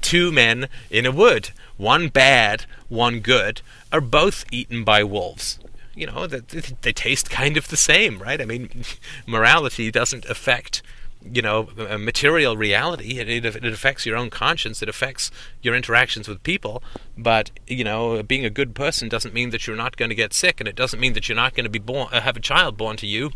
two 0.00 0.32
men 0.32 0.68
in 0.90 1.06
a 1.06 1.12
wood, 1.12 1.50
one 1.76 2.08
bad, 2.08 2.66
one 2.88 3.20
good, 3.20 3.62
are 3.92 4.00
both 4.00 4.44
eaten 4.50 4.84
by 4.84 5.02
wolves. 5.02 5.58
You 5.94 6.06
know, 6.06 6.26
they, 6.26 6.60
they 6.82 6.92
taste 6.92 7.30
kind 7.30 7.56
of 7.56 7.68
the 7.68 7.76
same, 7.76 8.18
right? 8.18 8.40
I 8.40 8.44
mean, 8.44 8.84
morality 9.26 9.90
doesn't 9.90 10.24
affect 10.26 10.82
you 11.22 11.42
know, 11.42 11.68
a 11.76 11.98
material 11.98 12.56
reality. 12.56 13.18
It, 13.18 13.28
it, 13.28 13.44
it, 13.44 13.64
affects 13.64 14.06
your 14.06 14.16
own 14.16 14.30
conscience. 14.30 14.82
It 14.82 14.88
affects 14.88 15.30
your 15.62 15.74
interactions 15.74 16.28
with 16.28 16.42
people. 16.42 16.82
But 17.16 17.50
you 17.66 17.84
know, 17.84 18.22
being 18.22 18.44
a 18.44 18.50
good 18.50 18.74
person 18.74 19.08
doesn't 19.08 19.34
mean 19.34 19.50
that 19.50 19.66
you're 19.66 19.76
not 19.76 19.96
going 19.96 20.08
to 20.08 20.14
get 20.14 20.32
sick, 20.32 20.60
and 20.60 20.68
it 20.68 20.76
doesn't 20.76 20.98
mean 20.98 21.12
that 21.12 21.28
you're 21.28 21.36
not 21.36 21.54
going 21.54 21.64
to 21.64 21.70
be 21.70 21.78
born, 21.78 22.08
uh, 22.12 22.20
have 22.22 22.36
a 22.36 22.40
child 22.40 22.76
born 22.76 22.96
to 22.98 23.06
you 23.06 23.30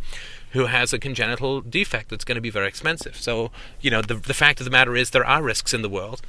who 0.50 0.66
has 0.66 0.92
a 0.92 0.98
congenital 0.98 1.60
defect 1.60 2.08
that's 2.10 2.24
going 2.24 2.36
to 2.36 2.40
be 2.40 2.50
very 2.50 2.68
expensive. 2.68 3.16
So, 3.16 3.50
you 3.80 3.90
know, 3.90 4.00
the 4.00 4.14
the 4.14 4.34
fact 4.34 4.60
of 4.60 4.64
the 4.64 4.70
matter 4.70 4.96
is 4.96 5.10
there 5.10 5.26
are 5.26 5.42
risks 5.42 5.74
in 5.74 5.82
the 5.82 5.88
world. 5.88 6.22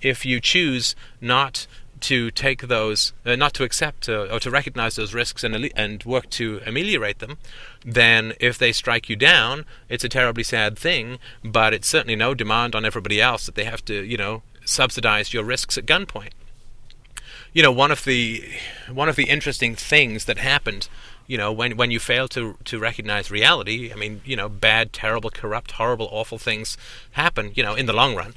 If 0.00 0.24
you 0.26 0.40
choose 0.40 0.96
not 1.20 1.66
to 2.02 2.30
take 2.30 2.62
those, 2.62 3.12
uh, 3.24 3.36
not 3.36 3.54
to 3.54 3.64
accept 3.64 4.08
uh, 4.08 4.26
or 4.30 4.40
to 4.40 4.50
recognize 4.50 4.96
those 4.96 5.14
risks 5.14 5.42
and, 5.44 5.70
and 5.76 6.04
work 6.04 6.28
to 6.30 6.60
ameliorate 6.66 7.18
them, 7.18 7.38
then 7.84 8.34
if 8.40 8.58
they 8.58 8.72
strike 8.72 9.08
you 9.08 9.16
down, 9.16 9.64
it's 9.88 10.04
a 10.04 10.08
terribly 10.08 10.42
sad 10.42 10.78
thing, 10.78 11.18
but 11.42 11.72
it's 11.72 11.88
certainly 11.88 12.16
no 12.16 12.34
demand 12.34 12.74
on 12.74 12.84
everybody 12.84 13.20
else 13.20 13.46
that 13.46 13.54
they 13.54 13.64
have 13.64 13.84
to, 13.86 14.02
you 14.04 14.16
know, 14.16 14.42
subsidize 14.64 15.32
your 15.32 15.44
risks 15.44 15.78
at 15.78 15.86
gunpoint. 15.86 16.32
You 17.52 17.62
know, 17.62 17.72
one 17.72 17.90
of 17.90 18.04
the 18.04 18.44
one 18.90 19.08
of 19.08 19.16
the 19.16 19.28
interesting 19.28 19.74
things 19.74 20.24
that 20.24 20.38
happened 20.38 20.88
you 21.26 21.38
know, 21.38 21.52
when 21.52 21.76
when 21.76 21.90
you 21.90 22.00
fail 22.00 22.28
to 22.28 22.56
to 22.64 22.78
recognize 22.78 23.30
reality, 23.30 23.92
I 23.92 23.96
mean, 23.96 24.20
you 24.24 24.36
know, 24.36 24.48
bad, 24.48 24.92
terrible, 24.92 25.30
corrupt, 25.30 25.72
horrible, 25.72 26.08
awful 26.10 26.38
things 26.38 26.76
happen, 27.12 27.52
you 27.54 27.62
know, 27.62 27.74
in 27.74 27.86
the 27.86 27.92
long 27.92 28.14
run. 28.14 28.34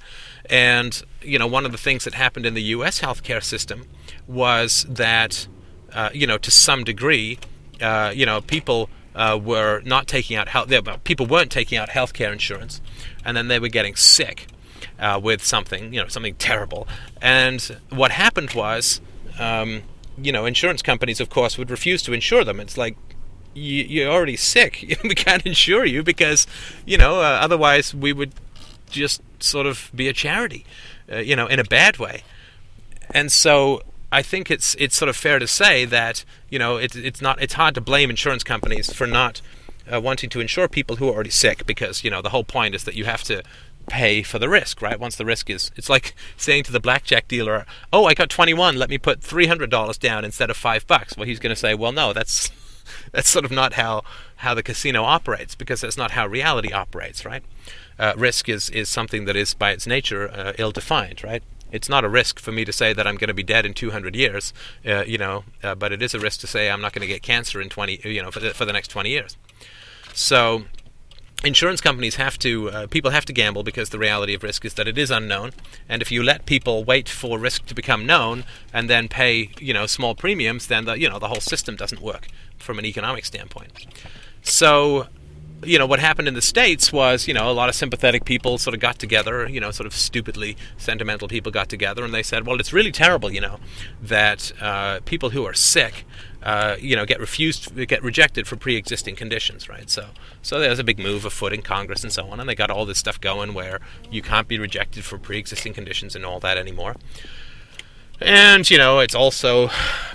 And 0.50 1.02
you 1.22 1.40
know, 1.40 1.48
one 1.48 1.66
of 1.66 1.72
the 1.72 1.78
things 1.78 2.04
that 2.04 2.14
happened 2.14 2.46
in 2.46 2.54
the 2.54 2.64
U.S. 2.64 3.00
healthcare 3.00 3.44
system 3.44 3.88
was 4.28 4.86
that, 4.90 5.48
uh, 5.94 6.10
you 6.14 6.28
know, 6.28 6.38
to 6.38 6.52
some 6.52 6.84
degree, 6.84 7.40
uh, 7.82 8.12
you 8.16 8.26
know, 8.26 8.42
people 8.42 8.90
uh, 9.16 9.40
were 9.42 9.82
not 9.86 10.08
taking 10.08 10.38
out 10.38 10.50
health. 10.50 10.72
People 11.04 11.26
weren't 11.26 11.52
taking 11.52 11.78
out 11.78 11.90
healthcare 11.90 12.32
insurance, 12.32 12.82
and 13.24 13.36
then 13.36 13.48
they 13.48 13.60
were 13.60 13.70
getting 13.70 13.96
sick 13.96 14.48
uh, 15.00 15.20
with 15.22 15.44
something, 15.44 15.94
you 15.94 16.02
know, 16.02 16.08
something 16.08 16.36
terrible. 16.36 16.88
And 17.22 17.62
what 17.90 18.12
happened 18.12 18.54
was. 18.54 19.02
Um, 19.38 19.84
you 20.18 20.32
know, 20.32 20.46
insurance 20.46 20.82
companies, 20.82 21.20
of 21.20 21.30
course, 21.30 21.58
would 21.58 21.70
refuse 21.70 22.02
to 22.04 22.14
insure 22.14 22.44
them. 22.44 22.60
It's 22.60 22.78
like 22.78 22.96
you, 23.54 24.08
are 24.08 24.12
already 24.12 24.38
sick. 24.38 25.00
we 25.04 25.16
can't 25.16 25.46
insure 25.46 25.86
you 25.86 26.04
because, 26.04 26.48
you 26.86 26.98
know, 26.98 27.20
uh, 27.20 27.40
otherwise 27.42 27.94
we 27.94 28.14
would 28.14 28.34
just 28.90 29.22
sort 29.40 29.66
of 29.66 29.92
be 29.96 30.08
a 30.08 30.14
charity, 30.14 30.66
uh, 31.12 31.18
you 31.18 31.36
know, 31.36 31.48
in 31.48 31.60
a 31.60 31.64
bad 31.64 31.98
way. 31.98 32.24
And 33.14 33.32
so 33.32 33.82
I 34.12 34.22
think 34.22 34.50
it's 34.50 34.76
it's 34.80 34.96
sort 34.96 35.10
of 35.10 35.16
fair 35.16 35.40
to 35.40 35.48
say 35.48 35.86
that 35.86 36.24
you 36.50 36.58
know 36.58 36.78
it, 36.78 36.96
it's 36.96 37.22
not 37.22 37.42
it's 37.42 37.54
hard 37.56 37.76
to 37.76 37.82
blame 37.82 38.10
insurance 38.10 38.44
companies 38.44 38.92
for 38.92 39.06
not 39.06 39.42
uh, 39.92 40.00
wanting 40.00 40.30
to 40.32 40.40
insure 40.40 40.68
people 40.68 40.96
who 40.96 41.10
are 41.10 41.14
already 41.14 41.30
sick 41.30 41.66
because 41.66 42.04
you 42.04 42.10
know 42.10 42.22
the 42.22 42.30
whole 42.30 42.44
point 42.44 42.76
is 42.76 42.86
that 42.86 42.96
you 42.96 43.06
have 43.06 43.24
to 43.24 43.44
pay 43.88 44.24
for 44.24 44.40
the 44.40 44.50
risk, 44.50 44.82
right? 44.82 45.00
Once 45.00 45.16
the 45.16 45.26
risk 45.26 45.50
is, 45.50 45.72
it's 45.76 45.90
like 45.90 46.16
saying 46.38 46.64
to 46.64 46.72
the 46.72 46.80
blackjack 46.80 47.28
dealer, 47.28 47.66
"Oh, 47.92 48.06
I 48.06 48.14
got 48.14 48.30
21. 48.30 48.76
Let 48.76 48.90
me 48.90 48.98
put 48.98 49.22
$300 49.22 50.00
down 50.00 50.26
instead 50.26 50.50
of 50.50 50.58
five 50.58 50.88
bucks." 50.88 51.18
Well, 51.18 51.28
he's 51.28 51.40
going 51.40 51.54
to 51.54 51.60
say, 51.60 51.74
"Well, 51.74 51.92
no, 51.92 52.14
that's 52.14 52.52
that's 53.12 53.30
sort 53.30 53.46
of 53.46 53.52
not 53.52 53.74
how 53.74 54.04
how 54.38 54.54
the 54.54 54.64
casino 54.64 55.04
operates 55.04 55.56
because 55.56 55.82
that's 55.82 55.98
not 55.98 56.12
how 56.12 56.28
reality 56.28 56.72
operates, 56.72 57.26
right? 57.26 57.44
Uh, 57.98 58.14
risk 58.18 58.50
is 58.50 58.70
is 58.70 58.90
something 58.90 59.26
that 59.26 59.36
is 59.36 59.54
by 59.54 59.72
its 59.72 59.88
nature 59.88 60.30
uh, 60.32 60.54
ill-defined, 60.58 61.24
right? 61.24 61.44
It's 61.72 61.90
not 61.90 62.06
a 62.06 62.10
risk 62.10 62.40
for 62.40 62.52
me 62.52 62.64
to 62.64 62.72
say 62.72 62.94
that 62.94 63.08
I'm 63.08 63.16
going 63.16 63.28
to 63.28 63.34
be 63.34 63.44
dead 63.44 63.66
in 63.66 63.74
200 63.74 64.16
years, 64.16 64.54
uh, 64.86 65.04
you 65.06 65.18
know, 65.18 65.44
uh, 65.64 65.76
but 65.76 65.92
it 65.92 66.02
is 66.02 66.14
a 66.14 66.20
risk 66.20 66.40
to 66.42 66.48
say 66.48 66.70
I'm 66.70 66.80
not 66.80 66.94
going 66.94 67.02
to 67.02 67.08
get 67.08 67.22
cancer 67.22 67.60
in 67.60 67.70
20, 67.70 68.02
you 68.06 68.22
know, 68.22 68.32
for 68.32 68.40
the, 68.40 68.54
for 68.54 68.66
the 68.66 68.72
next 68.72 68.90
20 68.90 69.10
years. 69.10 69.36
So 70.14 70.66
insurance 71.46 71.80
companies 71.82 72.16
have 72.16 72.38
to 72.40 72.70
uh, 72.70 72.88
people 72.88 73.12
have 73.12 73.26
to 73.26 73.34
gamble 73.34 73.64
because 73.64 73.90
the 73.90 74.00
reality 74.00 74.34
of 74.34 74.44
risk 74.44 74.66
is 74.66 74.74
that 74.76 74.88
it 74.88 74.98
is 74.98 75.12
unknown. 75.12 75.52
And 75.88 76.02
if 76.02 76.12
you 76.12 76.24
let 76.24 76.46
people 76.46 76.84
wait 76.84 77.08
for 77.08 77.38
risk 77.40 77.66
to 77.68 77.76
become 77.76 78.06
known 78.06 78.44
and 78.74 78.90
then 78.90 79.08
pay 79.08 79.52
you 79.60 79.74
know 79.74 79.86
small 79.86 80.16
premiums 80.16 80.68
then 80.68 80.86
the 80.86 81.00
you 81.00 81.10
know 81.10 81.20
the 81.20 81.28
whole 81.28 81.42
system 81.42 81.76
doesn't 81.76 82.02
work 82.02 82.28
from 82.58 82.80
an 82.80 82.86
economic 82.86 83.26
standpoint. 83.26 83.72
So 84.42 85.08
you 85.64 85.80
know 85.80 85.86
what 85.86 86.00
happened 86.00 86.28
in 86.28 86.34
the 86.34 86.42
states 86.42 86.92
was 86.92 87.28
you 87.28 87.34
know 87.34 87.50
a 87.50 87.54
lot 87.54 87.70
of 87.70 87.76
sympathetic 87.76 88.26
people 88.26 88.58
sort 88.58 88.74
of 88.74 88.80
got 88.80 89.00
together 89.00 89.48
you 89.48 89.60
know 89.60 89.72
sort 89.72 89.88
of 89.88 89.94
stupidly 89.94 90.58
sentimental 90.78 91.28
people 91.28 91.52
got 91.52 91.70
together 91.70 92.04
and 92.04 92.14
they 92.14 92.22
said 92.22 92.46
well 92.46 92.60
it's 92.60 92.74
really 92.74 92.92
terrible 92.92 93.32
you 93.32 93.42
know 93.42 93.60
that 94.02 94.52
uh, 94.62 95.00
people 95.06 95.30
who 95.30 95.46
are 95.46 95.54
sick 95.54 96.06
uh, 96.46 96.76
you 96.80 96.96
know 96.96 97.06
get 97.06 97.20
refused 97.20 97.76
get 97.88 98.04
rejected 98.04 98.48
for 98.48 98.56
pre-existing 98.56 99.16
conditions 99.16 99.68
right? 99.68 99.90
So 99.90 100.10
so 100.42 100.60
there's 100.60 100.80
a 100.80 100.84
big 100.84 101.00
move 101.00 101.26
afoot 101.26 101.52
in 101.52 101.62
congress 101.62 102.04
and 102.04 102.14
so 102.14 102.28
on 102.28 102.40
and 102.40 102.48
they 102.48 102.56
got 102.56 102.70
all 102.70 102.86
this 102.86 103.00
stuff 103.00 103.20
going 103.20 103.54
where 103.54 103.80
you 104.10 104.22
can't 104.22 104.48
be 104.48 104.60
rejected 104.60 105.04
for 105.04 105.18
pre-existing 105.18 105.74
conditions 105.74 106.16
and 106.16 106.24
all 106.24 106.40
that 106.40 106.58
anymore. 106.58 106.96
And 108.22 108.70
you 108.70 108.78
know 108.78 109.00
it's 109.00 109.16
also 109.16 109.70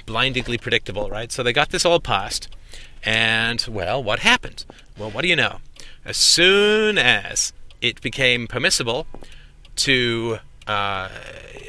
blindingly 0.06 0.56
predictable 0.56 1.10
right? 1.10 1.30
So 1.32 1.42
they 1.42 1.52
got 1.52 1.70
this 1.70 1.84
all 1.84 2.00
passed 2.00 2.48
and 3.02 3.64
well 3.68 4.02
what 4.02 4.20
happened? 4.20 4.64
Well, 4.96 5.10
what 5.10 5.22
do 5.22 5.28
you 5.28 5.36
know? 5.36 5.58
As 6.04 6.16
soon 6.16 6.98
as 6.98 7.52
it 7.80 8.00
became 8.00 8.46
permissible 8.46 9.06
to 9.76 10.38
uh, 10.66 11.08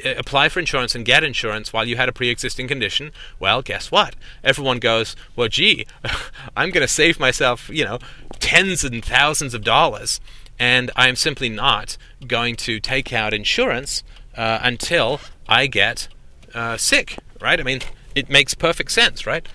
apply 0.04 0.48
for 0.48 0.60
insurance 0.60 0.94
and 0.94 1.04
get 1.04 1.24
insurance 1.24 1.72
while 1.72 1.86
you 1.86 1.96
had 1.96 2.08
a 2.08 2.12
pre-existing 2.12 2.68
condition, 2.68 3.12
well, 3.38 3.62
guess 3.62 3.90
what? 3.90 4.14
Everyone 4.42 4.78
goes, 4.78 5.16
well, 5.36 5.48
gee, 5.48 5.86
I'm 6.56 6.70
going 6.70 6.82
to 6.82 6.92
save 6.92 7.18
myself, 7.18 7.68
you 7.68 7.84
know, 7.84 7.98
tens 8.38 8.84
and 8.84 9.04
thousands 9.04 9.54
of 9.54 9.64
dollars, 9.64 10.20
and 10.58 10.90
I'm 10.96 11.16
simply 11.16 11.48
not 11.48 11.96
going 12.26 12.56
to 12.56 12.80
take 12.80 13.12
out 13.12 13.34
insurance 13.34 14.02
uh, 14.36 14.60
until 14.62 15.20
I 15.48 15.66
get 15.66 16.08
uh, 16.54 16.76
sick, 16.76 17.18
right? 17.40 17.58
I 17.58 17.62
mean, 17.62 17.80
it 18.14 18.28
makes 18.28 18.54
perfect 18.54 18.92
sense, 18.92 19.26
right? 19.26 19.46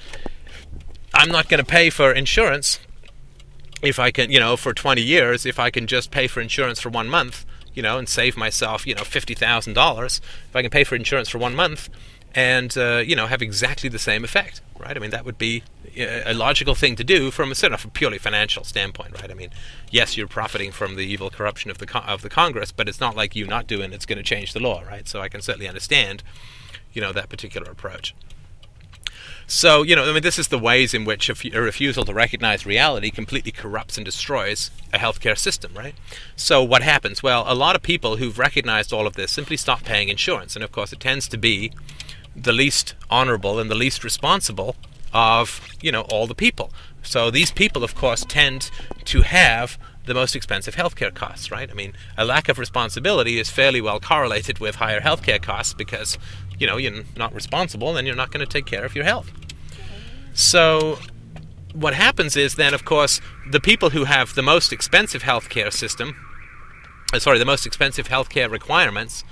I'm 1.13 1.29
not 1.29 1.49
going 1.49 1.63
to 1.63 1.65
pay 1.65 1.89
for 1.89 2.11
insurance 2.11 2.79
if 3.81 3.99
I 3.99 4.11
can, 4.11 4.31
you 4.31 4.39
know, 4.39 4.57
for 4.57 4.73
20 4.73 5.01
years, 5.01 5.45
if 5.45 5.59
I 5.59 5.69
can 5.69 5.87
just 5.87 6.11
pay 6.11 6.27
for 6.27 6.41
insurance 6.41 6.79
for 6.79 6.89
one 6.89 7.07
month, 7.07 7.45
you 7.77 7.83
know, 7.83 7.99
and 7.99 8.09
save 8.09 8.35
myself, 8.35 8.87
you 8.87 8.95
know, 8.95 9.03
$50,000, 9.03 10.19
if 10.19 10.55
I 10.55 10.63
can 10.63 10.71
pay 10.71 10.83
for 10.83 10.95
insurance 10.95 11.29
for 11.29 11.37
one 11.37 11.55
month 11.55 11.89
and, 12.33 12.75
uh, 12.75 13.03
you 13.05 13.15
know, 13.15 13.27
have 13.27 13.43
exactly 13.43 13.87
the 13.87 13.99
same 13.99 14.23
effect, 14.23 14.61
right? 14.79 14.97
I 14.97 14.99
mean, 14.99 15.11
that 15.11 15.25
would 15.25 15.37
be 15.37 15.61
a 15.95 16.33
logical 16.33 16.73
thing 16.73 16.95
to 16.95 17.03
do 17.03 17.29
from 17.29 17.51
a 17.51 17.55
sort 17.55 17.73
of 17.73 17.85
a 17.85 17.87
purely 17.89 18.17
financial 18.17 18.63
standpoint, 18.63 19.13
right? 19.21 19.29
I 19.29 19.35
mean, 19.35 19.51
yes, 19.91 20.17
you're 20.17 20.27
profiting 20.27 20.71
from 20.71 20.95
the 20.95 21.05
evil 21.05 21.29
corruption 21.29 21.69
of 21.69 21.77
the, 21.77 21.99
of 21.99 22.23
the 22.23 22.29
Congress, 22.29 22.71
but 22.71 22.89
it's 22.89 22.99
not 22.99 23.15
like 23.15 23.35
you 23.35 23.45
not 23.45 23.67
doing 23.67 23.93
it's 23.93 24.07
going 24.07 24.17
to 24.17 24.23
change 24.23 24.53
the 24.53 24.59
law, 24.59 24.81
right? 24.81 25.07
So 25.07 25.21
I 25.21 25.29
can 25.29 25.43
certainly 25.43 25.67
understand, 25.67 26.23
you 26.93 27.01
know, 27.01 27.13
that 27.13 27.29
particular 27.29 27.71
approach. 27.71 28.15
So, 29.49 29.81
you 29.81 29.95
know, 29.95 30.03
I 30.03 30.11
mean, 30.11 30.23
this 30.23 30.37
is 30.37 30.49
the 30.49 30.59
ways 30.59 30.93
in 30.93 31.05
which 31.05 31.29
a, 31.29 31.61
refusal 31.61 32.03
to 32.03 32.13
recognize 32.13 32.65
reality 32.65 33.09
completely 33.09 33.53
corrupts 33.53 33.95
and 33.97 34.03
destroys 34.03 34.71
a 34.91 34.97
healthcare 34.97 35.37
system, 35.37 35.71
right? 35.73 35.95
So, 36.35 36.61
what 36.61 36.83
happens? 36.83 37.23
Well, 37.23 37.45
a 37.47 37.55
lot 37.55 37.73
of 37.73 37.81
people 37.81 38.17
who've 38.17 38.37
recognized 38.37 38.91
all 38.91 39.07
of 39.07 39.13
this 39.13 39.31
simply 39.31 39.55
stop 39.55 39.85
paying 39.85 40.09
insurance. 40.09 40.55
And 40.55 40.65
of 40.65 40.73
course, 40.73 40.91
it 40.91 40.99
tends 40.99 41.29
to 41.29 41.37
be 41.37 41.71
the 42.35 42.51
least 42.51 42.95
honorable 43.09 43.57
and 43.57 43.71
the 43.71 43.75
least 43.75 44.03
responsible 44.03 44.75
of, 45.13 45.61
you 45.81 45.93
know, 45.93 46.01
all 46.01 46.27
the 46.27 46.35
people. 46.35 46.69
So, 47.01 47.31
these 47.31 47.49
people, 47.49 47.85
of 47.85 47.95
course, 47.95 48.25
tend 48.27 48.69
to 49.05 49.21
have 49.21 49.77
the 50.07 50.13
most 50.13 50.35
expensive 50.35 50.75
healthcare 50.75 51.13
costs, 51.13 51.51
right? 51.51 51.69
I 51.69 51.73
mean, 51.73 51.93
a 52.17 52.25
lack 52.25 52.49
of 52.49 52.59
responsibility 52.59 53.39
is 53.39 53.49
fairly 53.49 53.79
well 53.79 53.99
correlated 53.99 54.59
with 54.59 54.75
higher 54.75 55.01
healthcare 55.01 55.41
costs 55.41 55.73
because, 55.73 56.17
you 56.59 56.67
know, 56.67 56.77
you're 56.77 57.03
not 57.15 57.33
responsible 57.33 57.93
then 57.93 58.05
you're 58.05 58.15
not 58.15 58.31
going 58.31 58.45
to 58.45 58.51
take 58.51 58.65
care 58.65 58.85
of 58.85 58.95
your 58.95 59.05
health. 59.05 59.31
So, 60.33 60.99
what 61.73 61.93
happens 61.93 62.35
is 62.35 62.55
then, 62.55 62.73
of 62.73 62.85
course, 62.85 63.21
the 63.49 63.59
people 63.59 63.91
who 63.91 64.05
have 64.05 64.35
the 64.35 64.41
most 64.41 64.71
expensive 64.71 65.23
healthcare 65.23 65.71
system, 65.71 66.15
uh, 67.13 67.19
sorry, 67.19 67.39
the 67.39 67.45
most 67.45 67.65
expensive 67.65 68.07
healthcare 68.07 68.49
requirements, 68.49 69.23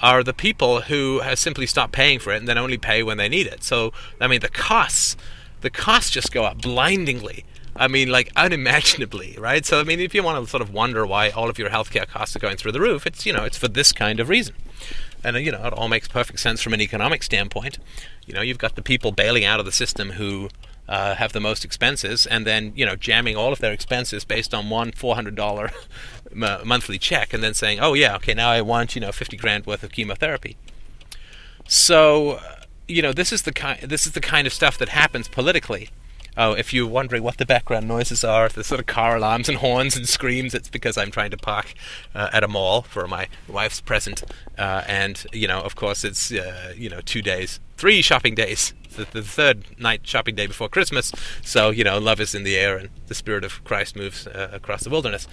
are 0.00 0.22
the 0.22 0.32
people 0.32 0.82
who 0.82 1.20
have 1.20 1.38
simply 1.38 1.66
stopped 1.66 1.92
paying 1.92 2.18
for 2.18 2.32
it 2.32 2.38
and 2.38 2.48
then 2.48 2.58
only 2.58 2.78
pay 2.78 3.02
when 3.02 3.16
they 3.16 3.28
need 3.28 3.46
it. 3.46 3.62
So, 3.62 3.92
I 4.20 4.26
mean, 4.26 4.40
the 4.40 4.48
costs, 4.48 5.16
the 5.60 5.70
costs 5.70 6.10
just 6.10 6.32
go 6.32 6.44
up 6.44 6.60
blindingly 6.60 7.44
I 7.76 7.88
mean, 7.88 8.08
like 8.08 8.30
unimaginably, 8.36 9.36
right? 9.38 9.64
So, 9.66 9.80
I 9.80 9.84
mean, 9.84 10.00
if 10.00 10.14
you 10.14 10.22
want 10.22 10.42
to 10.42 10.48
sort 10.48 10.62
of 10.62 10.72
wonder 10.72 11.06
why 11.06 11.30
all 11.30 11.50
of 11.50 11.58
your 11.58 11.70
healthcare 11.70 12.06
costs 12.06 12.36
are 12.36 12.38
going 12.38 12.56
through 12.56 12.72
the 12.72 12.80
roof, 12.80 13.06
it's 13.06 13.26
you 13.26 13.32
know, 13.32 13.44
it's 13.44 13.58
for 13.58 13.68
this 13.68 13.92
kind 13.92 14.20
of 14.20 14.28
reason, 14.28 14.54
and 15.24 15.36
you 15.38 15.52
know, 15.52 15.66
it 15.66 15.72
all 15.72 15.88
makes 15.88 16.08
perfect 16.08 16.40
sense 16.40 16.62
from 16.62 16.74
an 16.74 16.80
economic 16.80 17.22
standpoint. 17.22 17.78
You 18.26 18.34
know, 18.34 18.40
you've 18.42 18.58
got 18.58 18.76
the 18.76 18.82
people 18.82 19.12
bailing 19.12 19.44
out 19.44 19.60
of 19.60 19.66
the 19.66 19.72
system 19.72 20.10
who 20.10 20.48
uh, 20.88 21.14
have 21.14 21.32
the 21.32 21.40
most 21.40 21.64
expenses, 21.64 22.26
and 22.26 22.46
then 22.46 22.72
you 22.76 22.84
know, 22.84 22.96
jamming 22.96 23.36
all 23.36 23.52
of 23.52 23.58
their 23.60 23.72
expenses 23.72 24.24
based 24.24 24.52
on 24.52 24.70
one 24.70 24.92
four 24.92 25.14
hundred 25.14 25.34
dollar 25.34 25.70
monthly 26.32 26.98
check, 26.98 27.32
and 27.32 27.42
then 27.42 27.54
saying, 27.54 27.80
"Oh 27.80 27.94
yeah, 27.94 28.16
okay, 28.16 28.34
now 28.34 28.50
I 28.50 28.60
want 28.60 28.94
you 28.94 29.00
know 29.00 29.12
fifty 29.12 29.36
grand 29.36 29.66
worth 29.66 29.82
of 29.82 29.92
chemotherapy." 29.92 30.56
So, 31.66 32.40
you 32.86 33.00
know, 33.00 33.12
this 33.12 33.32
is 33.32 33.42
the 33.42 33.52
kind 33.52 33.80
this 33.80 34.06
is 34.06 34.12
the 34.12 34.20
kind 34.20 34.46
of 34.46 34.52
stuff 34.52 34.76
that 34.78 34.90
happens 34.90 35.28
politically 35.28 35.88
Oh, 36.36 36.52
if 36.52 36.72
you're 36.74 36.88
wondering 36.88 37.22
what 37.22 37.38
the 37.38 37.46
background 37.46 37.86
noises 37.86 38.24
are, 38.24 38.48
the 38.48 38.64
sort 38.64 38.80
of 38.80 38.86
car 38.86 39.16
alarms 39.16 39.48
and 39.48 39.58
horns 39.58 39.96
and 39.96 40.08
screams, 40.08 40.54
it's 40.54 40.68
because 40.68 40.98
I'm 40.98 41.10
trying 41.10 41.30
to 41.30 41.36
park 41.36 41.74
uh, 42.14 42.30
at 42.32 42.42
a 42.42 42.48
mall 42.48 42.82
for 42.82 43.06
my 43.06 43.28
wife's 43.48 43.80
present. 43.80 44.24
Uh, 44.58 44.82
and, 44.88 45.24
you 45.32 45.46
know, 45.46 45.60
of 45.60 45.76
course, 45.76 46.04
it's, 46.04 46.32
uh, 46.32 46.74
you 46.76 46.88
know, 46.90 47.00
two 47.00 47.22
days, 47.22 47.60
three 47.76 48.02
shopping 48.02 48.34
days, 48.34 48.74
the, 48.96 49.06
the, 49.12 49.22
third 49.22 49.64
night 49.78 50.00
shopping 50.04 50.34
day 50.34 50.46
before 50.46 50.68
Christmas. 50.68 51.12
So, 51.42 51.70
you 51.70 51.84
know, 51.84 51.98
love 51.98 52.20
is 52.20 52.34
in 52.34 52.42
the 52.42 52.56
air 52.56 52.76
and 52.76 52.90
the 53.06 53.14
Spirit 53.14 53.44
of 53.44 53.62
Christ 53.64 53.94
moves 53.94 54.26
uh, 54.26 54.50
across 54.52 54.82
the 54.82 54.90
wilderness. 54.90 55.28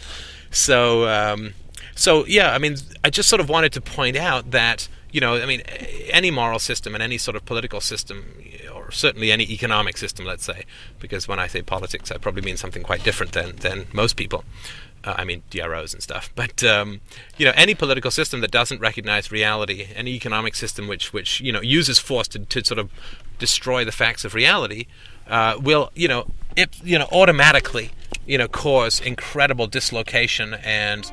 So, 0.51 1.07
um, 1.07 1.53
so, 1.95 2.25
yeah, 2.25 2.53
I 2.53 2.59
mean, 2.59 2.77
I 3.03 3.09
just 3.09 3.27
sort 3.27 3.39
of 3.39 3.49
wanted 3.49 3.73
to 3.73 3.81
point 3.81 4.17
out 4.17 4.51
that 4.51 4.87
you 5.11 5.19
know, 5.19 5.35
I 5.35 5.45
mean, 5.45 5.61
any 6.09 6.31
moral 6.31 6.59
system 6.59 6.93
and 6.93 7.03
any 7.03 7.17
sort 7.17 7.35
of 7.35 7.45
political 7.45 7.81
system 7.81 8.33
certainly 8.91 9.31
any 9.31 9.43
economic 9.51 9.97
system, 9.97 10.25
let's 10.25 10.45
say, 10.45 10.65
because 10.99 11.27
when 11.27 11.39
I 11.39 11.47
say 11.47 11.61
politics, 11.61 12.11
I 12.11 12.17
probably 12.17 12.41
mean 12.41 12.57
something 12.57 12.83
quite 12.83 13.03
different 13.03 13.33
than, 13.33 13.55
than 13.57 13.87
most 13.93 14.15
people. 14.15 14.43
Uh, 15.03 15.15
I 15.17 15.23
mean 15.23 15.41
DROs 15.49 15.95
and 15.95 16.03
stuff, 16.03 16.29
but 16.35 16.63
um, 16.63 17.01
you 17.35 17.43
know 17.43 17.53
any 17.55 17.73
political 17.73 18.11
system 18.11 18.41
that 18.41 18.51
doesn't 18.51 18.79
recognize 18.79 19.31
reality, 19.31 19.87
any 19.95 20.11
economic 20.11 20.53
system 20.53 20.87
which 20.87 21.11
which 21.11 21.41
you 21.41 21.51
know 21.51 21.61
uses 21.61 21.97
force 21.97 22.27
to, 22.27 22.39
to 22.39 22.63
sort 22.63 22.77
of 22.77 22.91
destroy 23.39 23.83
the 23.83 23.91
facts 23.91 24.23
of 24.25 24.35
reality, 24.35 24.85
uh, 25.27 25.57
will 25.59 25.91
you 25.95 26.07
know 26.07 26.27
it 26.55 26.79
you 26.83 26.99
know 26.99 27.07
automatically 27.11 27.89
you 28.27 28.37
know 28.37 28.47
cause 28.47 28.99
incredible 28.99 29.65
dislocation 29.65 30.53
and 30.63 31.11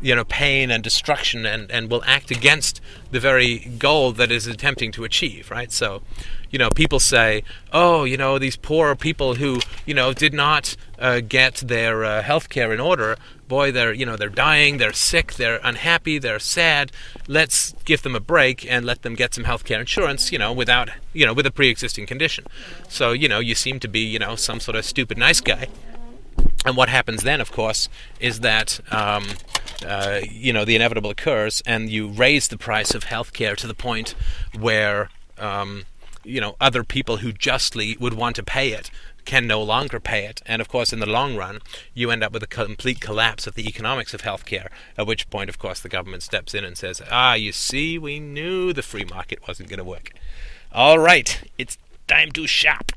you 0.00 0.14
know 0.14 0.24
pain 0.24 0.70
and 0.70 0.82
destruction 0.82 1.46
and, 1.46 1.70
and 1.70 1.90
will 1.90 2.02
act 2.06 2.30
against 2.30 2.80
the 3.10 3.20
very 3.20 3.58
goal 3.78 4.12
that 4.12 4.30
is 4.30 4.46
attempting 4.46 4.92
to 4.92 5.04
achieve 5.04 5.50
right? 5.50 5.70
So 5.72 6.02
you 6.50 6.58
know 6.58 6.70
people 6.70 7.00
say 7.00 7.42
oh 7.72 8.04
you 8.04 8.16
know 8.16 8.38
these 8.38 8.56
poor 8.56 8.94
people 8.94 9.34
who 9.34 9.60
you 9.86 9.94
know 9.94 10.12
did 10.12 10.34
not 10.34 10.76
uh, 10.98 11.20
get 11.20 11.56
their 11.56 12.04
uh, 12.04 12.22
health 12.22 12.48
care 12.48 12.72
in 12.72 12.80
order 12.80 13.16
boy 13.48 13.72
they're 13.72 13.92
you 13.92 14.06
know 14.06 14.16
they're 14.16 14.28
dying 14.28 14.78
they're 14.78 14.92
sick 14.92 15.34
they're 15.34 15.60
unhappy 15.64 16.18
they're 16.18 16.38
sad. 16.38 16.92
Let's 17.26 17.74
give 17.84 18.02
them 18.02 18.14
a 18.14 18.20
break 18.20 18.70
and 18.70 18.84
let 18.84 19.02
them 19.02 19.14
get 19.14 19.34
some 19.34 19.44
health 19.44 19.64
care 19.64 19.80
insurance 19.80 20.32
you 20.32 20.38
know 20.38 20.52
without 20.52 20.90
you 21.12 21.26
know 21.26 21.34
with 21.34 21.46
a 21.46 21.50
pre-existing 21.50 22.06
condition. 22.06 22.44
So 22.88 23.12
you 23.12 23.28
know 23.28 23.38
you 23.38 23.54
seem 23.54 23.80
to 23.80 23.88
be 23.88 24.00
you 24.00 24.18
know 24.18 24.36
some 24.36 24.60
sort 24.60 24.76
of 24.76 24.84
stupid 24.84 25.18
nice 25.18 25.40
guy 25.40 25.68
and 26.64 26.76
what 26.76 26.88
happens 26.88 27.22
then, 27.22 27.40
of 27.40 27.50
course, 27.52 27.88
is 28.18 28.40
that 28.40 28.80
um, 28.92 29.26
uh, 29.86 30.20
you 30.30 30.52
know 30.52 30.64
the 30.64 30.76
inevitable 30.76 31.10
occurs, 31.10 31.62
and 31.64 31.88
you 31.88 32.08
raise 32.08 32.48
the 32.48 32.58
price 32.58 32.94
of 32.94 33.04
healthcare 33.04 33.56
to 33.56 33.66
the 33.66 33.74
point 33.74 34.14
where 34.58 35.08
um, 35.38 35.84
you 36.22 36.40
know 36.40 36.56
other 36.60 36.84
people 36.84 37.18
who 37.18 37.32
justly 37.32 37.96
would 37.98 38.14
want 38.14 38.36
to 38.36 38.42
pay 38.42 38.72
it 38.72 38.90
can 39.24 39.46
no 39.46 39.62
longer 39.62 40.00
pay 40.00 40.24
it, 40.24 40.42
and 40.46 40.60
of 40.60 40.68
course, 40.68 40.92
in 40.92 40.98
the 40.98 41.06
long 41.06 41.36
run, 41.36 41.60
you 41.94 42.10
end 42.10 42.22
up 42.22 42.32
with 42.32 42.42
a 42.42 42.48
complete 42.48 43.00
collapse 43.00 43.46
of 43.46 43.54
the 43.54 43.66
economics 43.66 44.12
of 44.12 44.22
healthcare. 44.22 44.68
At 44.98 45.06
which 45.06 45.30
point, 45.30 45.48
of 45.48 45.58
course, 45.58 45.80
the 45.80 45.88
government 45.88 46.22
steps 46.22 46.54
in 46.54 46.64
and 46.64 46.76
says, 46.76 47.00
"Ah, 47.10 47.34
you 47.34 47.52
see, 47.52 47.98
we 47.98 48.18
knew 48.20 48.72
the 48.72 48.82
free 48.82 49.04
market 49.04 49.46
wasn't 49.46 49.68
going 49.68 49.78
to 49.78 49.84
work. 49.84 50.12
All 50.72 50.98
right, 50.98 51.50
it's 51.56 51.78
time 52.06 52.32
to 52.32 52.46
shop." 52.46 52.92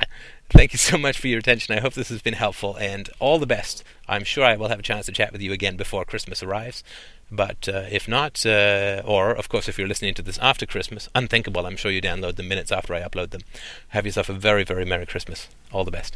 Thank 0.53 0.71
you 0.71 0.77
so 0.77 0.97
much 0.97 1.19
for 1.19 1.27
your 1.27 1.39
attention. 1.39 1.75
I 1.75 1.81
hope 1.81 1.93
this 1.93 2.09
has 2.09 2.21
been 2.21 2.35
helpful, 2.35 2.75
and 2.77 3.09
all 3.19 3.39
the 3.39 3.45
best. 3.45 3.83
I'm 4.07 4.23
sure 4.23 4.45
I 4.45 4.55
will 4.55 4.69
have 4.69 4.79
a 4.79 4.83
chance 4.83 5.07
to 5.07 5.11
chat 5.11 5.31
with 5.31 5.41
you 5.41 5.51
again 5.51 5.75
before 5.75 6.05
Christmas 6.05 6.43
arrives. 6.43 6.83
But 7.31 7.67
uh, 7.67 7.85
if 7.89 8.07
not, 8.07 8.45
uh, 8.45 9.01
or 9.05 9.31
of 9.31 9.49
course, 9.49 9.67
if 9.67 9.77
you're 9.77 9.87
listening 9.87 10.13
to 10.15 10.21
this 10.21 10.37
after 10.37 10.65
Christmas, 10.65 11.09
unthinkable. 11.15 11.65
I'm 11.65 11.77
sure 11.77 11.91
you 11.91 12.01
download 12.01 12.35
the 12.35 12.43
minutes 12.43 12.71
after 12.71 12.93
I 12.93 13.01
upload 13.01 13.31
them. 13.31 13.41
Have 13.89 14.05
yourself 14.05 14.29
a 14.29 14.33
very, 14.33 14.63
very 14.63 14.85
Merry 14.85 15.07
Christmas. 15.07 15.49
All 15.71 15.83
the 15.83 15.91
best. 15.91 16.15